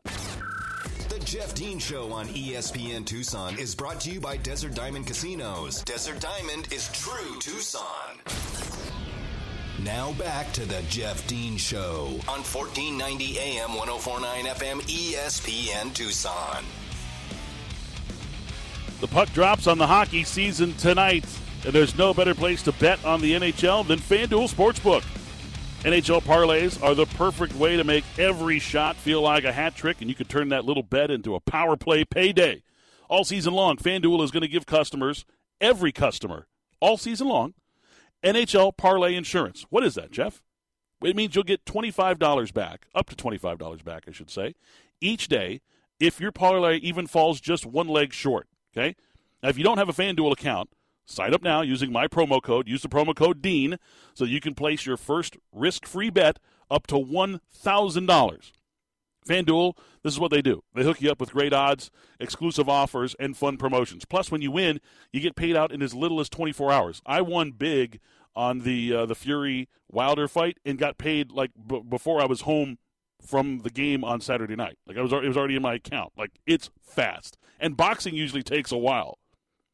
Jeff 1.34 1.56
Dean 1.56 1.80
Show 1.80 2.12
on 2.12 2.28
ESPN 2.28 3.04
Tucson 3.04 3.58
is 3.58 3.74
brought 3.74 4.00
to 4.02 4.12
you 4.12 4.20
by 4.20 4.38
Desert 4.38 4.76
Diamond 4.76 5.08
Casinos. 5.08 5.82
Desert 5.82 6.20
Diamond 6.20 6.72
is 6.72 6.92
true 6.92 7.40
Tucson. 7.40 8.20
Now 9.82 10.14
back 10.14 10.54
to 10.54 10.64
the 10.64 10.84
Jeff 10.90 11.26
Dean 11.26 11.58
Show 11.58 12.20
on 12.28 12.44
1490 12.44 13.40
AM 13.40 13.74
1049 13.74 14.46
FM 14.46 14.82
ESPN 14.82 15.92
Tucson. 15.96 16.64
The 19.02 19.08
puck 19.08 19.34
drops 19.34 19.66
on 19.66 19.80
the 19.80 19.88
hockey 19.88 20.24
season 20.24 20.76
tonight, 20.76 21.26
and 21.66 21.74
there's 21.74 21.98
no 21.98 22.14
better 22.14 22.36
place 22.36 22.62
to 22.62 22.74
bet 22.74 23.04
on 23.04 23.22
the 23.22 23.34
NHL 23.34 23.88
than 23.88 23.98
FanDuel 23.98 24.54
Sportsbook. 24.54 25.04
NHL 25.84 26.24
parlays 26.24 26.82
are 26.82 26.96
the 26.96 27.06
perfect 27.06 27.54
way 27.56 27.76
to 27.76 27.84
make 27.84 28.06
every 28.18 28.58
shot 28.58 28.96
feel 28.96 29.22
like 29.22 29.44
a 29.44 29.52
hat 29.52 29.76
trick, 29.76 30.00
and 30.00 30.10
you 30.10 30.16
can 30.16 30.28
turn 30.28 30.48
that 30.48 30.64
little 30.64 30.82
bet 30.82 31.12
into 31.12 31.36
a 31.36 31.42
power 31.42 31.76
play 31.76 32.06
payday. 32.06 32.64
All 33.10 33.26
season 33.26 33.54
long, 33.54 33.76
FanDuel 33.76 34.24
is 34.24 34.32
going 34.32 34.44
to 34.44 34.48
give 34.48 34.66
customers, 34.66 35.26
every 35.60 35.92
customer, 35.92 36.48
all 36.80 36.96
season 36.96 37.28
long, 37.28 37.54
NHL 38.24 38.78
parlay 38.78 39.14
insurance. 39.14 39.66
What 39.72 39.84
is 39.84 39.96
that, 39.96 40.12
Jeff? 40.12 40.42
It 41.04 41.18
means 41.18 41.36
you'll 41.36 41.44
get 41.44 41.66
$25 41.66 42.54
back, 42.54 42.88
up 42.96 43.10
to 43.10 43.16
$25 43.18 43.84
back, 43.84 44.06
I 44.08 44.12
should 44.14 44.30
say, 44.30 44.56
each 45.02 45.28
day 45.28 45.60
if 46.00 46.22
your 46.22 46.32
parlay 46.32 46.78
even 46.78 47.08
falls 47.08 47.42
just 47.42 47.66
one 47.66 47.90
leg 47.90 48.14
short. 48.14 48.48
Okay? 48.72 48.96
Now, 49.42 49.50
if 49.50 49.58
you 49.58 49.66
don't 49.66 49.80
have 49.80 49.90
a 49.90 49.94
FanDuel 49.94 50.32
account, 50.32 50.70
Sign 51.06 51.34
up 51.34 51.42
now 51.42 51.62
using 51.62 51.92
my 51.92 52.08
promo 52.08 52.42
code. 52.42 52.68
Use 52.68 52.82
the 52.82 52.90
promo 52.90 53.16
code 53.16 53.42
DEAN 53.42 53.78
so 54.14 54.24
you 54.26 54.40
can 54.40 54.56
place 54.56 54.86
your 54.86 54.98
first 54.98 55.38
risk 55.52 55.86
free 55.86 56.10
bet 56.10 56.40
up 56.72 56.88
to 56.88 56.96
$1,000. 56.96 58.52
FanDuel, 59.28 59.78
this 60.04 60.14
is 60.14 60.20
what 60.20 60.32
they 60.32 60.42
do. 60.42 60.64
They 60.74 60.84
hook 60.84 61.02
you 61.02 61.10
up 61.10 61.20
with 61.20 61.32
great 61.32 61.54
odds, 61.54 61.90
exclusive 62.20 62.68
offers, 62.68 63.16
and 63.20 63.38
fun 63.38 63.58
promotions. 63.58 64.06
Plus, 64.06 64.32
when 64.32 64.42
you 64.42 64.52
win, 64.52 64.82
you 65.12 65.22
get 65.22 65.36
paid 65.36 65.56
out 65.56 65.72
in 65.72 65.82
as 65.82 65.94
little 65.94 66.20
as 66.20 66.30
24 66.30 66.72
hours. 66.72 67.02
I 67.06 67.22
won 67.22 67.52
big 67.52 68.00
on 68.36 68.60
the 68.62 68.94
uh, 68.94 69.06
the 69.06 69.16
Fury 69.16 69.70
Wilder 69.90 70.28
fight 70.28 70.58
and 70.66 70.78
got 70.78 70.98
paid 70.98 71.32
like 71.32 71.52
b- 71.68 71.84
before 71.88 72.22
I 72.22 72.26
was 72.26 72.42
home 72.42 72.80
from 73.26 73.60
the 73.60 73.70
game 73.70 74.04
on 74.04 74.22
Saturday 74.22 74.56
night. 74.56 74.78
Like 74.86 74.98
I 74.98 75.02
was, 75.02 75.14
it 75.14 75.24
was 75.24 75.38
already 75.38 75.56
in 75.56 75.62
my 75.62 75.76
account. 75.76 76.14
Like 76.18 76.32
it's 76.46 76.70
fast, 76.82 77.38
and 77.60 77.78
boxing 77.78 78.16
usually 78.16 78.44
takes 78.44 78.72
a 78.72 78.78
while. 78.78 79.20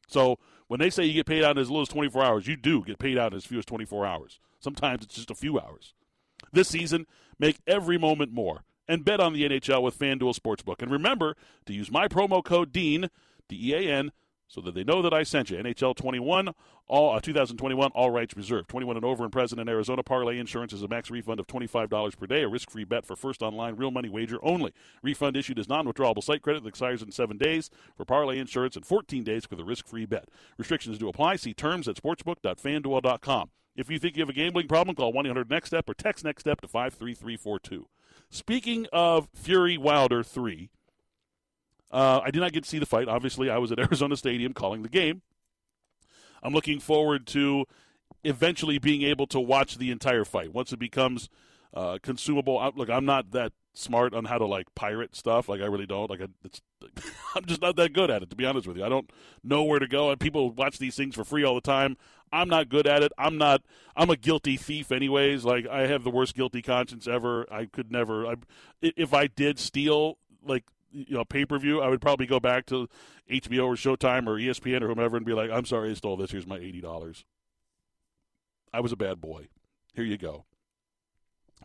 So 0.08 0.38
when 0.70 0.80
they 0.80 0.92
say 0.92 1.04
you 1.04 1.14
get 1.14 1.26
paid 1.26 1.44
out 1.44 1.58
in 1.58 1.62
as 1.62 1.70
little 1.70 1.82
as 1.82 1.90
24 1.90 2.24
hours, 2.24 2.48
you 2.48 2.56
do 2.56 2.84
get 2.86 3.00
paid 3.00 3.18
out 3.18 3.34
in 3.34 3.38
as 3.38 3.46
few 3.46 3.58
as 3.58 3.66
24 3.66 4.06
hours. 4.06 4.40
Sometimes 4.60 5.04
it's 5.04 5.16
just 5.16 5.32
a 5.32 5.36
few 5.36 5.60
hours. 5.60 5.94
This 6.54 6.70
season, 6.70 7.08
make 7.40 7.58
every 7.66 7.98
moment 7.98 8.32
more 8.32 8.64
and 8.88 9.04
bet 9.04 9.20
on 9.20 9.34
the 9.34 9.50
NHL 9.50 9.82
with 9.82 9.98
FanDuel 9.98 10.38
Sportsbook. 10.40 10.84
And 10.84 10.92
remember 10.92 11.36
to 11.66 11.74
use 11.74 11.92
my 11.92 12.08
promo 12.08 12.44
code 12.44 12.72
DEAN, 12.72 13.10
D 13.48 13.72
E 13.72 13.74
A 13.74 13.92
N, 13.92 14.12
so 14.50 14.60
that 14.62 14.74
they 14.74 14.84
know 14.84 15.02
that 15.02 15.14
I 15.14 15.24
sent 15.24 15.52
you. 15.52 15.58
NHL 15.58 15.96
21, 15.96 16.54
all 16.88 17.16
uh, 17.16 17.20
2021, 17.22 17.92
all 17.92 18.10
rights 18.10 18.36
reserved. 18.36 18.68
21 18.68 18.98
and 18.98 19.06
over 19.06 19.24
and 19.24 19.32
present 19.32 19.62
in 19.62 19.70
Arizona. 19.70 20.04
Parlay 20.04 20.40
insurance 20.40 20.74
is 20.74 20.82
a 20.82 20.88
max 20.88 21.10
refund 21.12 21.40
of 21.40 21.48
$25 21.48 22.18
per 22.18 22.26
day. 22.26 22.42
A 22.42 22.48
risk-free 22.48 22.84
bet 22.84 23.06
for 23.06 23.16
first 23.16 23.44
online 23.44 23.76
real 23.76 23.92
money 23.92 24.10
wager 24.10 24.40
only. 24.42 24.74
Refund 25.04 25.38
issued 25.38 25.60
as 25.60 25.70
non-withdrawable 25.70 26.24
site 26.24 26.42
credit 26.42 26.64
that 26.64 26.70
expires 26.70 27.04
in 27.04 27.12
seven 27.12 27.38
days 27.38 27.70
for 27.96 28.06
parlay 28.06 28.40
insurance 28.40 28.76
and 28.76 28.86
14 28.86 29.24
days 29.24 29.46
for 29.46 29.56
the 29.56 29.64
risk-free 29.64 30.08
bet. 30.08 30.28
Restrictions 30.58 30.98
do 30.98 31.08
apply. 31.08 31.36
See 31.36 31.54
terms 31.54 31.88
at 31.88 31.96
sportsbook.fanduel.com. 31.96 33.52
If 33.76 33.90
you 33.90 34.00
think 34.00 34.18
you 34.18 34.24
have 34.24 34.30
a 34.30 34.34
gambling 34.34 34.68
problem, 34.68 34.96
call 34.96 35.14
1-800-NEXT-STEP 35.14 35.90
or 35.90 35.94
text 35.94 36.26
NEXT 36.26 36.42
STEP 36.42 36.62
to 36.62 36.68
53342. 36.68 37.88
Speaking 38.32 38.88
of 38.92 39.30
Fury 39.34 39.78
Wilder 39.78 40.24
3, 40.24 40.70
uh, 41.92 42.22
I 42.24 42.32
did 42.32 42.40
not 42.40 42.52
get 42.52 42.64
to 42.64 42.70
see 42.70 42.80
the 42.80 42.86
fight. 42.86 43.08
Obviously, 43.08 43.50
I 43.50 43.58
was 43.58 43.72
at 43.72 43.80
Arizona 43.80 44.16
Stadium 44.16 44.54
calling 44.54 44.84
the 44.84 44.90
game. 44.90 45.22
I'm 46.42 46.54
looking 46.54 46.80
forward 46.80 47.28
to 47.28 47.66
eventually 48.24 48.80
being 48.80 49.02
able 49.04 49.28
to 49.28 49.40
watch 49.40 49.78
the 49.78 49.92
entire 49.92 50.26
fight 50.26 50.54
once 50.54 50.72
it 50.72 50.80
becomes 50.80 51.30
uh, 51.74 52.00
consumable. 52.02 52.72
Look, 52.76 52.90
I'm 52.90 53.06
not 53.06 53.32
that 53.32 53.54
smart 53.74 54.14
on 54.14 54.26
how 54.26 54.38
to 54.38 54.46
like 54.46 54.74
pirate 54.76 55.16
stuff. 55.16 55.50
Like 55.50 55.62
I 55.62 55.66
really 55.66 55.86
don't. 55.86 56.10
Like 56.10 56.22
I, 56.22 56.28
I'm 57.36 57.46
just 57.46 57.62
not 57.62 57.76
that 57.78 57.94
good 57.94 58.10
at 58.10 58.24
it, 58.24 58.30
to 58.30 58.36
be 58.36 58.46
honest 58.46 58.68
with 58.68 58.78
you. 58.78 58.86
I 58.86 58.90
don't 58.90 59.10
know 59.44 59.64
where 59.64 59.80
to 59.80 59.88
go. 59.88 60.12
And 60.12 60.20
people 60.20 60.52
watch 60.52 60.78
these 60.78 60.96
things 60.96 61.16
for 61.16 61.24
free 61.24 61.44
all 61.44 61.56
the 61.56 61.62
time. 61.62 61.98
I'm 62.32 62.48
not 62.48 62.70
good 62.70 62.86
at 62.86 63.02
it. 63.02 63.12
I'm 63.18 63.38
not. 63.38 63.64
I'm 63.96 64.10
a 64.10 64.16
guilty 64.16 64.56
thief, 64.56 64.92
anyways. 64.92 65.46
Like 65.46 65.68
I 65.68 65.88
have 65.88 66.04
the 66.04 66.12
worst 66.12 66.36
guilty 66.36 66.62
conscience 66.62 67.08
ever. 67.08 67.52
I 67.52 67.66
could 67.66 67.92
never. 67.92 68.28
I, 68.28 68.36
if 68.82 69.14
I 69.14 69.28
did 69.28 69.60
steal 69.60 70.18
like 70.44 70.66
you 70.92 71.16
know 71.16 71.26
pay 71.26 71.46
per 71.46 71.58
view, 71.58 71.82
I 71.82 71.90
would 71.90 72.02
probably 72.02 72.26
go 72.26 72.40
back 72.40 72.66
to 72.68 72.88
HBO 73.30 73.66
or 73.68 73.76
Showtime 73.76 74.28
or 74.28 74.36
ESPN 74.36 74.82
or 74.82 74.88
whomever 74.88 75.18
and 75.18 75.26
be 75.26 75.34
like, 75.34 75.50
"I'm 75.52 75.66
sorry, 75.66 75.92
I 75.92 75.94
stole 75.94 76.18
this. 76.18 76.32
Here's 76.32 76.48
my 76.48 76.58
eighty 76.58 76.82
dollars." 76.82 77.26
I 78.72 78.82
was 78.82 78.92
a 78.92 78.98
bad 78.98 79.20
boy. 79.20 79.48
Here 79.94 80.04
you 80.04 80.18
go. 80.18 80.46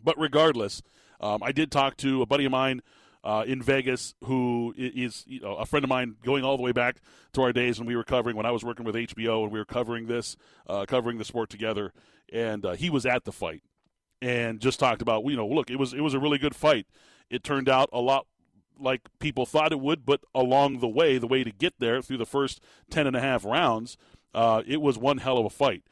But 0.02 0.18
regardless, 0.18 0.82
um, 1.20 1.42
I 1.42 1.52
did 1.52 1.70
talk 1.70 1.96
to 1.98 2.22
a 2.22 2.26
buddy 2.26 2.44
of 2.44 2.52
mine 2.52 2.82
uh, 3.22 3.44
in 3.46 3.62
Vegas 3.62 4.14
who 4.24 4.74
is 4.76 5.24
you 5.26 5.40
know, 5.40 5.56
a 5.56 5.66
friend 5.66 5.84
of 5.84 5.88
mine 5.88 6.16
going 6.22 6.44
all 6.44 6.56
the 6.56 6.62
way 6.62 6.72
back 6.72 6.96
to 7.32 7.42
our 7.42 7.52
days 7.52 7.78
when 7.78 7.86
we 7.86 7.96
were 7.96 8.04
covering 8.04 8.36
when 8.36 8.46
I 8.46 8.50
was 8.50 8.64
working 8.64 8.84
with 8.84 8.94
HBO 8.94 9.44
and 9.44 9.52
we 9.52 9.58
were 9.58 9.64
covering 9.64 10.06
this, 10.06 10.36
uh, 10.68 10.84
covering 10.86 11.18
the 11.18 11.24
sport 11.24 11.48
together, 11.48 11.92
and 12.32 12.64
uh, 12.64 12.72
he 12.72 12.90
was 12.90 13.06
at 13.06 13.24
the 13.24 13.32
fight 13.32 13.62
and 14.20 14.60
just 14.60 14.78
talked 14.78 15.02
about 15.02 15.24
you 15.24 15.36
know 15.36 15.46
look 15.46 15.70
it 15.70 15.78
was 15.78 15.92
it 15.92 16.00
was 16.00 16.14
a 16.14 16.20
really 16.20 16.38
good 16.38 16.54
fight. 16.54 16.86
It 17.30 17.42
turned 17.42 17.68
out 17.68 17.88
a 17.92 18.00
lot 18.00 18.26
like 18.78 19.02
people 19.18 19.46
thought 19.46 19.72
it 19.72 19.80
would, 19.80 20.04
but 20.04 20.20
along 20.34 20.80
the 20.80 20.88
way, 20.88 21.18
the 21.18 21.26
way 21.26 21.44
to 21.44 21.50
get 21.50 21.74
there 21.78 22.02
through 22.02 22.18
the 22.18 22.26
first 22.26 22.60
ten 22.90 23.06
and 23.06 23.16
a 23.16 23.20
half 23.20 23.44
rounds, 23.44 23.96
uh, 24.34 24.62
it 24.66 24.80
was 24.80 24.98
one 24.98 25.18
hell 25.18 25.38
of 25.38 25.46
a 25.46 25.50
fight. 25.50 25.82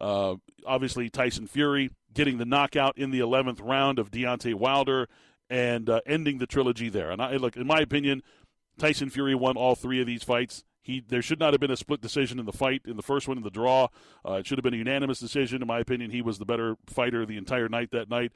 Uh, 0.00 0.36
obviously, 0.66 1.10
Tyson 1.10 1.46
Fury 1.46 1.90
getting 2.12 2.38
the 2.38 2.44
knockout 2.44 2.96
in 2.96 3.10
the 3.10 3.20
11th 3.20 3.60
round 3.62 3.98
of 3.98 4.10
Deontay 4.10 4.54
Wilder 4.54 5.08
and 5.48 5.88
uh, 5.88 6.00
ending 6.06 6.38
the 6.38 6.46
trilogy 6.46 6.88
there. 6.88 7.10
And 7.10 7.20
I 7.20 7.36
look, 7.36 7.56
in 7.56 7.66
my 7.66 7.80
opinion, 7.80 8.22
Tyson 8.78 9.10
Fury 9.10 9.34
won 9.34 9.56
all 9.56 9.74
three 9.74 10.00
of 10.00 10.06
these 10.06 10.22
fights. 10.22 10.64
He 10.82 11.00
there 11.06 11.20
should 11.20 11.38
not 11.38 11.52
have 11.52 11.60
been 11.60 11.70
a 11.70 11.76
split 11.76 12.00
decision 12.00 12.38
in 12.38 12.46
the 12.46 12.52
fight 12.52 12.82
in 12.86 12.96
the 12.96 13.02
first 13.02 13.28
one 13.28 13.36
in 13.36 13.42
the 13.42 13.50
draw. 13.50 13.88
Uh, 14.26 14.34
it 14.34 14.46
should 14.46 14.56
have 14.56 14.62
been 14.62 14.74
a 14.74 14.78
unanimous 14.78 15.20
decision. 15.20 15.60
In 15.60 15.68
my 15.68 15.78
opinion, 15.78 16.10
he 16.10 16.22
was 16.22 16.38
the 16.38 16.46
better 16.46 16.76
fighter 16.86 17.26
the 17.26 17.36
entire 17.36 17.68
night 17.68 17.90
that 17.90 18.08
night. 18.08 18.32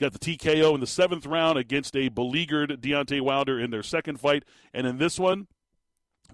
Got 0.00 0.12
the 0.12 0.18
TKO 0.18 0.74
in 0.74 0.80
the 0.80 0.86
seventh 0.86 1.24
round 1.24 1.56
against 1.56 1.96
a 1.96 2.08
beleaguered 2.08 2.70
Deontay 2.80 3.20
Wilder 3.20 3.60
in 3.60 3.70
their 3.70 3.82
second 3.82 4.18
fight, 4.18 4.44
and 4.72 4.86
in 4.86 4.98
this 4.98 5.18
one, 5.18 5.46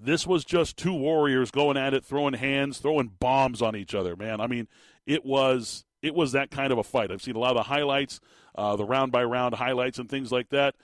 this 0.00 0.26
was 0.26 0.44
just 0.44 0.76
two 0.76 0.94
warriors 0.94 1.50
going 1.50 1.76
at 1.76 1.92
it, 1.92 2.04
throwing 2.04 2.34
hands, 2.34 2.78
throwing 2.78 3.08
bombs 3.18 3.60
on 3.60 3.76
each 3.76 3.94
other. 3.94 4.16
Man, 4.16 4.40
I 4.40 4.46
mean, 4.46 4.66
it 5.06 5.24
was 5.24 5.84
it 6.02 6.14
was 6.14 6.32
that 6.32 6.50
kind 6.50 6.72
of 6.72 6.78
a 6.78 6.82
fight. 6.82 7.10
I've 7.10 7.22
seen 7.22 7.36
a 7.36 7.38
lot 7.38 7.50
of 7.50 7.56
the 7.56 7.62
highlights, 7.64 8.20
uh, 8.54 8.76
the 8.76 8.84
round 8.84 9.12
by 9.12 9.24
round 9.24 9.54
highlights 9.54 9.98
and 9.98 10.08
things 10.08 10.32
like 10.32 10.48
that. 10.50 10.74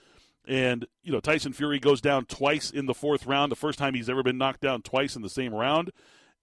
And 0.47 0.85
you 1.03 1.11
know, 1.11 1.19
Tyson 1.19 1.53
Fury 1.53 1.79
goes 1.79 2.01
down 2.01 2.25
twice 2.25 2.69
in 2.69 2.85
the 2.85 2.93
fourth 2.93 3.25
round. 3.25 3.51
The 3.51 3.55
first 3.55 3.79
time 3.79 3.93
he's 3.93 4.09
ever 4.09 4.23
been 4.23 4.37
knocked 4.37 4.61
down 4.61 4.81
twice 4.81 5.15
in 5.15 5.21
the 5.21 5.29
same 5.29 5.53
round. 5.53 5.91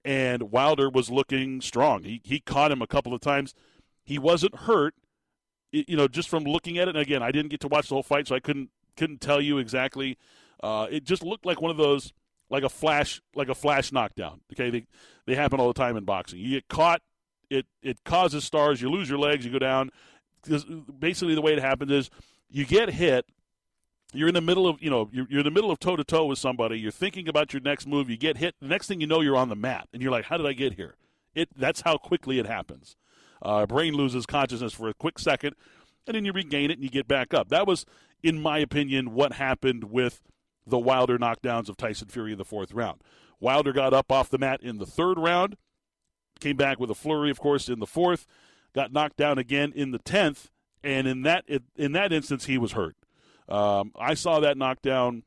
And 0.05 0.51
Wilder 0.51 0.91
was 0.91 1.11
looking 1.11 1.61
strong. 1.61 2.03
He 2.03 2.21
he 2.25 2.41
caught 2.41 2.73
him 2.73 2.83
a 2.83 2.87
couple 2.87 3.15
of 3.15 3.21
times. 3.21 3.55
He 4.05 4.19
wasn't 4.19 4.57
hurt. 4.57 4.95
You 5.75 5.97
know, 5.97 6.07
just 6.07 6.29
from 6.29 6.45
looking 6.45 6.79
at 6.79 6.89
it. 6.89 6.95
And 6.95 7.03
again, 7.03 7.23
I 7.23 7.33
didn't 7.33 7.51
get 7.51 7.61
to 7.61 7.69
watch 7.69 7.89
the 7.89 7.95
whole 7.95 8.03
fight, 8.03 8.29
so 8.29 8.35
I 8.35 8.41
couldn't 8.41 8.71
couldn't 8.97 9.21
tell 9.21 9.41
you 9.41 9.59
exactly. 9.59 10.17
Uh, 10.63 10.87
it 10.91 11.05
just 11.05 11.23
looked 11.23 11.45
like 11.45 11.61
one 11.61 11.71
of 11.71 11.77
those 11.77 12.13
like 12.51 12.63
a 12.63 12.69
flash 12.69 13.21
like 13.35 13.49
a 13.49 13.55
flash 13.55 13.93
knockdown. 13.93 14.41
Okay, 14.53 14.71
they 14.71 14.87
they 15.27 15.35
happen 15.35 15.61
all 15.61 15.69
the 15.69 15.75
time 15.75 15.97
in 15.97 16.05
boxing. 16.05 16.39
You 16.39 16.51
get 16.51 16.69
caught, 16.69 17.03
it 17.51 17.67
it 17.83 18.05
causes 18.05 18.45
stars. 18.45 18.81
You 18.81 18.91
lose 18.91 19.09
your 19.09 19.19
legs, 19.19 19.45
you 19.45 19.51
go 19.51 19.59
down. 19.59 19.91
Basically, 20.99 21.35
the 21.35 21.41
way 21.41 21.55
it 21.55 21.61
happens 21.61 21.91
is 21.91 22.11
you 22.51 22.65
get 22.65 22.91
hit. 22.91 23.27
You're 24.13 24.29
in 24.29 24.35
the 24.35 24.41
middle 24.41 24.69
of 24.69 24.81
you 24.81 24.91
know 24.91 25.11
you're, 25.13 25.27
you're 25.29 25.41
in 25.41 25.45
the 25.45 25.51
middle 25.51 25.71
of 25.71 25.81
toe 25.81 25.97
to 25.97 26.05
toe 26.05 26.27
with 26.27 26.39
somebody. 26.39 26.79
You're 26.79 26.93
thinking 26.93 27.29
about 27.29 27.53
your 27.53 27.63
next 27.63 27.87
move. 27.87 28.09
You 28.09 28.17
get 28.17 28.37
hit. 28.37 28.55
The 28.61 28.69
next 28.69 28.87
thing 28.87 29.01
you 29.01 29.07
know, 29.09 29.21
you're 29.21 29.37
on 29.37 29.49
the 29.49 29.57
mat, 29.57 29.89
and 29.93 30.01
you're 30.01 30.13
like, 30.13 30.27
"How 30.27 30.37
did 30.37 30.47
I 30.47 30.53
get 30.53 30.75
here?" 30.75 30.95
It 31.35 31.49
that's 31.57 31.81
how 31.81 31.97
quickly 31.97 32.39
it 32.39 32.47
happens. 32.47 32.97
Uh, 33.43 33.67
brain 33.67 33.95
loses 33.95 34.27
consciousness 34.27 34.73
for 34.73 34.89
a 34.89 34.95
quick 34.95 35.19
second, 35.19 35.55
and 36.07 36.15
then 36.15 36.25
you 36.25 36.33
regain 36.33 36.71
it 36.71 36.75
and 36.75 36.83
you 36.83 36.91
get 36.91 37.09
back 37.09 37.35
up. 37.35 37.49
That 37.49 37.67
was, 37.67 37.85
in 38.23 38.41
my 38.41 38.59
opinion, 38.59 39.15
what 39.15 39.35
happened 39.35 39.85
with 39.85 40.23
the 40.67 40.79
Wilder 40.79 41.19
knockdowns 41.19 41.69
of 41.69 41.77
Tyson 41.77 42.09
Fury 42.09 42.33
in 42.33 42.39
the 42.39 42.45
fourth 42.45 42.73
round. 42.73 43.03
Wilder 43.41 43.73
got 43.73 43.93
up 43.93 44.11
off 44.11 44.31
the 44.31 44.39
mat 44.39 44.63
in 44.63 44.79
the 44.79 44.87
third 44.87 45.19
round, 45.19 45.57
came 46.41 46.57
back 46.57 46.81
with 46.81 46.91
a 46.91 46.95
flurry, 46.95 47.31
of 47.31 47.39
course, 47.39 47.69
in 47.69 47.81
the 47.81 47.87
fourth, 47.87 48.27
got 48.75 48.93
knocked 48.93 49.17
down 49.17 49.39
again 49.39 49.73
in 49.75 49.91
the 49.91 49.99
tenth, 49.99 50.51
and 50.83 51.07
in 51.07 51.23
that 51.23 51.45
in 51.77 51.93
that 51.93 52.13
instance, 52.13 52.47
he 52.47 52.59
was 52.59 52.73
hurt. 52.73 52.97
Um, 53.49 53.93
I 53.99 54.15
saw 54.15 54.41
that 54.41 54.57
knockdown, 54.57 55.25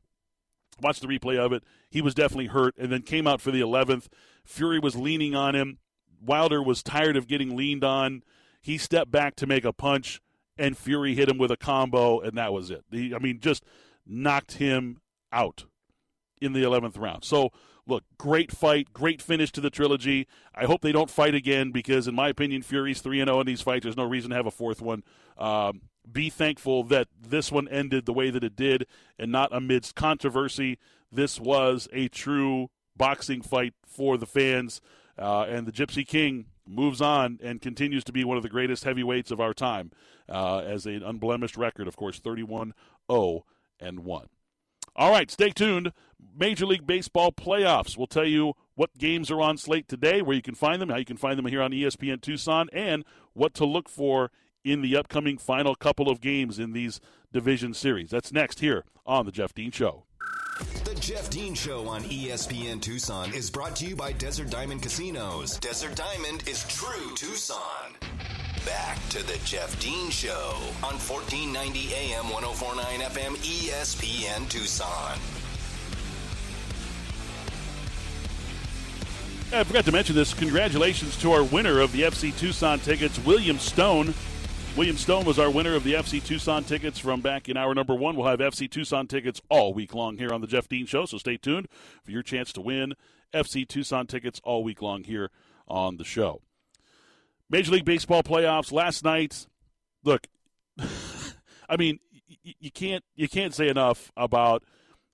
watched 0.80 1.02
the 1.02 1.06
replay 1.06 1.38
of 1.38 1.52
it. 1.52 1.62
He 1.90 2.02
was 2.02 2.14
definitely 2.14 2.46
hurt, 2.46 2.74
and 2.76 2.90
then 2.90 3.02
came 3.02 3.26
out 3.26 3.40
for 3.40 3.50
the 3.50 3.60
eleventh. 3.60 4.08
Fury 4.44 4.78
was 4.78 4.96
leaning 4.96 5.34
on 5.34 5.54
him. 5.54 5.78
Wilder 6.24 6.62
was 6.62 6.82
tired 6.82 7.16
of 7.16 7.26
getting 7.26 7.56
leaned 7.56 7.84
on. 7.84 8.22
He 8.60 8.78
stepped 8.78 9.10
back 9.10 9.36
to 9.36 9.46
make 9.46 9.64
a 9.64 9.72
punch, 9.72 10.20
and 10.56 10.76
Fury 10.76 11.14
hit 11.14 11.28
him 11.28 11.38
with 11.38 11.50
a 11.50 11.56
combo, 11.56 12.20
and 12.20 12.36
that 12.36 12.52
was 12.52 12.70
it. 12.70 12.84
He, 12.90 13.14
I 13.14 13.18
mean, 13.18 13.40
just 13.40 13.64
knocked 14.06 14.54
him 14.54 15.00
out 15.32 15.66
in 16.40 16.52
the 16.52 16.62
11th 16.62 16.98
round. 16.98 17.24
So, 17.24 17.50
look, 17.86 18.04
great 18.16 18.52
fight, 18.52 18.92
great 18.92 19.22
finish 19.22 19.52
to 19.52 19.60
the 19.60 19.70
trilogy. 19.70 20.26
I 20.54 20.64
hope 20.64 20.82
they 20.82 20.92
don't 20.92 21.10
fight 21.10 21.34
again 21.34 21.70
because, 21.70 22.08
in 22.08 22.14
my 22.14 22.28
opinion, 22.28 22.62
Fury's 22.62 23.00
3 23.00 23.18
0 23.18 23.40
in 23.40 23.46
these 23.46 23.62
fights. 23.62 23.84
There's 23.84 23.96
no 23.96 24.04
reason 24.04 24.30
to 24.30 24.36
have 24.36 24.46
a 24.46 24.50
fourth 24.50 24.80
one. 24.80 25.02
Um, 25.36 25.82
be 26.10 26.30
thankful 26.30 26.84
that 26.84 27.08
this 27.20 27.52
one 27.52 27.68
ended 27.68 28.06
the 28.06 28.12
way 28.12 28.30
that 28.30 28.44
it 28.44 28.56
did 28.56 28.86
and 29.18 29.30
not 29.30 29.50
amidst 29.52 29.94
controversy. 29.94 30.78
This 31.12 31.40
was 31.40 31.88
a 31.92 32.08
true 32.08 32.70
boxing 32.96 33.42
fight 33.42 33.74
for 33.86 34.16
the 34.16 34.26
fans. 34.26 34.80
Uh, 35.18 35.42
and 35.42 35.66
the 35.66 35.72
Gypsy 35.72 36.06
King 36.06 36.46
moves 36.66 37.00
on 37.00 37.38
and 37.42 37.60
continues 37.60 38.04
to 38.04 38.12
be 38.12 38.24
one 38.24 38.36
of 38.36 38.42
the 38.42 38.48
greatest 38.48 38.84
heavyweights 38.84 39.30
of 39.30 39.40
our 39.40 39.54
time 39.54 39.90
uh, 40.28 40.58
as 40.58 40.86
an 40.86 41.02
unblemished 41.02 41.56
record, 41.56 41.88
of 41.88 41.96
course, 41.96 42.18
31 42.18 42.74
0 43.10 43.44
and 43.80 44.00
1. 44.00 44.26
All 44.96 45.10
right, 45.10 45.30
stay 45.30 45.50
tuned. 45.50 45.92
Major 46.36 46.66
League 46.66 46.86
Baseball 46.86 47.32
playoffs. 47.32 47.96
We'll 47.96 48.06
tell 48.06 48.26
you 48.26 48.54
what 48.74 48.96
games 48.98 49.30
are 49.30 49.40
on 49.40 49.56
slate 49.56 49.88
today, 49.88 50.22
where 50.22 50.36
you 50.36 50.42
can 50.42 50.54
find 50.54 50.82
them, 50.82 50.88
how 50.88 50.96
you 50.96 51.04
can 51.04 51.16
find 51.16 51.38
them 51.38 51.46
here 51.46 51.62
on 51.62 51.70
ESPN 51.70 52.20
Tucson, 52.20 52.68
and 52.72 53.04
what 53.32 53.54
to 53.54 53.64
look 53.64 53.88
for 53.88 54.30
in 54.64 54.82
the 54.82 54.96
upcoming 54.96 55.38
final 55.38 55.74
couple 55.74 56.10
of 56.10 56.20
games 56.20 56.58
in 56.58 56.72
these 56.72 57.00
division 57.32 57.74
series. 57.74 58.10
That's 58.10 58.32
next 58.32 58.60
here 58.60 58.84
on 59.06 59.24
The 59.24 59.32
Jeff 59.32 59.54
Dean 59.54 59.70
Show. 59.70 60.04
Jeff 61.08 61.30
Dean 61.30 61.54
Show 61.54 61.88
on 61.88 62.02
ESPN 62.02 62.82
Tucson 62.82 63.32
is 63.32 63.48
brought 63.50 63.74
to 63.76 63.86
you 63.86 63.96
by 63.96 64.12
Desert 64.12 64.50
Diamond 64.50 64.82
Casinos. 64.82 65.56
Desert 65.56 65.96
Diamond 65.96 66.46
is 66.46 66.68
true 66.68 67.14
Tucson. 67.14 67.94
Back 68.66 68.98
to 69.08 69.26
the 69.26 69.38
Jeff 69.42 69.80
Dean 69.80 70.10
Show 70.10 70.52
on 70.84 70.98
1490 70.98 71.94
AM 71.94 72.28
1049 72.28 73.00
FM 73.08 73.36
ESPN 73.38 74.50
Tucson. 74.50 75.18
I 79.50 79.64
forgot 79.64 79.86
to 79.86 79.92
mention 79.92 80.14
this. 80.14 80.34
Congratulations 80.34 81.16
to 81.22 81.32
our 81.32 81.42
winner 81.42 81.80
of 81.80 81.90
the 81.92 82.02
FC 82.02 82.38
Tucson 82.38 82.80
tickets, 82.80 83.18
William 83.20 83.58
Stone. 83.58 84.12
William 84.78 84.96
Stone 84.96 85.24
was 85.24 85.40
our 85.40 85.50
winner 85.50 85.74
of 85.74 85.82
the 85.82 85.94
FC 85.94 86.24
Tucson 86.24 86.62
tickets 86.62 87.00
from 87.00 87.20
back 87.20 87.48
in 87.48 87.56
hour 87.56 87.74
number 87.74 87.96
one. 87.96 88.14
We'll 88.14 88.28
have 88.28 88.38
FC 88.38 88.70
Tucson 88.70 89.08
tickets 89.08 89.42
all 89.48 89.74
week 89.74 89.92
long 89.92 90.18
here 90.18 90.32
on 90.32 90.40
the 90.40 90.46
Jeff 90.46 90.68
Dean 90.68 90.86
Show, 90.86 91.04
so 91.04 91.18
stay 91.18 91.36
tuned 91.36 91.66
for 92.04 92.12
your 92.12 92.22
chance 92.22 92.52
to 92.52 92.60
win 92.60 92.94
FC 93.34 93.66
Tucson 93.66 94.06
tickets 94.06 94.40
all 94.44 94.62
week 94.62 94.80
long 94.80 95.02
here 95.02 95.32
on 95.66 95.96
the 95.96 96.04
show. 96.04 96.42
Major 97.50 97.72
League 97.72 97.86
Baseball 97.86 98.22
playoffs 98.22 98.70
last 98.70 99.02
night. 99.02 99.48
Look, 100.04 100.28
I 101.68 101.76
mean, 101.76 101.98
you 102.44 102.70
can't 102.70 103.02
you 103.16 103.28
can't 103.28 103.52
say 103.52 103.66
enough 103.66 104.12
about 104.16 104.62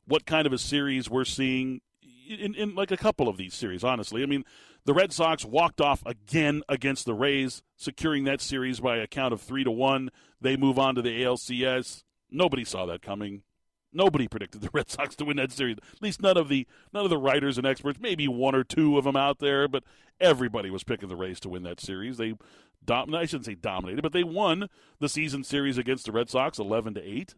what 0.06 0.26
kind 0.26 0.46
of 0.46 0.52
a 0.52 0.58
series 0.58 1.08
we're 1.08 1.24
seeing 1.24 1.80
in, 2.28 2.54
in 2.54 2.74
like 2.74 2.90
a 2.90 2.98
couple 2.98 3.28
of 3.28 3.38
these 3.38 3.54
series. 3.54 3.82
Honestly, 3.82 4.22
I 4.22 4.26
mean, 4.26 4.44
the 4.86 4.94
Red 4.94 5.12
Sox 5.12 5.44
walked 5.44 5.80
off 5.80 6.02
again 6.04 6.62
against 6.68 7.06
the 7.06 7.14
Rays, 7.14 7.62
securing 7.76 8.24
that 8.24 8.40
series 8.40 8.80
by 8.80 8.96
a 8.98 9.06
count 9.06 9.32
of 9.32 9.40
three 9.40 9.64
to 9.64 9.70
one. 9.70 10.10
They 10.40 10.56
move 10.56 10.78
on 10.78 10.94
to 10.94 11.02
the 11.02 11.22
ALCS. 11.22 12.04
Nobody 12.30 12.64
saw 12.64 12.84
that 12.86 13.02
coming. 13.02 13.42
Nobody 13.92 14.28
predicted 14.28 14.60
the 14.60 14.70
Red 14.74 14.90
Sox 14.90 15.16
to 15.16 15.24
win 15.24 15.36
that 15.38 15.52
series. 15.52 15.78
At 15.78 16.02
least 16.02 16.20
none 16.20 16.36
of 16.36 16.48
the 16.48 16.66
none 16.92 17.04
of 17.04 17.10
the 17.10 17.18
writers 17.18 17.56
and 17.56 17.66
experts. 17.66 17.98
Maybe 18.00 18.28
one 18.28 18.54
or 18.54 18.64
two 18.64 18.98
of 18.98 19.04
them 19.04 19.16
out 19.16 19.38
there, 19.38 19.68
but 19.68 19.84
everybody 20.20 20.70
was 20.70 20.84
picking 20.84 21.08
the 21.08 21.16
Rays 21.16 21.40
to 21.40 21.48
win 21.48 21.62
that 21.62 21.80
series. 21.80 22.18
They, 22.18 22.34
dom- 22.84 23.14
I 23.14 23.24
shouldn't 23.24 23.46
say 23.46 23.54
dominated, 23.54 24.02
but 24.02 24.12
they 24.12 24.24
won 24.24 24.68
the 25.00 25.08
season 25.08 25.44
series 25.44 25.78
against 25.78 26.06
the 26.06 26.12
Red 26.12 26.28
Sox, 26.28 26.58
eleven 26.58 26.94
to 26.94 27.02
eight, 27.02 27.34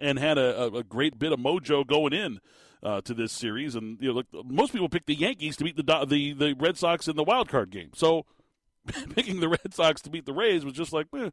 and 0.00 0.18
had 0.18 0.38
a, 0.38 0.74
a 0.74 0.84
great 0.84 1.18
bit 1.18 1.32
of 1.32 1.38
mojo 1.38 1.86
going 1.86 2.12
in 2.12 2.40
uh, 2.82 3.00
to 3.02 3.14
this 3.14 3.32
series. 3.32 3.74
And 3.74 3.98
you 4.00 4.08
know, 4.08 4.14
look, 4.14 4.26
most 4.46 4.72
people 4.72 4.88
picked 4.88 5.06
the 5.06 5.14
Yankees 5.14 5.56
to 5.56 5.64
beat 5.64 5.76
the 5.76 6.04
the 6.06 6.32
the 6.32 6.54
Red 6.58 6.76
Sox 6.76 7.08
in 7.08 7.16
the 7.16 7.24
wild 7.24 7.48
card 7.48 7.70
game. 7.70 7.90
So 7.94 8.26
picking 9.14 9.40
the 9.40 9.48
Red 9.48 9.72
Sox 9.72 10.00
to 10.02 10.10
beat 10.10 10.26
the 10.26 10.32
Rays 10.32 10.64
was 10.64 10.74
just 10.74 10.92
like, 10.92 11.06
eh. 11.16 11.30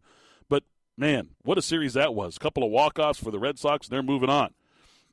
but 0.50 0.64
Man, 0.96 1.30
what 1.42 1.58
a 1.58 1.62
series 1.62 1.94
that 1.94 2.14
was. 2.14 2.38
A 2.38 2.40
couple 2.40 2.64
of 2.64 2.70
walk-offs 2.70 3.20
for 3.20 3.32
the 3.32 3.40
Red 3.40 3.58
Sox, 3.58 3.88
they're 3.88 4.04
moving 4.04 4.30
on. 4.30 4.54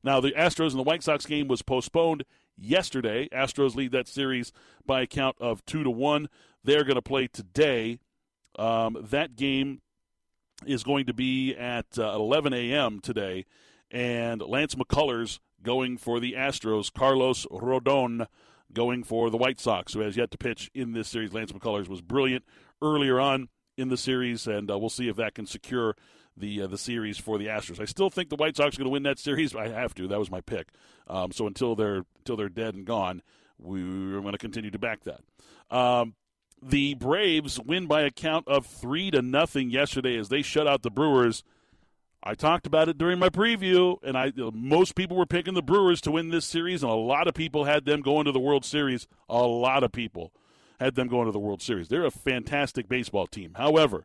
Now, 0.03 0.21
the 0.21 0.33
Astros 0.33 0.71
and 0.71 0.79
the 0.79 0.85
White 0.85 1.03
Sox 1.03 1.25
game 1.25 1.49
was 1.49 1.63
postponed 1.63 2.25
yesterday. 2.57 3.29
Astros 3.31 3.75
lead 3.75 3.93
that 3.93 4.07
series 4.07 4.53
by 4.85 5.03
a 5.03 5.07
count 5.07 5.37
of 5.41 5.65
2 5.65 5.83
to 5.85 5.91
1. 5.91 6.29
They're 6.63 6.85
going 6.85 6.97
to 6.97 7.03
play 7.03 7.29
today. 7.29 7.99
Um, 8.59 8.99
that 9.01 9.37
game 9.37 9.81
is 10.67 10.83
going 10.83 11.07
to 11.07 11.15
be 11.15 11.55
at 11.55 11.99
uh, 11.99 12.13
11 12.15 12.53
a.m. 12.53 13.01
today, 13.01 13.47
and 13.91 14.41
Lance 14.43 14.75
McCullers 14.75 15.39
going 15.63 15.97
for 15.97 16.21
the 16.21 16.35
Astros. 16.35 16.93
Carlos 16.93 17.47
Rodon 17.47 18.27
going 18.73 19.03
for 19.03 19.31
the 19.31 19.37
White 19.37 19.61
Sox, 19.61 19.95
who 19.95 20.01
has 20.01 20.17
yet 20.17 20.31
to 20.31 20.39
pitch 20.39 20.71
in 20.75 20.93
this 20.93 21.09
series. 21.09 21.33
Lance 21.33 21.53
McCullers 21.53 21.89
was 21.89 22.01
brilliant 22.01 22.45
earlier 22.83 23.21
on 23.21 23.49
in 23.77 23.89
the 23.89 23.97
series, 23.97 24.47
and 24.47 24.71
uh, 24.71 24.79
we'll 24.79 24.91
see 24.91 25.09
if 25.09 25.17
that 25.17 25.35
can 25.35 25.47
secure 25.47 25.97
the 26.37 26.63
uh, 26.63 26.67
the 26.67 26.79
series 26.79 27.19
for 27.19 27.39
the 27.39 27.47
Astros. 27.47 27.81
I 27.81 27.85
still 27.85 28.11
think 28.11 28.31
the 28.31 28.37
White 28.37 28.57
Sox 28.57 28.77
are 28.77 28.79
going 28.79 28.87
to 28.87 28.93
win 28.93 29.03
that 29.05 29.19
series. 29.19 29.55
I 29.55 29.69
have 29.69 29.95
to. 29.95 30.09
That 30.09 30.19
was 30.19 30.31
my 30.31 30.41
pick. 30.41 30.69
Um, 31.07 31.33
so 31.33 31.47
until 31.47 31.75
they're 31.75 32.05
until 32.19 32.37
they're 32.37 32.49
dead 32.49 32.75
and 32.75 32.85
gone, 32.85 33.23
we're 33.59 34.21
going 34.21 34.33
to 34.33 34.39
continue 34.39 34.71
to 34.71 34.79
back 34.79 35.01
that. 35.05 35.21
Um, 35.75 36.15
the 36.63 36.95
Braves 36.95 37.59
win 37.61 37.87
by 37.87 38.03
a 38.03 38.11
count 38.11 38.47
of 38.49 38.67
three 38.67 39.11
to 39.11 39.23
nothing 39.23 39.71
yesterday 39.71 40.17
as 40.17 40.29
they 40.29 40.43
shut 40.43 40.67
out 40.67 40.83
the 40.83 40.91
Brewers. 40.91 41.43
I 42.23 42.35
talked 42.35 42.67
about 42.67 42.89
it 42.89 42.99
during 42.99 43.19
my 43.19 43.31
preview, 43.31 43.97
and 44.03 44.17
I 44.17 44.33
most 44.37 44.95
people 44.95 45.17
were 45.17 45.27
picking 45.27 45.55
the 45.55 45.63
Brewers 45.63 46.01
to 46.03 46.11
win 46.11 46.29
this 46.29 46.45
series, 46.45 46.83
and 46.83 46.93
a 46.93 46.95
lot 46.95 47.29
of 47.29 47.35
people 47.35 47.65
had 47.65 47.87
them 47.87 48.03
going 48.03 48.27
to 48.27 48.33
the 48.33 48.41
World 48.41 48.65
Series. 48.65 49.07
A 49.29 49.39
lot 49.39 49.83
of 49.83 49.93
people 49.93 50.33
had 50.79 50.95
them 50.95 51.09
going 51.09 51.27
to 51.27 51.33
the 51.33 51.39
World 51.39 51.63
Series. 51.63 51.89
They're 51.89 52.05
a 52.05 52.11
fantastic 52.11 52.89
baseball 52.89 53.27
team. 53.27 53.55
However, 53.57 54.05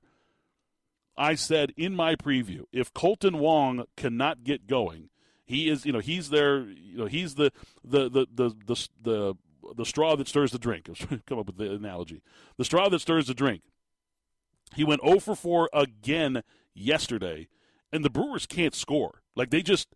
I 1.18 1.36
said 1.36 1.74
in 1.76 1.96
my 1.96 2.16
preview, 2.16 2.64
if 2.72 2.94
Kolten 2.94 3.36
Wong 3.40 3.86
cannot 3.98 4.44
get 4.44 4.68
going, 4.68 5.10
he 5.46 5.70
is, 5.70 5.86
you 5.86 5.92
know, 5.92 6.00
he's 6.00 6.30
there, 6.30 6.62
you 6.62 6.98
know, 6.98 7.06
he's 7.06 7.36
the 7.36 7.52
the 7.84 8.10
the 8.10 8.28
the 8.34 8.50
the, 8.66 8.88
the 9.02 9.36
the 9.76 9.86
straw 9.86 10.16
that 10.16 10.28
stirs 10.28 10.52
the 10.52 10.60
drink. 10.60 10.90
Come 11.26 11.40
up 11.40 11.48
with 11.48 11.58
the 11.58 11.72
analogy. 11.72 12.22
The 12.58 12.66
straw 12.66 12.90
that 12.90 13.00
stirs 13.00 13.28
the 13.28 13.34
drink. 13.34 13.62
He 14.76 14.84
went 14.84 15.02
0 15.06 15.20
for 15.20 15.36
4 15.36 15.70
again 15.74 16.44
yesterday, 16.74 17.48
and 17.92 18.04
the 18.04 18.10
Brewers 18.10 18.46
can't 18.46 18.76
score. 18.76 19.22
Like 19.36 19.50
they 19.50 19.62
just 19.62 19.88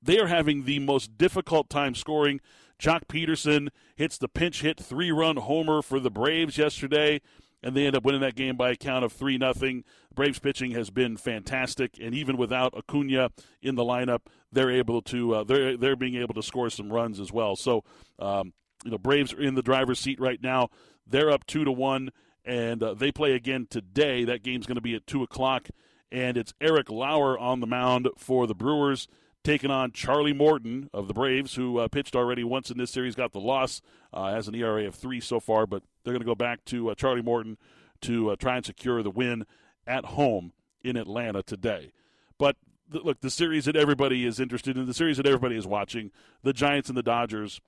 they 0.00 0.18
are 0.18 0.26
having 0.26 0.64
the 0.64 0.78
most 0.80 1.16
difficult 1.16 1.68
time 1.68 1.94
scoring. 1.94 2.40
Joc 2.78 3.06
Pederson 3.06 3.68
hits 3.94 4.18
the 4.18 4.28
pinch 4.28 4.62
hit 4.62 4.80
three 4.80 5.12
run 5.12 5.36
homer 5.36 5.82
for 5.82 6.00
the 6.00 6.10
Braves 6.10 6.58
yesterday, 6.58 7.20
and 7.62 7.76
they 7.76 7.86
end 7.86 7.94
up 7.94 8.04
winning 8.04 8.20
that 8.22 8.34
game 8.34 8.56
by 8.56 8.70
a 8.70 8.76
count 8.76 9.04
of 9.04 9.12
three 9.12 9.38
nothing. 9.38 9.84
Braves 10.14 10.40
pitching 10.40 10.72
has 10.72 10.90
been 10.90 11.16
fantastic, 11.16 11.98
and 12.00 12.14
even 12.14 12.36
without 12.36 12.74
Acuna 12.76 13.30
in 13.62 13.76
the 13.76 13.84
lineup, 13.84 14.22
they're 14.50 14.70
able 14.70 15.00
to 15.02 15.36
uh, 15.36 15.44
they're 15.44 15.76
they're 15.76 15.96
being 15.96 16.16
able 16.16 16.34
to 16.34 16.42
score 16.42 16.70
some 16.70 16.92
runs 16.92 17.20
as 17.20 17.32
well. 17.32 17.54
So 17.54 17.84
um, 18.18 18.52
you 18.84 18.90
know, 18.90 18.98
Braves 18.98 19.32
are 19.32 19.40
in 19.40 19.54
the 19.54 19.62
driver's 19.62 19.98
seat 19.98 20.20
right 20.20 20.42
now. 20.42 20.68
They're 21.06 21.30
up 21.30 21.46
two 21.46 21.64
to 21.64 21.72
one, 21.72 22.10
and 22.44 22.82
uh, 22.82 22.94
they 22.94 23.12
play 23.12 23.32
again 23.32 23.66
today. 23.68 24.24
That 24.24 24.42
game's 24.42 24.66
going 24.66 24.76
to 24.76 24.82
be 24.82 24.94
at 24.94 25.06
two 25.06 25.22
o'clock, 25.22 25.68
and 26.10 26.36
it's 26.36 26.54
Eric 26.60 26.90
Lauer 26.90 27.38
on 27.38 27.60
the 27.60 27.66
mound 27.66 28.08
for 28.16 28.46
the 28.46 28.54
Brewers, 28.54 29.08
taking 29.44 29.70
on 29.70 29.92
Charlie 29.92 30.32
Morton 30.32 30.88
of 30.92 31.08
the 31.08 31.14
Braves, 31.14 31.54
who 31.54 31.78
uh, 31.78 31.88
pitched 31.88 32.16
already 32.16 32.44
once 32.44 32.70
in 32.70 32.78
this 32.78 32.90
series, 32.90 33.14
got 33.14 33.32
the 33.32 33.40
loss, 33.40 33.80
uh, 34.12 34.32
has 34.32 34.48
an 34.48 34.54
ERA 34.54 34.86
of 34.86 34.94
three 34.94 35.20
so 35.20 35.40
far, 35.40 35.66
but 35.66 35.82
they're 36.04 36.12
going 36.12 36.22
to 36.22 36.26
go 36.26 36.34
back 36.34 36.64
to 36.66 36.90
uh, 36.90 36.94
Charlie 36.94 37.22
Morton 37.22 37.58
to 38.02 38.30
uh, 38.30 38.36
try 38.36 38.56
and 38.56 38.66
secure 38.66 39.02
the 39.02 39.10
win 39.10 39.44
at 39.86 40.04
home 40.04 40.52
in 40.82 40.96
Atlanta 40.96 41.42
today. 41.42 41.92
But 42.38 42.56
look, 42.92 43.20
the 43.20 43.30
series 43.30 43.64
that 43.64 43.76
everybody 43.76 44.26
is 44.26 44.40
interested 44.40 44.76
in, 44.76 44.86
the 44.86 44.94
series 44.94 45.16
that 45.16 45.26
everybody 45.26 45.56
is 45.56 45.66
watching, 45.66 46.10
the 46.42 46.52
Giants 46.52 46.88
and 46.88 46.98
the 46.98 47.02
Dodgers 47.02 47.60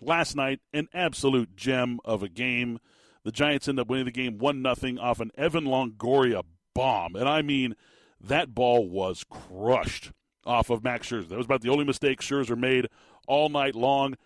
last 0.00 0.36
night, 0.36 0.60
an 0.72 0.88
absolute 0.92 1.56
gem 1.56 2.00
of 2.04 2.22
a 2.22 2.28
game. 2.28 2.78
The 3.24 3.32
Giants 3.32 3.68
end 3.68 3.78
up 3.78 3.88
winning 3.88 4.06
the 4.06 4.10
game 4.10 4.38
1 4.38 4.62
0 4.74 4.96
off 5.00 5.20
an 5.20 5.30
Evan 5.36 5.64
Longoria 5.64 6.42
bomb. 6.74 7.16
And 7.16 7.28
I 7.28 7.42
mean, 7.42 7.74
that 8.20 8.54
ball 8.54 8.88
was 8.88 9.24
crushed 9.28 10.12
off 10.44 10.70
of 10.70 10.82
Max 10.82 11.08
Scherzer. 11.08 11.28
That 11.28 11.36
was 11.36 11.46
about 11.46 11.62
the 11.62 11.70
only 11.70 11.84
mistake 11.84 12.20
Scherzer 12.20 12.56
made 12.56 12.88
all 13.26 13.48
night 13.48 13.74
long. 13.74 14.16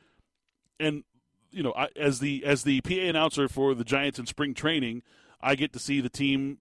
And 0.78 1.04
you 1.50 1.62
know, 1.62 1.72
I, 1.76 1.88
as 1.96 2.18
the 2.18 2.44
as 2.44 2.64
the 2.64 2.80
PA 2.80 2.94
announcer 2.94 3.48
for 3.48 3.74
the 3.74 3.84
Giants 3.84 4.18
in 4.18 4.26
spring 4.26 4.54
training, 4.54 5.02
I 5.40 5.54
get 5.54 5.72
to 5.72 5.78
see 5.78 6.00
the 6.00 6.08
team 6.08 6.58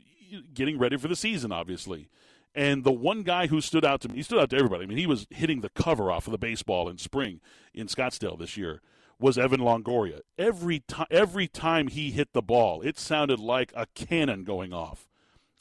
getting 0.53 0.77
ready 0.77 0.97
for 0.97 1.07
the 1.07 1.15
season, 1.15 1.51
obviously. 1.51 2.09
And 2.55 2.83
the 2.83 2.91
one 2.91 3.23
guy 3.23 3.47
who 3.47 3.61
stood 3.61 3.83
out 3.83 4.01
to 4.01 4.09
me, 4.09 4.17
he 4.17 4.23
stood 4.23 4.39
out 4.39 4.51
to 4.51 4.55
everybody. 4.55 4.83
I 4.83 4.87
mean, 4.87 4.99
he 4.99 5.07
was 5.07 5.25
hitting 5.31 5.61
the 5.61 5.69
cover 5.69 6.11
off 6.11 6.27
of 6.27 6.31
the 6.31 6.37
baseball 6.37 6.87
in 6.87 6.99
spring 6.99 7.41
in 7.73 7.87
Scottsdale 7.87 8.37
this 8.37 8.57
year 8.57 8.81
was 9.19 9.37
Evan 9.37 9.59
Longoria. 9.59 10.21
Every 10.37 10.79
time 10.79 11.07
every 11.09 11.47
time 11.47 11.87
he 11.87 12.11
hit 12.11 12.33
the 12.33 12.41
ball, 12.41 12.81
it 12.81 12.99
sounded 12.99 13.39
like 13.39 13.71
a 13.75 13.87
cannon 13.95 14.43
going 14.43 14.73
off. 14.73 15.07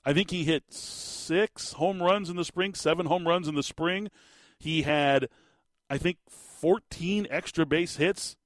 I 0.04 0.12
think 0.12 0.30
he 0.30 0.44
hit 0.44 0.64
6 0.72 1.74
home 1.74 2.02
runs 2.02 2.28
in 2.28 2.36
the 2.36 2.44
spring, 2.44 2.74
7 2.74 3.06
home 3.06 3.26
runs 3.26 3.46
in 3.46 3.54
the 3.54 3.62
spring. 3.62 4.10
He 4.58 4.82
had 4.82 5.28
I 5.88 5.98
think 5.98 6.18
14 6.28 7.26
extra 7.30 7.66
base 7.66 7.96
hits. 7.96 8.36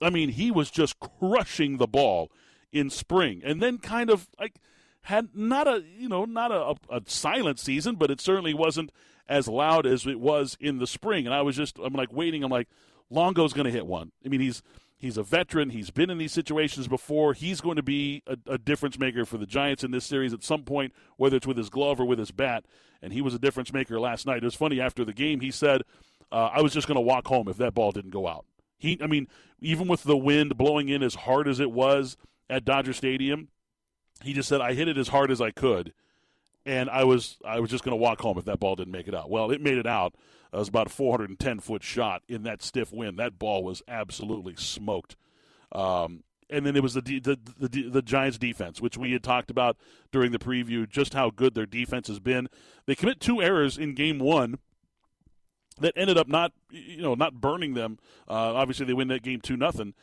I 0.00 0.10
mean, 0.10 0.30
he 0.30 0.50
was 0.50 0.70
just 0.70 0.96
crushing 0.98 1.78
the 1.78 1.86
ball 1.86 2.30
in 2.72 2.90
spring. 2.90 3.42
And 3.44 3.62
then 3.62 3.78
kind 3.78 4.10
of 4.10 4.28
like 4.38 4.56
had 5.02 5.28
not 5.34 5.66
a, 5.68 5.82
you 5.96 6.08
know, 6.08 6.24
not 6.24 6.50
a, 6.52 6.74
a 6.90 7.02
silent 7.06 7.58
season, 7.58 7.96
but 7.96 8.10
it 8.10 8.20
certainly 8.20 8.54
wasn't 8.54 8.90
as 9.28 9.48
loud 9.48 9.86
as 9.86 10.06
it 10.06 10.20
was 10.20 10.56
in 10.60 10.78
the 10.78 10.86
spring. 10.86 11.26
And 11.26 11.34
I 11.34 11.42
was 11.42 11.56
just 11.56 11.78
I'm 11.78 11.94
like 11.94 12.12
waiting, 12.12 12.42
I'm 12.42 12.50
like 12.50 12.68
Longo's 13.12 13.52
going 13.52 13.66
to 13.66 13.70
hit 13.70 13.86
one. 13.86 14.12
I 14.24 14.28
mean, 14.28 14.40
he's 14.40 14.62
he's 14.96 15.16
a 15.16 15.22
veteran. 15.22 15.70
He's 15.70 15.90
been 15.90 16.10
in 16.10 16.18
these 16.18 16.32
situations 16.32 16.88
before. 16.88 17.34
He's 17.34 17.60
going 17.60 17.76
to 17.76 17.82
be 17.82 18.22
a, 18.26 18.36
a, 18.46 18.58
difference 18.58 18.98
maker 18.98 19.24
for 19.24 19.36
the 19.36 19.46
Giants 19.46 19.84
in 19.84 19.90
this 19.90 20.04
series 20.04 20.32
at 20.32 20.42
some 20.42 20.62
point, 20.62 20.92
whether 21.16 21.36
it's 21.36 21.46
with 21.46 21.56
his 21.56 21.68
glove 21.68 22.00
or 22.00 22.04
with 22.04 22.18
his 22.18 22.30
bat. 22.30 22.64
And 23.02 23.12
he 23.12 23.20
was 23.20 23.34
a 23.34 23.38
difference 23.38 23.72
maker 23.72 24.00
last 24.00 24.26
night. 24.26 24.38
It 24.38 24.44
was 24.44 24.54
funny 24.54 24.80
after 24.80 25.04
the 25.04 25.12
game. 25.12 25.40
He 25.40 25.50
said, 25.50 25.82
uh, 26.30 26.50
"I 26.52 26.62
was 26.62 26.72
just 26.72 26.86
going 26.86 26.96
to 26.96 27.02
walk 27.02 27.26
home 27.26 27.48
if 27.48 27.56
that 27.58 27.74
ball 27.74 27.92
didn't 27.92 28.10
go 28.10 28.26
out." 28.26 28.46
He, 28.78 28.98
I 29.02 29.06
mean, 29.06 29.28
even 29.60 29.88
with 29.88 30.04
the 30.04 30.16
wind 30.16 30.56
blowing 30.56 30.88
in 30.88 31.02
as 31.02 31.14
hard 31.14 31.48
as 31.48 31.60
it 31.60 31.70
was 31.70 32.16
at 32.48 32.64
Dodger 32.64 32.92
Stadium, 32.92 33.48
he 34.22 34.32
just 34.32 34.48
said, 34.48 34.60
"I 34.60 34.74
hit 34.74 34.88
it 34.88 34.96
as 34.96 35.08
hard 35.08 35.30
as 35.30 35.40
I 35.40 35.50
could." 35.50 35.92
and 36.64 36.88
I 36.90 37.04
was 37.04 37.38
I 37.44 37.60
was 37.60 37.70
just 37.70 37.84
going 37.84 37.92
to 37.92 38.00
walk 38.00 38.20
home 38.20 38.38
if 38.38 38.44
that 38.44 38.60
ball 38.60 38.76
didn't 38.76 38.92
make 38.92 39.08
it 39.08 39.14
out. 39.14 39.30
Well, 39.30 39.50
it 39.50 39.60
made 39.60 39.78
it 39.78 39.86
out. 39.86 40.14
It 40.52 40.58
was 40.58 40.68
about 40.68 40.88
a 40.88 40.90
410 40.90 41.60
foot 41.60 41.82
shot 41.82 42.22
in 42.28 42.42
that 42.42 42.62
stiff 42.62 42.92
wind. 42.92 43.18
That 43.18 43.38
ball 43.38 43.64
was 43.64 43.82
absolutely 43.88 44.54
smoked. 44.56 45.16
Um, 45.72 46.24
and 46.50 46.66
then 46.66 46.76
it 46.76 46.82
was 46.82 46.92
the, 46.92 47.00
the, 47.00 47.38
the 47.58 47.88
the 47.88 48.02
Giants 48.02 48.36
defense, 48.36 48.80
which 48.80 48.98
we 48.98 49.12
had 49.12 49.22
talked 49.22 49.50
about 49.50 49.78
during 50.10 50.32
the 50.32 50.38
preview, 50.38 50.86
just 50.86 51.14
how 51.14 51.30
good 51.30 51.54
their 51.54 51.64
defense 51.64 52.08
has 52.08 52.20
been. 52.20 52.48
They 52.84 52.94
commit 52.94 53.20
two 53.20 53.40
errors 53.40 53.78
in 53.78 53.94
Game 53.94 54.18
One 54.18 54.58
that 55.80 55.94
ended 55.96 56.18
up 56.18 56.28
not 56.28 56.52
you 56.70 57.00
know 57.00 57.14
not 57.14 57.40
burning 57.40 57.72
them. 57.72 57.98
Uh, 58.28 58.54
obviously, 58.54 58.84
they 58.84 58.92
win 58.92 59.08
that 59.08 59.22
game 59.22 59.40
two 59.40 59.56
nothing. 59.56 59.94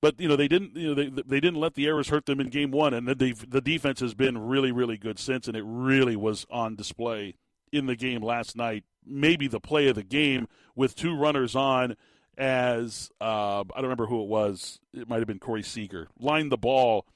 But 0.00 0.20
you 0.20 0.28
know 0.28 0.36
they 0.36 0.48
didn't 0.48 0.76
you 0.76 0.88
know 0.88 0.94
they 0.94 1.08
they 1.08 1.40
didn't 1.40 1.60
let 1.60 1.74
the 1.74 1.86
errors 1.86 2.08
hurt 2.08 2.26
them 2.26 2.40
in 2.40 2.48
game 2.48 2.70
one, 2.70 2.94
and 2.94 3.06
the 3.06 3.32
the 3.32 3.60
defense 3.60 4.00
has 4.00 4.14
been 4.14 4.38
really 4.38 4.72
really 4.72 4.96
good 4.96 5.18
since, 5.18 5.48
and 5.48 5.56
it 5.56 5.64
really 5.64 6.16
was 6.16 6.46
on 6.50 6.76
display 6.76 7.34
in 7.72 7.86
the 7.86 7.96
game 7.96 8.22
last 8.22 8.56
night. 8.56 8.84
Maybe 9.08 9.48
the 9.48 9.60
play 9.60 9.88
of 9.88 9.94
the 9.94 10.02
game 10.02 10.48
with 10.74 10.94
two 10.94 11.16
runners 11.16 11.56
on, 11.56 11.96
as 12.36 13.10
uh, 13.20 13.60
I 13.60 13.74
don't 13.76 13.84
remember 13.84 14.06
who 14.06 14.22
it 14.22 14.28
was. 14.28 14.80
It 14.92 15.08
might 15.08 15.18
have 15.18 15.26
been 15.26 15.38
Corey 15.38 15.62
Seager 15.62 16.08
lined 16.18 16.52
the 16.52 16.58
ball 16.58 17.06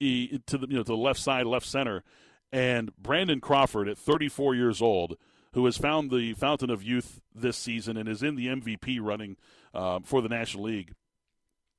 to 0.00 0.38
the 0.58 0.66
you 0.68 0.76
know 0.76 0.82
to 0.82 0.92
the 0.92 0.96
left 0.96 1.20
side, 1.20 1.46
left 1.46 1.66
center, 1.66 2.04
and 2.52 2.90
Brandon 2.96 3.40
Crawford 3.40 3.88
at 3.88 3.98
34 3.98 4.54
years 4.54 4.80
old 4.80 5.16
who 5.54 5.64
has 5.64 5.78
found 5.78 6.10
the 6.10 6.34
fountain 6.34 6.70
of 6.70 6.82
youth 6.82 7.20
this 7.34 7.56
season 7.56 7.96
and 7.96 8.08
is 8.08 8.22
in 8.22 8.36
the 8.36 8.46
MVP 8.46 8.98
running 9.00 9.36
uh, 9.74 9.98
for 10.04 10.20
the 10.20 10.28
National 10.28 10.64
League 10.64 10.94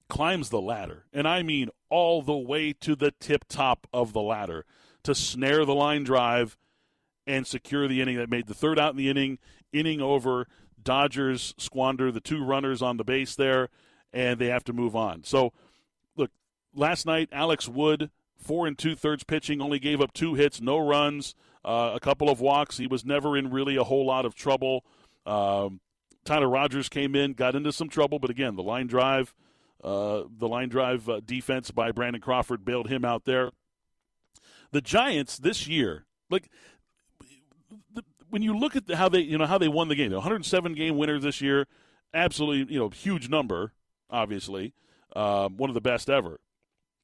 climbs 0.10 0.50
the 0.50 0.60
ladder, 0.60 1.06
and 1.14 1.28
I 1.28 1.44
mean 1.44 1.70
all 1.90 2.22
the 2.22 2.36
way 2.36 2.74
to 2.74 2.96
the 2.96 3.12
tip 3.20 3.46
top 3.48 3.88
of 3.94 4.12
the 4.12 4.22
ladder 4.22 4.66
to 5.04 5.16
snare 5.16 5.64
the 5.64 5.76
line 5.76 6.04
drive 6.04 6.58
and 7.26 7.48
secure 7.48 7.88
the 7.88 8.02
inning 8.02 8.18
that 8.18 8.30
made 8.30 8.48
the 8.48 8.54
third 8.54 8.80
out 8.80 8.92
in 8.92 8.98
the 8.98 9.10
inning. 9.10 9.38
Inning 9.74 10.02
over. 10.02 10.48
Dodgers 10.82 11.54
squander 11.58 12.12
the 12.12 12.22
two 12.22 12.44
runners 12.44 12.82
on 12.82 12.98
the 12.98 13.04
base 13.04 13.36
there, 13.36 13.70
and 14.14 14.40
they 14.40 14.48
have 14.48 14.64
to 14.66 14.74
move 14.74 14.96
on. 14.96 15.24
So, 15.24 15.52
look, 16.16 16.32
last 16.74 17.06
night, 17.06 17.30
Alex 17.32 17.68
Wood, 17.68 18.10
four 18.38 18.66
and 18.66 18.78
two 18.78 18.96
thirds 18.96 19.24
pitching, 19.24 19.62
only 19.62 19.80
gave 19.80 20.02
up 20.02 20.14
two 20.14 20.36
hits, 20.36 20.62
no 20.62 20.78
runs, 20.80 21.36
uh, 21.66 21.92
a 21.94 22.00
couple 22.00 22.30
of 22.30 22.40
walks. 22.40 22.78
He 22.78 22.88
was 22.88 23.04
never 23.04 23.36
in 23.36 23.52
really 23.52 23.76
a 23.76 23.84
whole 23.84 24.06
lot 24.06 24.26
of 24.26 24.36
trouble. 24.36 24.86
Um, 25.26 25.82
Tyler 26.24 26.50
Rogers 26.50 26.90
came 26.90 27.16
in, 27.16 27.34
got 27.34 27.56
into 27.56 27.72
some 27.72 27.90
trouble, 27.90 28.20
but 28.20 28.30
again, 28.30 28.56
the 28.56 28.64
line 28.64 28.88
drive 28.88 29.34
uh, 29.84 30.24
the 30.38 30.48
line 30.48 30.70
drive 30.70 31.08
uh, 31.08 31.22
defense 31.26 31.72
by 31.72 31.92
Brandon 31.92 32.22
Crawford 32.22 32.66
bailed 32.66 32.90
him 32.90 33.06
out 33.06 33.26
there. 33.26 33.52
The 34.72 34.82
Giants 34.82 35.38
this 35.38 35.68
year, 35.68 36.06
like 36.30 36.50
the, 37.94 38.04
when 38.30 38.42
you 38.42 38.58
look 38.58 38.76
at 38.76 38.88
the, 38.88 38.96
how 38.96 39.10
they 39.10 39.20
you 39.20 39.38
know 39.38 39.46
how 39.46 39.58
they 39.58 39.68
won 39.68 39.88
the 39.88 39.96
game, 39.96 40.12
107 40.12 40.74
game 40.74 40.98
winners 40.98 41.24
this 41.24 41.42
year, 41.42 41.68
absolutely 42.14 42.74
you 42.74 42.80
know 42.80 42.90
huge 42.90 43.30
number, 43.30 43.74
obviously, 44.10 44.74
um, 45.16 45.58
one 45.58 45.70
of 45.70 45.74
the 45.74 45.82
best 45.82 46.10
ever, 46.10 46.40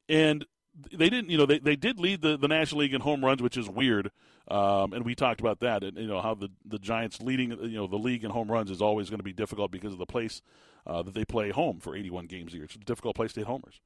and 0.08 0.46
they 0.92 1.10
didn't 1.10 1.30
you 1.30 1.38
know 1.38 1.46
they, 1.46 1.60
they 1.60 1.76
did 1.76 2.00
lead 2.00 2.22
the, 2.22 2.38
the 2.38 2.48
National 2.48 2.82
League 2.82 2.94
in 2.94 3.02
home 3.02 3.24
runs, 3.24 3.42
which 3.42 3.58
is 3.58 3.70
weird, 3.70 4.12
um, 4.50 4.94
and 4.94 5.06
we 5.06 5.16
talked 5.16 5.40
about 5.40 5.60
that 5.60 5.84
and 5.84 5.98
you 5.98 6.08
know 6.08 6.22
how 6.22 6.34
the 6.34 6.50
the 6.66 6.80
Giants 6.80 7.22
leading 7.22 7.52
you 7.52 7.78
know 7.78 7.88
the 7.88 7.98
league 7.98 8.24
in 8.24 8.32
home 8.32 8.52
runs 8.52 8.70
is 8.70 8.82
always 8.82 9.10
going 9.10 9.20
to 9.20 9.24
be 9.24 9.34
difficult 9.34 9.72
because 9.72 9.94
of 9.94 10.00
the 10.00 10.06
place 10.06 10.42
uh, 10.86 11.02
that 11.02 11.14
they 11.14 11.26
play 11.26 11.50
home 11.50 11.80
for 11.80 11.96
81 11.96 12.28
games 12.28 12.54
a 12.54 12.58
year. 12.58 12.66
It's 12.66 12.76
a 12.76 12.80
difficult 12.80 13.16
place 13.16 13.34
to 13.34 13.42
hit 13.42 13.48
homers, 13.48 13.82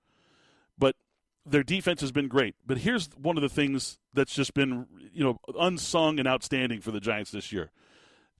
but 0.77 0.95
their 1.45 1.63
defense 1.63 2.01
has 2.01 2.11
been 2.11 2.27
great. 2.27 2.55
But 2.65 2.79
here's 2.79 3.09
one 3.17 3.37
of 3.37 3.41
the 3.41 3.49
things 3.49 3.97
that's 4.13 4.33
just 4.33 4.53
been, 4.53 4.85
you 5.13 5.23
know, 5.23 5.39
unsung 5.57 6.19
and 6.19 6.27
outstanding 6.27 6.81
for 6.81 6.91
the 6.91 6.99
Giants 6.99 7.31
this 7.31 7.51
year. 7.51 7.71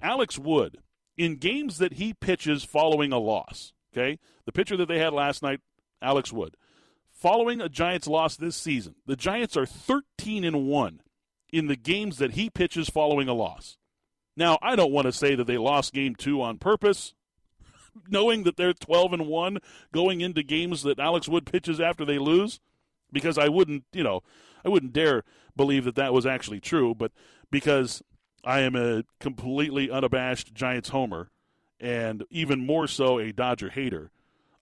Alex 0.01 0.37
Wood, 0.37 0.77
in 1.17 1.35
games 1.35 1.77
that 1.79 1.93
he 1.93 2.13
pitches 2.13 2.63
following 2.63 3.11
a 3.11 3.19
loss, 3.19 3.73
okay? 3.93 4.19
The 4.45 4.51
pitcher 4.51 4.77
that 4.77 4.87
they 4.87 4.99
had 4.99 5.13
last 5.13 5.41
night, 5.43 5.59
Alex 6.01 6.31
Wood. 6.31 6.55
Following 7.11 7.59
a 7.59 7.67
Giants 7.67 8.07
loss 8.07 8.37
this 8.37 8.55
season, 8.55 8.95
the 9.05 9.17
Giants 9.17 9.57
are 9.57 9.65
13 9.65 10.45
and 10.45 10.67
1 10.67 11.01
in 11.51 11.67
the 11.67 11.75
games 11.75 12.17
that 12.17 12.33
he 12.33 12.49
pitches 12.49 12.89
following 12.89 13.27
a 13.27 13.33
loss. 13.33 13.77
Now, 14.37 14.57
I 14.61 14.77
don't 14.77 14.93
want 14.93 15.05
to 15.05 15.11
say 15.11 15.35
that 15.35 15.47
they 15.47 15.57
lost 15.57 15.93
game 15.93 16.15
2 16.15 16.41
on 16.41 16.59
purpose, 16.59 17.13
knowing 18.09 18.43
that 18.43 18.55
they're 18.55 18.71
12 18.71 19.13
and 19.13 19.27
1 19.27 19.57
going 19.91 20.21
into 20.21 20.43
games 20.43 20.83
that 20.83 20.99
Alex 20.99 21.27
Wood 21.27 21.45
pitches 21.45 21.81
after 21.81 22.05
they 22.05 22.17
lose 22.17 22.61
because 23.11 23.37
I 23.37 23.47
wouldn't, 23.47 23.85
you 23.93 24.03
know, 24.03 24.21
I 24.63 24.69
wouldn't 24.69 24.93
dare 24.93 25.23
believe 25.55 25.85
that 25.85 25.95
that 25.95 26.13
was 26.13 26.25
actually 26.25 26.59
true, 26.59 26.93
but 26.93 27.11
because 27.51 28.01
I 28.43 28.61
am 28.61 28.75
a 28.75 29.03
completely 29.19 29.89
unabashed 29.89 30.53
Giants 30.53 30.89
homer 30.89 31.29
and 31.79 32.23
even 32.29 32.65
more 32.65 32.87
so 32.87 33.19
a 33.19 33.31
Dodger 33.31 33.69
hater, 33.69 34.11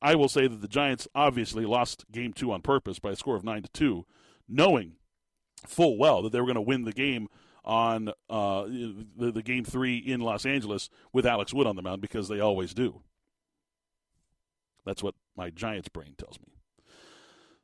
I 0.01 0.15
will 0.15 0.29
say 0.29 0.47
that 0.47 0.61
the 0.61 0.67
Giants 0.67 1.07
obviously 1.15 1.65
lost 1.65 2.05
game 2.11 2.33
2 2.33 2.51
on 2.51 2.61
purpose 2.61 2.99
by 2.99 3.11
a 3.11 3.15
score 3.15 3.35
of 3.35 3.43
9 3.43 3.63
to 3.63 3.69
2, 3.69 4.05
knowing 4.47 4.93
full 5.65 5.97
well 5.97 6.21
that 6.21 6.31
they 6.31 6.39
were 6.39 6.45
going 6.45 6.55
to 6.55 6.61
win 6.61 6.83
the 6.83 6.93
game 6.93 7.27
on 7.65 8.09
uh, 8.29 8.63
the, 8.63 9.31
the 9.31 9.43
game 9.43 9.65
3 9.65 9.97
in 9.97 10.21
Los 10.21 10.45
Angeles 10.45 10.89
with 11.11 11.25
Alex 11.25 11.53
Wood 11.53 11.67
on 11.67 11.75
the 11.75 11.81
mound 11.81 12.01
because 12.01 12.27
they 12.27 12.39
always 12.39 12.73
do. 12.73 13.01
That's 14.85 15.03
what 15.03 15.15
my 15.35 15.49
Giants 15.49 15.89
brain 15.89 16.15
tells 16.17 16.39
me. 16.39 16.56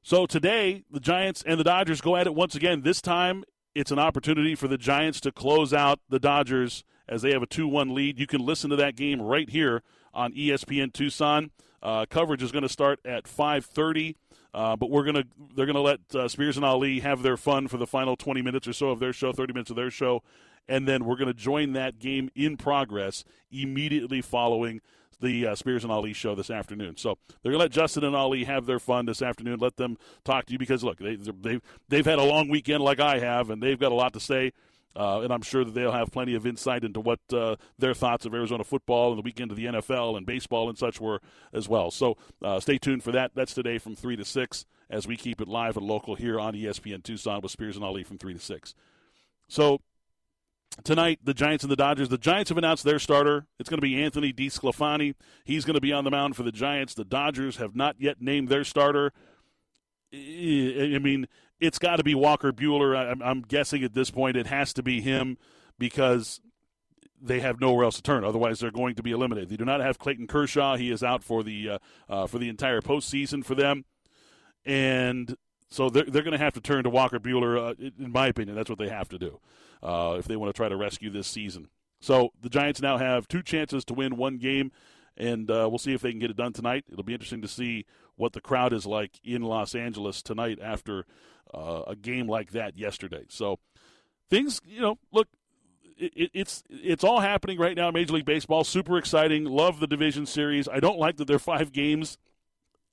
So 0.06 0.26
today, 0.26 0.84
the 0.92 1.00
Giants 1.00 1.44
and 1.48 1.58
the 1.58 1.64
Dodgers 1.64 2.02
go 2.02 2.18
at 2.18 2.28
it 2.28 2.36
once 2.36 2.56
again. 2.56 2.82
This 2.82 3.02
time, 3.02 3.46
it's 3.74 3.90
an 3.90 4.00
opportunity 4.00 4.54
for 4.54 4.68
the 4.68 4.78
Giants 4.78 5.22
to 5.22 5.32
close 5.32 5.74
out 5.74 6.02
the 6.10 6.20
Dodgers 6.20 6.84
as 7.08 7.22
they 7.22 7.32
have 7.32 7.42
a 7.42 7.46
2 7.46 7.70
1 7.70 7.96
lead. 7.96 8.20
You 8.20 8.28
can 8.28 8.46
listen 8.46 8.70
to 8.72 8.76
that 8.76 8.98
game 8.98 9.22
right 9.22 9.50
here 9.50 9.82
on 10.14 10.34
ESPN 10.34 10.92
Tucson. 10.92 11.52
Uh, 11.82 12.06
coverage 12.06 12.44
is 12.44 12.52
going 12.52 12.64
to 12.64 12.70
start 12.70 13.00
at 13.06 13.24
5:30, 13.24 14.16
uh, 14.54 14.76
but 14.76 14.90
we're 14.90 15.06
going 15.06 15.16
to 15.16 15.26
they're 15.56 15.66
going 15.66 15.74
to 15.74 15.82
let 15.82 16.00
uh, 16.14 16.28
Spears 16.28 16.58
and 16.58 16.66
Ali 16.66 17.00
have 17.00 17.24
their 17.24 17.38
fun 17.38 17.70
for 17.70 17.78
the 17.78 17.88
final 17.88 18.18
20 18.18 18.42
minutes 18.42 18.68
or 18.68 18.74
so 18.74 18.90
of 18.90 19.00
their 19.00 19.14
show, 19.14 19.32
30 19.32 19.54
minutes 19.54 19.70
of 19.70 19.78
their 19.78 19.90
show, 19.90 20.22
and 20.68 20.86
then 20.86 21.06
we're 21.06 21.16
going 21.16 21.28
to 21.28 21.34
join 21.34 21.72
that 21.74 22.00
game 22.00 22.30
in 22.36 22.58
progress 22.58 23.24
immediately 23.52 24.22
following 24.22 24.82
the 25.24 25.48
uh, 25.48 25.56
Spears 25.56 25.84
and 25.84 25.92
Ali 25.92 26.14
show 26.14 26.36
this 26.36 26.52
afternoon. 26.52 26.98
So 26.98 27.18
they're 27.42 27.52
going 27.52 27.60
to 27.60 27.64
let 27.64 27.72
Justin 27.72 28.04
and 28.04 28.16
Ali 28.16 28.44
have 28.44 28.66
their 28.66 28.80
fun 28.80 29.06
this 29.06 29.22
afternoon. 29.22 29.60
Let 29.60 29.78
them 29.78 29.98
talk 30.24 30.46
to 30.46 30.54
you 30.54 30.60
because 30.60 30.84
look, 30.84 31.00
they, 31.00 31.16
they've 31.16 31.62
they've 31.90 32.06
had 32.06 32.20
a 32.20 32.24
long 32.24 32.50
weekend 32.50 32.84
like 32.84 33.00
I 33.00 33.20
have, 33.20 33.50
and 33.50 33.64
they've 33.64 33.80
got 33.80 33.92
a 33.92 33.96
lot 33.96 34.14
to 34.14 34.20
say. 34.20 34.52
Uh, 34.96 35.22
and 35.22 35.34
I'm 35.34 35.42
sure 35.42 35.66
that 35.66 35.74
they'll 35.74 35.92
have 35.92 36.12
plenty 36.12 36.36
of 36.36 36.46
insight 36.46 36.84
into 36.84 37.00
what 37.00 37.20
uh, 37.34 37.56
their 37.80 37.96
thoughts 37.96 38.28
of 38.28 38.36
Arizona 38.36 38.64
football 38.64 39.10
and 39.10 39.18
the 39.18 39.24
weekend 39.24 39.50
of 39.50 39.58
the 39.58 39.66
NFL 39.66 40.18
and 40.18 40.24
baseball 40.24 40.70
and 40.70 40.78
such 40.78 41.02
were 41.02 41.20
as 41.52 41.68
well. 41.68 41.90
So 41.90 42.16
uh, 42.44 42.60
stay 42.60 42.78
tuned 42.78 43.04
for 43.04 43.12
that. 43.12 43.32
That's 43.34 43.56
today 43.56 43.80
from 43.80 43.96
3 43.96 44.18
to 44.18 44.26
6 44.26 44.66
as 44.92 45.08
we 45.08 45.18
keep 45.18 45.42
it 45.42 45.48
live 45.48 45.78
and 45.78 45.88
local 45.88 46.14
here 46.14 46.40
on 46.40 46.54
ESPN 46.54 47.02
Tucson 47.02 47.42
with 47.42 47.52
Spears 47.52 47.76
and 47.76 47.84
Ali 47.84 48.04
from 48.04 48.20
3 48.20 48.34
to 48.34 48.40
6. 48.40 48.76
So 49.48 49.80
tonight, 50.84 51.20
the 51.24 51.34
Giants 51.34 51.64
and 51.64 51.72
the 51.72 51.76
Dodgers. 51.76 52.10
The 52.10 52.18
Giants 52.18 52.50
have 52.50 52.58
announced 52.58 52.84
their 52.84 53.00
starter. 53.00 53.46
It's 53.60 53.70
going 53.70 53.78
to 53.78 53.82
be 53.82 54.02
Anthony 54.02 54.34
DeSclafani. 54.34 55.16
He's 55.44 55.66
going 55.66 55.76
to 55.76 55.82
be 55.82 55.94
on 55.94 56.04
the 56.04 56.12
mound 56.12 56.36
for 56.36 56.44
the 56.44 56.52
Giants. 56.52 56.94
The 56.94 57.06
Dodgers 57.06 57.58
have 57.58 57.76
not 57.76 57.96
yet 58.00 58.22
named 58.22 58.50
their 58.50 58.64
starter. 58.64 59.12
I 60.14 61.00
mean, 61.02 61.28
it's 61.60 61.80
got 61.80 61.98
to 61.98 62.04
be 62.04 62.16
Walker 62.16 62.52
Buehler. 62.52 63.22
I'm 63.24 63.42
guessing 63.42 63.84
at 63.84 63.94
this 63.94 64.12
point 64.12 64.38
it 64.38 64.48
has 64.48 64.74
to 64.74 64.84
be 64.84 65.02
him 65.02 65.38
because 65.80 66.40
they 67.22 67.40
have 67.40 67.60
nowhere 67.60 67.86
else 67.86 67.96
to 67.96 68.02
turn. 68.02 68.24
Otherwise, 68.24 68.60
they're 68.60 68.72
going 68.72 68.96
to 68.96 69.04
be 69.04 69.12
eliminated. 69.12 69.50
They 69.50 69.56
do 69.56 69.66
not 69.66 69.80
have 69.80 69.98
Clayton 69.98 70.28
Kershaw. 70.28 70.76
He 70.76 70.92
is 70.92 71.02
out 71.02 71.24
for 71.24 71.42
the 71.42 71.70
uh, 71.70 71.80
uh, 72.10 72.28
for 72.28 72.38
the 72.38 72.50
entire 72.50 72.82
postseason 72.82 73.46
for 73.46 73.56
them, 73.56 73.86
and 74.66 75.36
so 75.74 75.90
they're 75.90 76.06
they're 76.06 76.22
going 76.22 76.38
to 76.38 76.44
have 76.44 76.54
to 76.54 76.62
turn 76.62 76.84
to 76.84 76.90
Walker 76.92 77.20
Buehler. 77.20 77.72
Uh, 77.72 77.90
in 78.00 78.12
my 78.12 78.28
opinion, 78.28 78.56
that's 78.56 78.70
what 78.70 78.78
they 78.78 78.90
have 78.90 79.10
to 79.10 79.18
do 79.18 79.40
uh, 79.82 80.18
if 80.20 80.26
they 80.26 80.36
want 80.36 80.54
to 80.54 80.56
try 80.56 80.70
to 80.70 80.78
rescue 80.78 81.10
this 81.10 81.26
season. 81.28 81.68
So 82.00 82.30
the 82.40 82.50
Giants 82.50 82.80
now 82.80 82.98
have 82.98 83.28
two 83.28 83.42
chances 83.42 83.84
to 83.86 83.96
win 83.96 84.16
one 84.16 84.38
game, 84.38 84.72
and 85.18 85.50
uh, 85.50 85.68
we'll 85.68 85.80
see 85.80 85.94
if 85.94 86.02
they 86.02 86.12
can 86.12 86.20
get 86.20 86.30
it 86.30 86.38
done 86.38 86.54
tonight. 86.54 86.86
It'll 86.92 87.04
be 87.04 87.14
interesting 87.14 87.42
to 87.42 87.48
see 87.48 87.86
what 88.18 88.34
the 88.34 88.42
crowd 88.42 88.72
is 88.72 88.86
like 88.86 89.20
in 89.24 89.42
Los 89.42 89.74
Angeles 89.74 90.22
tonight 90.22 90.60
after 90.62 91.06
uh, 91.52 91.82
a 91.88 91.96
game 91.96 92.28
like 92.28 92.52
that 92.52 92.78
yesterday. 92.78 93.24
So 93.30 93.58
things, 94.30 94.62
you 94.68 94.80
know, 94.82 95.00
look, 95.12 95.28
it, 95.98 96.30
it's 96.36 96.64
it's 96.70 97.04
all 97.04 97.22
happening 97.22 97.58
right 97.58 97.76
now 97.76 97.90
Major 97.90 98.14
League 98.14 98.26
Baseball. 98.26 98.64
Super 98.64 99.00
exciting. 99.00 99.46
Love 99.46 99.80
the 99.80 99.88
division 99.88 100.28
series. 100.28 100.68
I 100.68 100.80
don't 100.80 101.00
like 101.00 101.18
that 101.18 101.26
they're 101.26 101.40
five 101.40 101.72
games. 101.72 102.20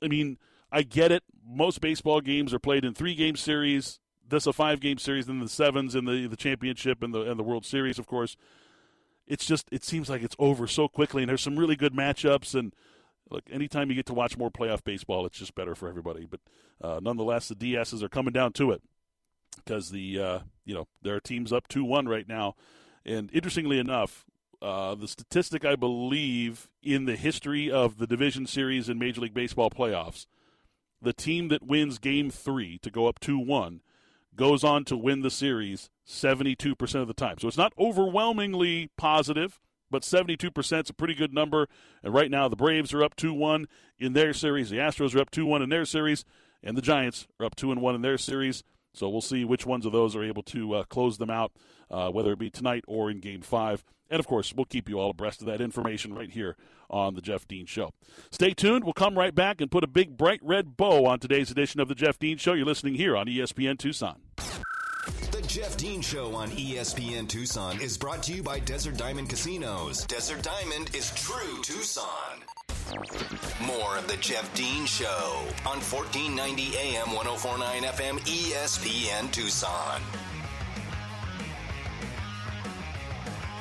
I 0.02 0.08
mean, 0.08 0.38
I 0.72 0.82
get 0.82 1.12
it. 1.12 1.22
Most 1.44 1.80
baseball 1.80 2.20
games 2.20 2.54
are 2.54 2.58
played 2.58 2.84
in 2.84 2.94
three 2.94 3.14
game 3.14 3.36
series 3.36 4.00
this 4.30 4.46
a 4.46 4.52
five 4.52 4.80
game 4.80 4.98
series, 4.98 5.26
then 5.26 5.40
the 5.40 5.48
sevens 5.48 5.94
and 5.94 6.08
the 6.08 6.26
the 6.26 6.36
championship 6.36 7.02
and 7.02 7.12
the 7.12 7.22
and 7.22 7.38
the 7.38 7.42
World 7.44 7.66
Series, 7.66 7.98
of 7.98 8.06
course. 8.06 8.36
It's 9.26 9.44
just 9.44 9.68
it 9.70 9.84
seems 9.84 10.08
like 10.08 10.22
it's 10.22 10.36
over 10.38 10.66
so 10.66 10.88
quickly, 10.88 11.22
and 11.22 11.28
there's 11.28 11.42
some 11.42 11.58
really 11.58 11.76
good 11.76 11.92
matchups. 11.92 12.54
And 12.54 12.72
look, 13.28 13.44
anytime 13.50 13.90
you 13.90 13.96
get 13.96 14.06
to 14.06 14.14
watch 14.14 14.38
more 14.38 14.50
playoff 14.50 14.82
baseball, 14.82 15.26
it's 15.26 15.38
just 15.38 15.54
better 15.54 15.74
for 15.74 15.88
everybody. 15.88 16.26
But 16.26 16.40
uh, 16.80 17.00
nonetheless, 17.02 17.48
the 17.48 17.54
DSs 17.54 18.02
are 18.02 18.08
coming 18.08 18.32
down 18.32 18.52
to 18.54 18.70
it 18.70 18.82
because 19.56 19.90
the 19.90 20.18
uh, 20.18 20.38
you 20.64 20.74
know 20.74 20.88
there 21.02 21.14
are 21.14 21.20
teams 21.20 21.52
up 21.52 21.68
two 21.68 21.84
one 21.84 22.08
right 22.08 22.28
now, 22.28 22.54
and 23.04 23.30
interestingly 23.32 23.78
enough. 23.78 24.24
Uh, 24.62 24.94
the 24.94 25.08
statistic 25.08 25.64
I 25.64 25.74
believe 25.74 26.68
in 26.82 27.06
the 27.06 27.16
history 27.16 27.70
of 27.70 27.96
the 27.96 28.06
division 28.06 28.46
series 28.46 28.90
in 28.90 28.98
Major 28.98 29.22
League 29.22 29.32
Baseball 29.32 29.70
playoffs, 29.70 30.26
the 31.02 31.12
team 31.12 31.48
that 31.48 31.62
wins 31.62 31.98
Game 31.98 32.30
Three 32.30 32.78
to 32.78 32.90
go 32.90 33.06
up 33.06 33.18
two 33.18 33.38
one 33.38 33.80
goes 34.36 34.64
on 34.64 34.84
to 34.86 34.96
win 34.96 35.20
the 35.20 35.30
series 35.30 35.90
72% 36.06 36.94
of 37.00 37.08
the 37.08 37.14
time. 37.14 37.38
So 37.38 37.48
it's 37.48 37.56
not 37.56 37.72
overwhelmingly 37.78 38.90
positive, 38.96 39.60
but 39.90 40.02
72% 40.02 40.84
is 40.84 40.90
a 40.90 40.94
pretty 40.94 41.14
good 41.14 41.32
number. 41.32 41.68
And 42.02 42.14
right 42.14 42.30
now, 42.30 42.48
the 42.48 42.56
Braves 42.56 42.94
are 42.94 43.04
up 43.04 43.16
2 43.16 43.34
1 43.34 43.66
in 43.98 44.12
their 44.12 44.32
series, 44.32 44.70
the 44.70 44.78
Astros 44.78 45.14
are 45.14 45.20
up 45.20 45.30
2 45.30 45.46
1 45.46 45.62
in 45.62 45.68
their 45.68 45.84
series, 45.84 46.24
and 46.62 46.76
the 46.76 46.82
Giants 46.82 47.26
are 47.38 47.46
up 47.46 47.54
2 47.54 47.68
1 47.68 47.94
in 47.94 48.02
their 48.02 48.18
series. 48.18 48.62
So 48.92 49.08
we'll 49.08 49.20
see 49.20 49.44
which 49.44 49.66
ones 49.66 49.86
of 49.86 49.92
those 49.92 50.16
are 50.16 50.24
able 50.24 50.42
to 50.44 50.74
uh, 50.74 50.84
close 50.84 51.18
them 51.18 51.30
out, 51.30 51.52
uh, 51.90 52.10
whether 52.10 52.32
it 52.32 52.38
be 52.38 52.50
tonight 52.50 52.84
or 52.86 53.10
in 53.10 53.20
Game 53.20 53.42
5. 53.42 53.84
And 54.10 54.18
of 54.18 54.26
course, 54.26 54.52
we'll 54.52 54.64
keep 54.64 54.88
you 54.88 54.98
all 54.98 55.10
abreast 55.10 55.40
of 55.40 55.46
that 55.46 55.60
information 55.60 56.14
right 56.14 56.30
here 56.30 56.56
on 56.90 57.14
The 57.14 57.20
Jeff 57.20 57.46
Dean 57.46 57.66
Show. 57.66 57.92
Stay 58.30 58.52
tuned. 58.52 58.82
We'll 58.82 58.92
come 58.92 59.16
right 59.16 59.34
back 59.34 59.60
and 59.60 59.70
put 59.70 59.84
a 59.84 59.88
big 59.88 60.16
bright 60.16 60.40
red 60.42 60.76
bow 60.76 61.06
on 61.06 61.20
today's 61.20 61.50
edition 61.50 61.80
of 61.80 61.88
The 61.88 61.94
Jeff 61.94 62.18
Dean 62.18 62.36
Show. 62.36 62.54
You're 62.54 62.66
listening 62.66 62.94
here 62.94 63.16
on 63.16 63.26
ESPN 63.26 63.78
Tucson. 63.78 64.20
The 65.30 65.42
Jeff 65.46 65.76
Dean 65.76 66.00
Show 66.00 66.34
on 66.34 66.50
ESPN 66.50 67.28
Tucson 67.28 67.80
is 67.80 67.96
brought 67.96 68.24
to 68.24 68.32
you 68.32 68.42
by 68.42 68.58
Desert 68.58 68.96
Diamond 68.96 69.28
Casinos. 69.28 70.04
Desert 70.06 70.42
Diamond 70.42 70.94
is 70.94 71.12
true 71.14 71.62
Tucson. 71.62 72.40
More 73.60 73.98
of 73.98 74.08
the 74.08 74.16
Jeff 74.16 74.52
Dean 74.54 74.84
Show 74.84 75.44
on 75.64 75.78
1490 75.78 76.76
AM 76.76 77.12
1049 77.12 77.82
FM 77.82 78.18
ESPN 78.20 79.30
Tucson. 79.30 80.02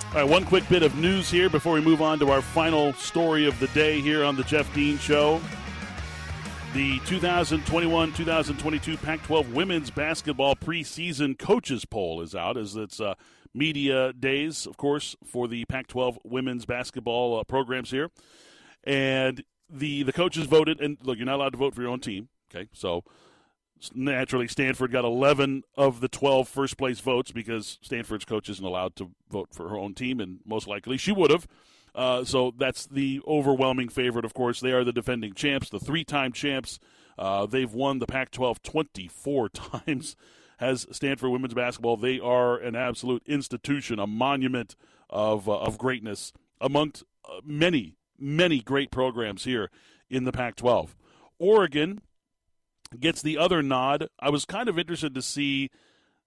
All 0.08 0.16
right, 0.16 0.24
one 0.24 0.46
quick 0.46 0.68
bit 0.68 0.82
of 0.82 0.96
news 0.96 1.30
here 1.30 1.48
before 1.48 1.74
we 1.74 1.82
move 1.82 2.02
on 2.02 2.18
to 2.20 2.32
our 2.32 2.42
final 2.42 2.94
story 2.94 3.46
of 3.46 3.60
the 3.60 3.68
day 3.68 4.02
here 4.02 4.24
on 4.24 4.36
the 4.36 4.44
Jeff 4.44 4.74
Dean 4.74 4.98
Show. 4.98 5.40
The 6.74 7.00
2021 7.06 8.14
2022 8.14 8.98
Pac 8.98 9.22
12 9.24 9.54
women's 9.54 9.92
basketball 9.92 10.56
preseason 10.56 11.38
coaches 11.38 11.86
poll 11.86 12.22
is 12.22 12.34
out 12.34 12.58
as 12.58 12.76
it's 12.76 13.00
uh, 13.00 13.14
media 13.54 14.12
days, 14.14 14.66
of 14.66 14.78
course, 14.78 15.16
for 15.24 15.48
the 15.48 15.66
Pac 15.66 15.86
12 15.86 16.18
women's 16.24 16.66
basketball 16.66 17.40
uh, 17.40 17.44
programs 17.44 17.92
here. 17.92 18.10
And 18.90 19.44
the, 19.70 20.04
the 20.04 20.14
coaches 20.14 20.46
voted, 20.46 20.82
and 20.82 20.98
look, 21.04 21.18
you're 21.18 21.26
not 21.26 21.36
allowed 21.36 21.52
to 21.52 21.58
vote 21.58 21.76
for 21.76 21.82
your 21.82 21.92
own 21.92 22.00
team, 22.00 22.30
okay? 22.54 22.70
So 22.74 23.04
Naturally, 23.94 24.48
Stanford 24.48 24.92
got 24.92 25.06
11 25.06 25.64
of 25.78 26.02
the 26.02 26.10
12 26.10 26.48
first 26.50 26.78
place 26.78 27.00
votes 27.00 27.32
because 27.32 27.80
Stanford's 27.82 28.26
coach 28.26 28.50
isn't 28.50 28.66
allowed 28.66 28.96
to 28.98 29.12
vote 29.30 29.50
for 29.54 29.70
her 29.70 29.78
own 29.78 29.94
team, 29.94 30.20
and 30.20 30.40
most 30.46 30.68
likely 30.68 30.98
she 30.98 31.12
would 31.12 31.32
have. 31.32 31.48
Uh, 31.96 32.24
so 32.24 32.54
that's 32.58 32.86
the 32.86 33.22
overwhelming 33.26 33.90
favorite, 33.90 34.26
of 34.26 34.34
course. 34.34 34.60
They 34.60 34.74
are 34.74 34.84
the 34.84 34.92
defending 34.92 35.34
champs, 35.34 35.70
the 35.70 35.80
three 35.80 36.04
time 36.04 36.34
champs. 36.34 36.80
Uh, 37.18 37.46
they've 37.46 37.74
won 37.74 38.00
the 38.00 38.06
Pac 38.06 38.32
12 38.32 38.62
24 38.62 39.50
times. 39.54 40.16
Has 40.58 40.86
Stanford 40.92 41.32
women's 41.32 41.54
basketball. 41.54 41.96
They 41.96 42.20
are 42.20 42.58
an 42.58 42.76
absolute 42.76 43.24
institution, 43.26 43.98
a 43.98 44.06
monument 44.06 44.76
of, 45.10 45.48
uh, 45.48 45.58
of 45.58 45.78
greatness 45.78 46.34
amongst 46.60 47.06
uh, 47.24 47.40
many, 47.46 47.96
many 48.20 48.60
great 48.62 48.92
programs 48.92 49.44
here 49.44 49.70
in 50.10 50.24
the 50.24 50.32
Pac 50.32 50.56
12. 50.56 50.96
Oregon 51.38 52.02
gets 53.00 53.22
the 53.22 53.38
other 53.38 53.62
nod. 53.62 54.08
I 54.20 54.30
was 54.30 54.46
kind 54.46 54.68
of 54.68 54.80
interested 54.80 55.14
to 55.16 55.22
see 55.22 55.70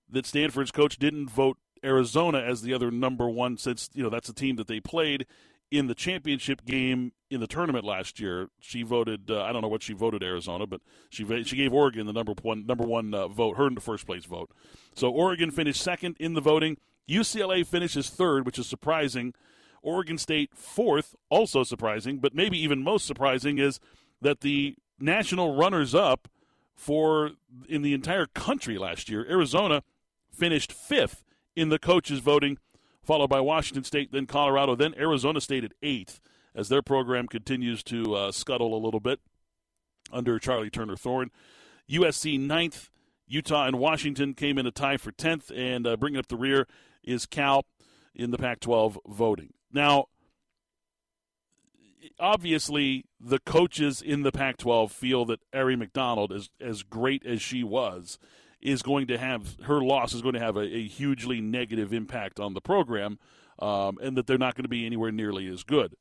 that 0.08 0.26
Stanford's 0.26 0.70
coach 0.70 0.98
didn't 0.98 1.30
vote 1.30 1.58
Arizona 1.84 2.38
as 2.38 2.62
the 2.62 2.74
other 2.74 2.90
number 2.90 3.28
one 3.28 3.56
since 3.56 3.90
you 3.92 4.02
know 4.02 4.10
that's 4.10 4.28
a 4.28 4.34
team 4.34 4.56
that 4.56 4.68
they 4.68 4.80
played 4.80 5.26
in 5.70 5.86
the 5.86 5.94
championship 5.94 6.64
game 6.64 7.12
in 7.30 7.40
the 7.40 7.46
tournament 7.46 7.84
last 7.84 8.20
year. 8.20 8.48
She 8.60 8.82
voted 8.82 9.30
uh, 9.30 9.42
I 9.42 9.52
don't 9.52 9.62
know 9.62 9.68
what 9.68 9.82
she 9.82 9.92
voted 9.92 10.22
Arizona, 10.22 10.66
but 10.66 10.80
she 11.10 11.24
she 11.44 11.56
gave 11.56 11.72
Oregon 11.72 12.06
the 12.06 12.12
number 12.12 12.34
one 12.42 12.66
number 12.66 12.84
one 12.84 13.12
uh, 13.12 13.28
vote, 13.28 13.56
her 13.56 13.66
in 13.66 13.74
the 13.74 13.80
first 13.80 14.06
place 14.06 14.24
vote. 14.24 14.50
So 14.94 15.10
Oregon 15.10 15.50
finished 15.50 15.82
second 15.82 16.16
in 16.20 16.34
the 16.34 16.40
voting. 16.40 16.76
UCLA 17.08 17.66
finishes 17.66 18.10
third, 18.10 18.46
which 18.46 18.58
is 18.58 18.68
surprising. 18.68 19.34
Oregon 19.82 20.18
State 20.18 20.50
fourth, 20.54 21.14
also 21.28 21.62
surprising, 21.64 22.18
but 22.18 22.34
maybe 22.34 22.58
even 22.62 22.82
most 22.82 23.06
surprising 23.06 23.58
is 23.58 23.80
that 24.20 24.40
the 24.40 24.76
national 24.98 25.56
runners 25.56 25.94
up 25.94 26.28
for 26.74 27.32
in 27.68 27.82
the 27.82 27.94
entire 27.94 28.26
country 28.26 28.78
last 28.78 29.08
year. 29.08 29.26
Arizona 29.28 29.82
finished 30.30 30.72
fifth 30.72 31.24
in 31.54 31.68
the 31.68 31.78
coaches' 31.78 32.20
voting, 32.20 32.58
followed 33.02 33.28
by 33.28 33.40
Washington 33.40 33.84
State, 33.84 34.12
then 34.12 34.26
Colorado, 34.26 34.74
then 34.74 34.94
Arizona 34.96 35.40
State 35.40 35.64
at 35.64 35.72
eighth 35.82 36.20
as 36.54 36.68
their 36.68 36.82
program 36.82 37.28
continues 37.28 37.82
to 37.82 38.14
uh, 38.14 38.32
scuttle 38.32 38.74
a 38.74 38.82
little 38.82 39.00
bit 39.00 39.20
under 40.12 40.38
Charli 40.38 40.72
Turner 40.72 40.96
Thorne. 40.96 41.30
USC 41.90 42.38
ninth, 42.38 42.90
Utah 43.26 43.66
and 43.66 43.78
Washington 43.78 44.34
came 44.34 44.58
in 44.58 44.66
a 44.66 44.70
tie 44.70 44.96
for 44.96 45.12
10th, 45.12 45.50
and 45.56 45.86
uh, 45.86 45.96
bringing 45.96 46.18
up 46.18 46.28
the 46.28 46.36
rear 46.36 46.66
is 47.02 47.26
Cal 47.26 47.64
in 48.14 48.30
the 48.30 48.38
Pac 48.38 48.60
12 48.60 48.98
voting. 49.06 49.52
Now, 49.72 50.06
obviously 52.18 53.04
the 53.20 53.38
coaches 53.38 54.02
in 54.02 54.22
the 54.22 54.32
Pac-12 54.32 54.90
feel 54.90 55.24
that 55.26 55.40
Aari 55.52 55.78
McDonald, 55.78 56.32
as 56.32 56.50
as 56.60 56.82
great 56.82 57.24
as 57.26 57.42
she 57.42 57.62
was, 57.62 58.18
is 58.60 58.82
going 58.82 59.06
to 59.08 59.18
have 59.18 59.56
her 59.64 59.80
loss 59.80 60.14
is 60.14 60.22
going 60.22 60.34
to 60.34 60.40
have 60.40 60.56
a, 60.56 60.62
a 60.62 60.86
hugely 60.86 61.40
negative 61.40 61.92
impact 61.92 62.40
on 62.40 62.54
the 62.54 62.60
program, 62.60 63.18
um, 63.58 63.98
and 64.02 64.16
that 64.16 64.26
they're 64.26 64.38
not 64.38 64.54
going 64.54 64.64
to 64.64 64.68
be 64.68 64.86
anywhere 64.86 65.12
nearly 65.12 65.46
as 65.48 65.62
good. 65.62 65.94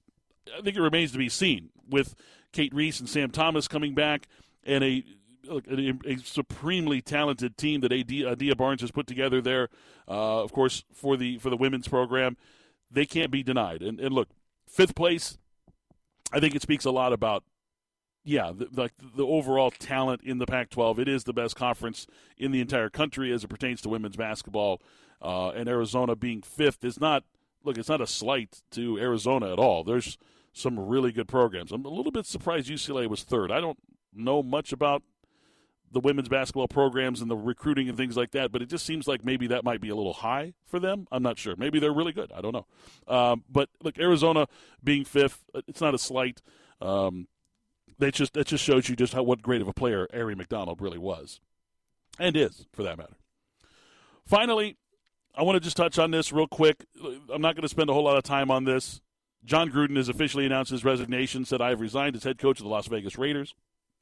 I 0.57 0.61
think 0.61 0.75
it 0.75 0.81
remains 0.81 1.11
to 1.11 1.17
be 1.17 1.29
seen 1.29 1.69
with 1.89 2.15
Cate 2.51 2.73
Reese 2.73 2.99
and 2.99 3.09
Sam 3.09 3.31
Thomas 3.31 3.67
coming 3.67 3.93
back, 3.93 4.27
and 4.63 4.83
a 4.83 5.03
a, 5.49 5.93
a 6.05 6.17
supremely 6.17 7.01
talented 7.01 7.57
team 7.57 7.81
that 7.81 7.91
Adia 7.91 8.55
Barnes 8.55 8.81
has 8.81 8.91
put 8.91 9.07
together 9.07 9.41
there. 9.41 9.69
Uh, 10.07 10.43
of 10.43 10.53
course, 10.53 10.83
for 10.93 11.17
the 11.17 11.39
for 11.39 11.49
the 11.49 11.57
women's 11.57 11.87
program, 11.87 12.37
they 12.91 13.05
can't 13.05 13.31
be 13.31 13.43
denied. 13.43 13.81
And, 13.81 13.99
and 13.99 14.13
look, 14.13 14.29
fifth 14.67 14.95
place 14.95 15.37
I 16.31 16.39
think 16.39 16.55
it 16.55 16.61
speaks 16.61 16.85
a 16.85 16.91
lot 16.91 17.13
about 17.13 17.43
yeah, 18.23 18.51
the, 18.55 18.67
like 18.73 18.93
the 19.15 19.25
overall 19.25 19.71
talent 19.71 20.21
in 20.23 20.37
the 20.37 20.45
Pac-12. 20.45 20.99
It 20.99 21.07
is 21.07 21.23
the 21.23 21.33
best 21.33 21.55
conference 21.55 22.05
in 22.37 22.51
the 22.51 22.61
entire 22.61 22.89
country 22.89 23.31
as 23.31 23.43
it 23.43 23.47
pertains 23.47 23.81
to 23.81 23.89
women's 23.89 24.15
basketball. 24.15 24.79
Uh, 25.21 25.49
and 25.49 25.67
Arizona 25.67 26.15
being 26.15 26.41
fifth 26.41 26.83
is 26.83 26.99
not 26.99 27.23
look. 27.63 27.77
It's 27.77 27.89
not 27.89 28.01
a 28.01 28.07
slight 28.07 28.61
to 28.71 28.97
Arizona 28.99 29.51
at 29.51 29.59
all. 29.59 29.83
There's 29.83 30.17
some 30.53 30.79
really 30.79 31.11
good 31.11 31.27
programs. 31.27 31.71
I'm 31.71 31.85
a 31.85 31.89
little 31.89 32.11
bit 32.11 32.25
surprised 32.25 32.69
UCLA 32.69 33.07
was 33.07 33.23
third. 33.23 33.51
I 33.51 33.59
don't 33.59 33.79
know 34.13 34.43
much 34.43 34.71
about 34.71 35.03
the 35.91 35.99
women's 35.99 36.29
basketball 36.29 36.67
programs 36.67 37.21
and 37.21 37.29
the 37.29 37.35
recruiting 37.35 37.89
and 37.89 37.97
things 37.97 38.15
like 38.15 38.31
that, 38.31 38.51
but 38.51 38.61
it 38.61 38.69
just 38.69 38.85
seems 38.85 39.07
like 39.07 39.25
maybe 39.25 39.47
that 39.47 39.63
might 39.63 39.81
be 39.81 39.89
a 39.89 39.95
little 39.95 40.13
high 40.13 40.53
for 40.65 40.79
them. 40.79 41.07
I'm 41.11 41.23
not 41.23 41.37
sure. 41.37 41.55
Maybe 41.57 41.79
they're 41.79 41.93
really 41.93 42.13
good. 42.13 42.31
I 42.31 42.41
don't 42.41 42.53
know. 42.53 42.65
Um, 43.13 43.43
but 43.49 43.69
look, 43.83 43.99
Arizona 43.99 44.47
being 44.83 45.03
fifth, 45.03 45.43
it's 45.67 45.81
not 45.81 45.93
a 45.93 45.97
slight. 45.97 46.41
Um, 46.79 47.27
they 47.99 48.11
just 48.11 48.33
that 48.33 48.47
just 48.47 48.63
shows 48.63 48.89
you 48.89 48.95
just 48.95 49.13
how 49.13 49.23
what 49.23 49.41
great 49.41 49.61
of 49.61 49.67
a 49.67 49.73
player 49.73 50.07
Aari 50.13 50.35
McDonald 50.35 50.81
really 50.81 50.97
was, 50.97 51.39
and 52.17 52.35
is 52.35 52.65
for 52.73 52.83
that 52.83 52.97
matter. 52.97 53.17
Finally, 54.25 54.77
I 55.35 55.43
want 55.43 55.57
to 55.57 55.59
just 55.59 55.77
touch 55.77 55.99
on 55.99 56.11
this 56.11 56.31
real 56.31 56.47
quick. 56.47 56.85
I'm 57.31 57.41
not 57.41 57.55
going 57.55 57.63
to 57.63 57.69
spend 57.69 57.89
a 57.89 57.93
whole 57.93 58.03
lot 58.03 58.17
of 58.17 58.23
time 58.23 58.49
on 58.49 58.63
this. 58.63 59.01
Jon 59.43 59.71
Gruden 59.71 59.97
has 59.97 60.09
officially 60.09 60.45
announced 60.45 60.71
his 60.71 60.85
resignation. 60.85 61.45
Said 61.45 61.61
I 61.61 61.69
have 61.69 61.81
resigned 61.81 62.15
as 62.15 62.23
head 62.23 62.37
coach 62.37 62.59
of 62.59 62.63
the 62.63 62.69
Las 62.69 62.87
Vegas 62.87 63.17
Raiders. 63.17 63.53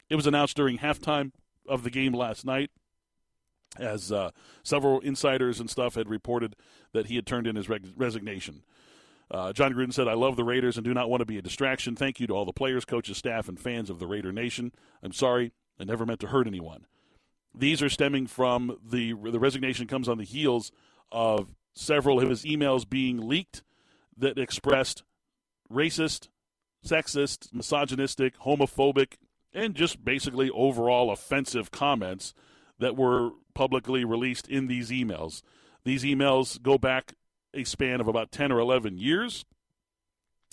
It 0.08 0.16
was 0.16 0.26
announced 0.26 0.56
during 0.56 0.78
halftime 0.78 1.32
of 1.68 1.82
the 1.82 1.90
game 1.90 2.12
last 2.12 2.44
night, 2.44 2.70
as 3.78 4.10
uh, 4.10 4.30
several 4.62 5.00
insiders 5.00 5.60
and 5.60 5.70
stuff 5.70 5.94
had 5.94 6.08
reported 6.08 6.56
that 6.92 7.06
he 7.06 7.16
had 7.16 7.26
turned 7.26 7.46
in 7.46 7.56
his 7.56 7.68
reg- 7.68 7.92
resignation. 7.96 8.62
Uh, 9.30 9.52
Jon 9.52 9.72
Gruden 9.72 9.92
said, 9.92 10.08
I 10.08 10.14
love 10.14 10.36
the 10.36 10.44
Raiders 10.44 10.76
and 10.76 10.84
do 10.84 10.92
not 10.92 11.08
want 11.08 11.20
to 11.20 11.26
be 11.26 11.38
a 11.38 11.42
distraction. 11.42 11.94
Thank 11.94 12.18
you 12.18 12.26
to 12.26 12.34
all 12.34 12.44
the 12.44 12.52
players, 12.52 12.84
coaches, 12.84 13.16
staff, 13.16 13.48
and 13.48 13.60
fans 13.60 13.88
of 13.88 14.00
the 14.00 14.06
Raider 14.06 14.32
Nation. 14.32 14.72
I'm 15.02 15.12
sorry. 15.12 15.52
I 15.78 15.84
never 15.84 16.04
meant 16.04 16.20
to 16.20 16.26
hurt 16.26 16.48
anyone. 16.48 16.86
These 17.54 17.80
are 17.82 17.88
stemming 17.88 18.26
from 18.26 18.76
the 18.84 19.12
the 19.12 19.40
resignation 19.40 19.86
comes 19.86 20.08
on 20.08 20.18
the 20.18 20.24
heels 20.24 20.70
of 21.10 21.54
several 21.74 22.20
of 22.20 22.28
his 22.28 22.44
emails 22.44 22.88
being 22.88 23.28
leaked 23.28 23.62
that 24.16 24.38
expressed 24.38 25.02
racist, 25.72 26.28
sexist, 26.86 27.52
misogynistic, 27.52 28.38
homophobic, 28.40 29.14
and 29.52 29.74
just 29.74 30.04
basically 30.04 30.50
overall 30.50 31.10
offensive 31.10 31.70
comments 31.70 32.34
that 32.78 32.96
were 32.96 33.30
publicly 33.54 34.04
released 34.04 34.48
in 34.48 34.66
these 34.66 34.90
emails. 34.90 35.42
These 35.84 36.04
emails 36.04 36.60
go 36.60 36.78
back 36.78 37.14
a 37.52 37.64
span 37.64 38.00
of 38.00 38.08
about 38.08 38.32
10 38.32 38.52
or 38.52 38.58
11 38.58 38.98
years, 38.98 39.44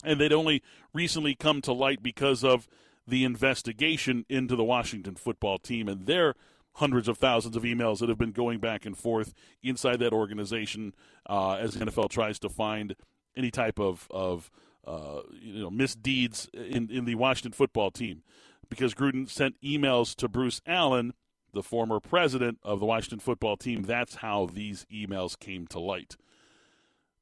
and 0.04 0.20
they'd 0.20 0.34
only 0.34 0.64
recently 0.94 1.36
come 1.36 1.62
to 1.62 1.74
light 1.74 2.02
because 2.02 2.44
of 2.44 2.68
the 3.08 3.24
investigation 3.24 4.26
into 4.30 4.56
the 4.56 4.64
Washington 4.64 5.16
football 5.16 5.58
team 5.58 5.88
and 5.88 6.06
their 6.06 6.36
hundreds 6.74 7.08
of 7.08 7.18
thousands 7.18 7.56
of 7.56 7.64
emails 7.64 8.00
that 8.00 8.10
have 8.10 8.18
been 8.18 8.32
going 8.32 8.60
back 8.60 8.86
and 8.86 8.98
forth 8.98 9.34
inside 9.64 10.00
that 10.00 10.14
organization 10.14 10.94
uh, 11.28 11.54
as 11.54 11.74
the 11.74 11.86
NFL 11.86 12.10
tries 12.10 12.38
to 12.40 12.50
find 12.50 12.96
any 13.36 13.50
type 13.50 13.80
of, 13.80 14.08
of 14.12 14.52
uh, 14.86 15.22
you 15.32 15.62
know 15.62 15.70
misdeeds 15.70 16.50
in, 16.54 16.90
in 16.92 17.06
the 17.06 17.16
Washington 17.16 17.52
football 17.52 17.90
team 17.90 18.22
because 18.70 18.94
Gruden 18.94 19.30
sent 19.30 19.60
emails 19.62 20.16
to 20.16 20.28
Bruce 20.28 20.62
Allen, 20.66 21.14
the 21.54 21.64
former 21.64 22.00
president 22.00 22.60
of 22.64 22.80
the 22.80 22.86
Washington 22.86 23.20
football 23.20 23.58
team. 23.58 23.84
That's 23.84 24.16
how 24.16 24.46
these 24.46 24.86
emails 24.92 25.38
came 25.38 25.68
to 25.68 25.80
light. 25.80 26.16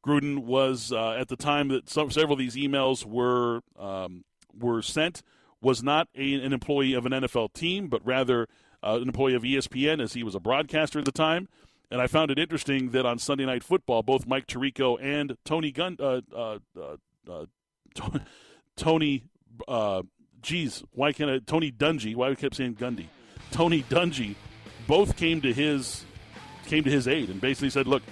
Gruden 0.06 0.46
was 0.46 0.92
uh, 0.92 1.12
at 1.12 1.30
the 1.30 1.36
time 1.36 1.70
that 1.70 1.90
some, 1.90 2.12
several 2.12 2.34
of 2.34 2.40
these 2.40 2.56
emails 2.56 3.06
were 3.06 3.62
um, 3.78 4.24
were 4.54 4.82
sent 4.82 5.24
was 5.62 5.82
not 5.82 6.08
a, 6.16 6.36
an 6.36 6.54
employee 6.54 6.94
of 6.94 7.06
an 7.06 7.12
NFL 7.12 7.54
team, 7.54 7.88
but 7.88 8.06
rather 8.06 8.48
uh, 8.84 9.00
an 9.02 9.08
employee 9.08 9.34
of 9.34 9.42
ESPN, 9.42 10.02
as 10.02 10.14
he 10.14 10.22
was 10.22 10.36
a 10.36 10.40
broadcaster 10.40 11.00
at 11.00 11.06
the 11.06 11.12
time. 11.12 11.48
And 11.90 12.02
I 12.02 12.08
found 12.08 12.30
it 12.30 12.38
interesting 12.38 12.92
that 12.92 13.06
on 13.06 13.18
Sunday 13.18 13.46
Night 13.46 13.64
Football, 13.64 14.04
both 14.04 14.28
Mike 14.28 14.48
Tirico 14.48 14.98
and 15.02 15.38
Tony 15.44 15.72
Gun, 15.72 15.98
uh, 16.00 16.22
uh, 16.36 16.60
uh, 16.80 16.96
uh 17.30 17.46
Tony 18.76 19.24
geez, 20.46 20.84
why 20.94 21.12
can't 21.12 21.30
I, 21.30 21.40
Tony 21.40 21.72
Dungy? 21.72 22.16
Why 22.16 22.30
we 22.30 22.36
kept 22.36 22.56
saying 22.56 22.76
Gundy? 22.76 23.08
Tony 23.52 23.84
Dungy, 23.84 24.36
both 24.88 25.18
came 25.18 25.42
to 25.42 25.52
his 25.52 26.06
came 26.68 26.84
to 26.84 26.90
his 26.90 27.08
aid 27.08 27.30
and 27.30 27.42
basically 27.42 27.70
said, 27.70 27.88
"Look, 27.88 28.04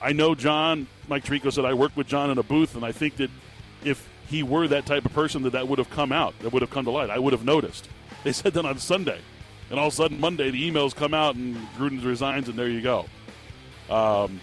I 0.00 0.12
know 0.12 0.34
Jon." 0.34 0.86
Mike 1.08 1.24
Tirico 1.24 1.52
said, 1.52 1.64
"I 1.64 1.74
worked 1.74 1.96
with 1.96 2.06
Jon 2.06 2.30
in 2.30 2.38
a 2.38 2.42
booth, 2.42 2.76
and 2.76 2.84
I 2.84 2.92
think 2.92 3.16
that 3.16 3.30
if 3.84 4.08
he 4.28 4.42
were 4.42 4.68
that 4.68 4.86
type 4.86 5.04
of 5.04 5.12
person, 5.12 5.42
that 5.42 5.52
that 5.52 5.68
would 5.68 5.78
have 5.78 5.90
come 5.90 6.12
out, 6.12 6.38
that 6.40 6.52
would 6.52 6.62
have 6.62 6.70
come 6.70 6.84
to 6.84 6.90
light. 6.90 7.10
I 7.10 7.18
would 7.18 7.32
have 7.32 7.44
noticed." 7.44 7.88
They 8.22 8.32
said 8.40 8.54
that 8.54 8.64
on 8.64 8.78
Sunday, 8.78 9.20
and 9.68 9.78
all 9.78 9.88
of 9.88 9.92
a 9.92 9.96
sudden 9.96 10.20
Monday 10.20 10.50
the 10.50 10.70
emails 10.70 10.94
come 10.94 11.12
out 11.12 11.34
and 11.34 11.56
Gruden 11.76 12.04
resigns, 12.04 12.48
and 12.48 12.58
there 12.58 12.68
you 12.68 12.80
go. 12.80 13.06
Um, 13.88 14.40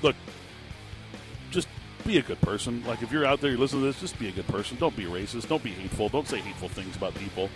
look, 0.00 0.16
be 2.04 2.18
a 2.18 2.22
good 2.22 2.40
person. 2.40 2.84
Like 2.86 3.02
if 3.02 3.12
you're 3.12 3.24
out 3.24 3.40
there, 3.40 3.50
you're 3.50 3.58
listening 3.58 3.82
to 3.82 3.86
this, 3.86 4.00
just 4.00 4.18
be 4.18 4.28
a 4.28 4.32
good 4.32 4.46
person. 4.48 4.76
Don't 4.78 4.96
be 4.96 5.04
racist. 5.04 5.48
Don't 5.48 5.62
be 5.62 5.70
hateful. 5.70 6.08
Don't 6.08 6.26
say 6.28 6.38
hateful 6.38 6.68
things 6.68 6.96
about 6.96 7.14
people. 7.14 7.48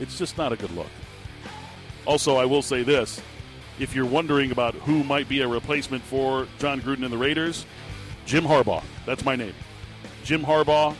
It's 0.00 0.18
just 0.18 0.36
not 0.36 0.52
a 0.52 0.56
good 0.56 0.70
look. 0.72 0.88
Also, 2.06 2.36
I 2.36 2.44
will 2.44 2.62
say 2.62 2.82
this: 2.82 3.20
if 3.78 3.94
you're 3.94 4.06
wondering 4.06 4.50
about 4.50 4.74
who 4.74 5.04
might 5.04 5.28
be 5.28 5.40
a 5.40 5.48
replacement 5.48 6.02
for 6.02 6.46
Jon 6.58 6.80
Gruden 6.80 7.04
and 7.04 7.12
the 7.12 7.18
Raiders, 7.18 7.66
Jim 8.26 8.44
Harbaugh. 8.44 8.84
That's 9.06 9.24
my 9.24 9.36
name. 9.36 9.54
Jim 10.24 10.42
Harbaugh. 10.42 10.94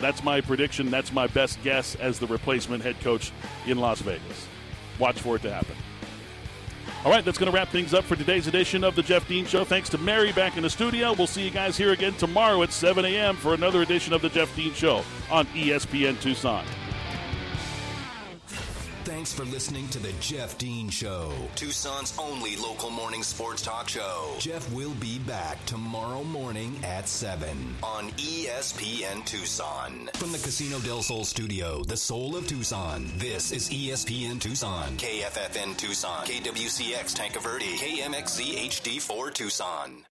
That's 0.00 0.22
my 0.22 0.40
prediction. 0.40 0.90
That's 0.90 1.12
my 1.12 1.26
best 1.26 1.60
guess 1.62 1.96
as 1.96 2.18
the 2.18 2.26
replacement 2.28 2.84
head 2.84 3.00
coach 3.00 3.32
in 3.66 3.78
Las 3.78 4.00
Vegas. 4.00 4.46
watch 4.98 5.20
for 5.20 5.36
it 5.36 5.42
to 5.42 5.52
happen. 5.52 5.74
All 7.04 7.10
right, 7.10 7.24
that's 7.24 7.38
going 7.38 7.50
to 7.50 7.54
wrap 7.54 7.68
things 7.68 7.94
up 7.94 8.04
for 8.04 8.16
today's 8.16 8.46
edition 8.46 8.84
of 8.84 8.94
the 8.94 9.02
Jeff 9.02 9.26
Dean 9.28 9.46
Show. 9.46 9.64
Thanks 9.64 9.88
to 9.90 9.98
Mary 9.98 10.32
back 10.32 10.56
in 10.56 10.62
the 10.62 10.70
studio. 10.70 11.12
We'll 11.12 11.26
see 11.26 11.44
you 11.44 11.50
guys 11.50 11.76
here 11.76 11.92
again 11.92 12.14
tomorrow 12.14 12.62
at 12.62 12.72
7 12.72 13.04
a.m. 13.04 13.36
for 13.36 13.54
another 13.54 13.82
edition 13.82 14.12
of 14.12 14.22
the 14.22 14.28
Jeff 14.28 14.54
Dean 14.56 14.72
Show 14.74 15.04
on 15.30 15.46
ESPN 15.48 16.20
Tucson. 16.20 16.64
Thanks 19.08 19.32
for 19.32 19.46
listening 19.46 19.88
to 19.88 19.98
the 19.98 20.12
Jeff 20.20 20.58
Dean 20.58 20.90
Show, 20.90 21.32
Tucson's 21.54 22.12
only 22.18 22.56
local 22.56 22.90
morning 22.90 23.22
sports 23.22 23.62
talk 23.62 23.88
show. 23.88 24.34
Jeff 24.38 24.70
will 24.70 24.92
be 25.00 25.18
back 25.20 25.64
tomorrow 25.64 26.22
morning 26.22 26.78
at 26.84 27.08
7 27.08 27.48
on 27.82 28.10
ESPN 28.10 29.24
Tucson. 29.24 30.10
From 30.12 30.30
the 30.30 30.36
Casino 30.36 30.78
del 30.80 31.00
Sol 31.00 31.24
studio, 31.24 31.82
the 31.84 31.96
soul 31.96 32.36
of 32.36 32.46
Tucson, 32.46 33.10
this 33.16 33.50
is 33.50 33.70
ESPN 33.70 34.38
Tucson, 34.38 34.98
KFFN 34.98 35.74
Tucson, 35.78 36.26
KWCX 36.26 37.14
Tanque 37.14 37.40
Verde, 37.40 37.78
KMXZ 37.78 38.68
HD4 38.68 39.32
Tucson. 39.32 40.04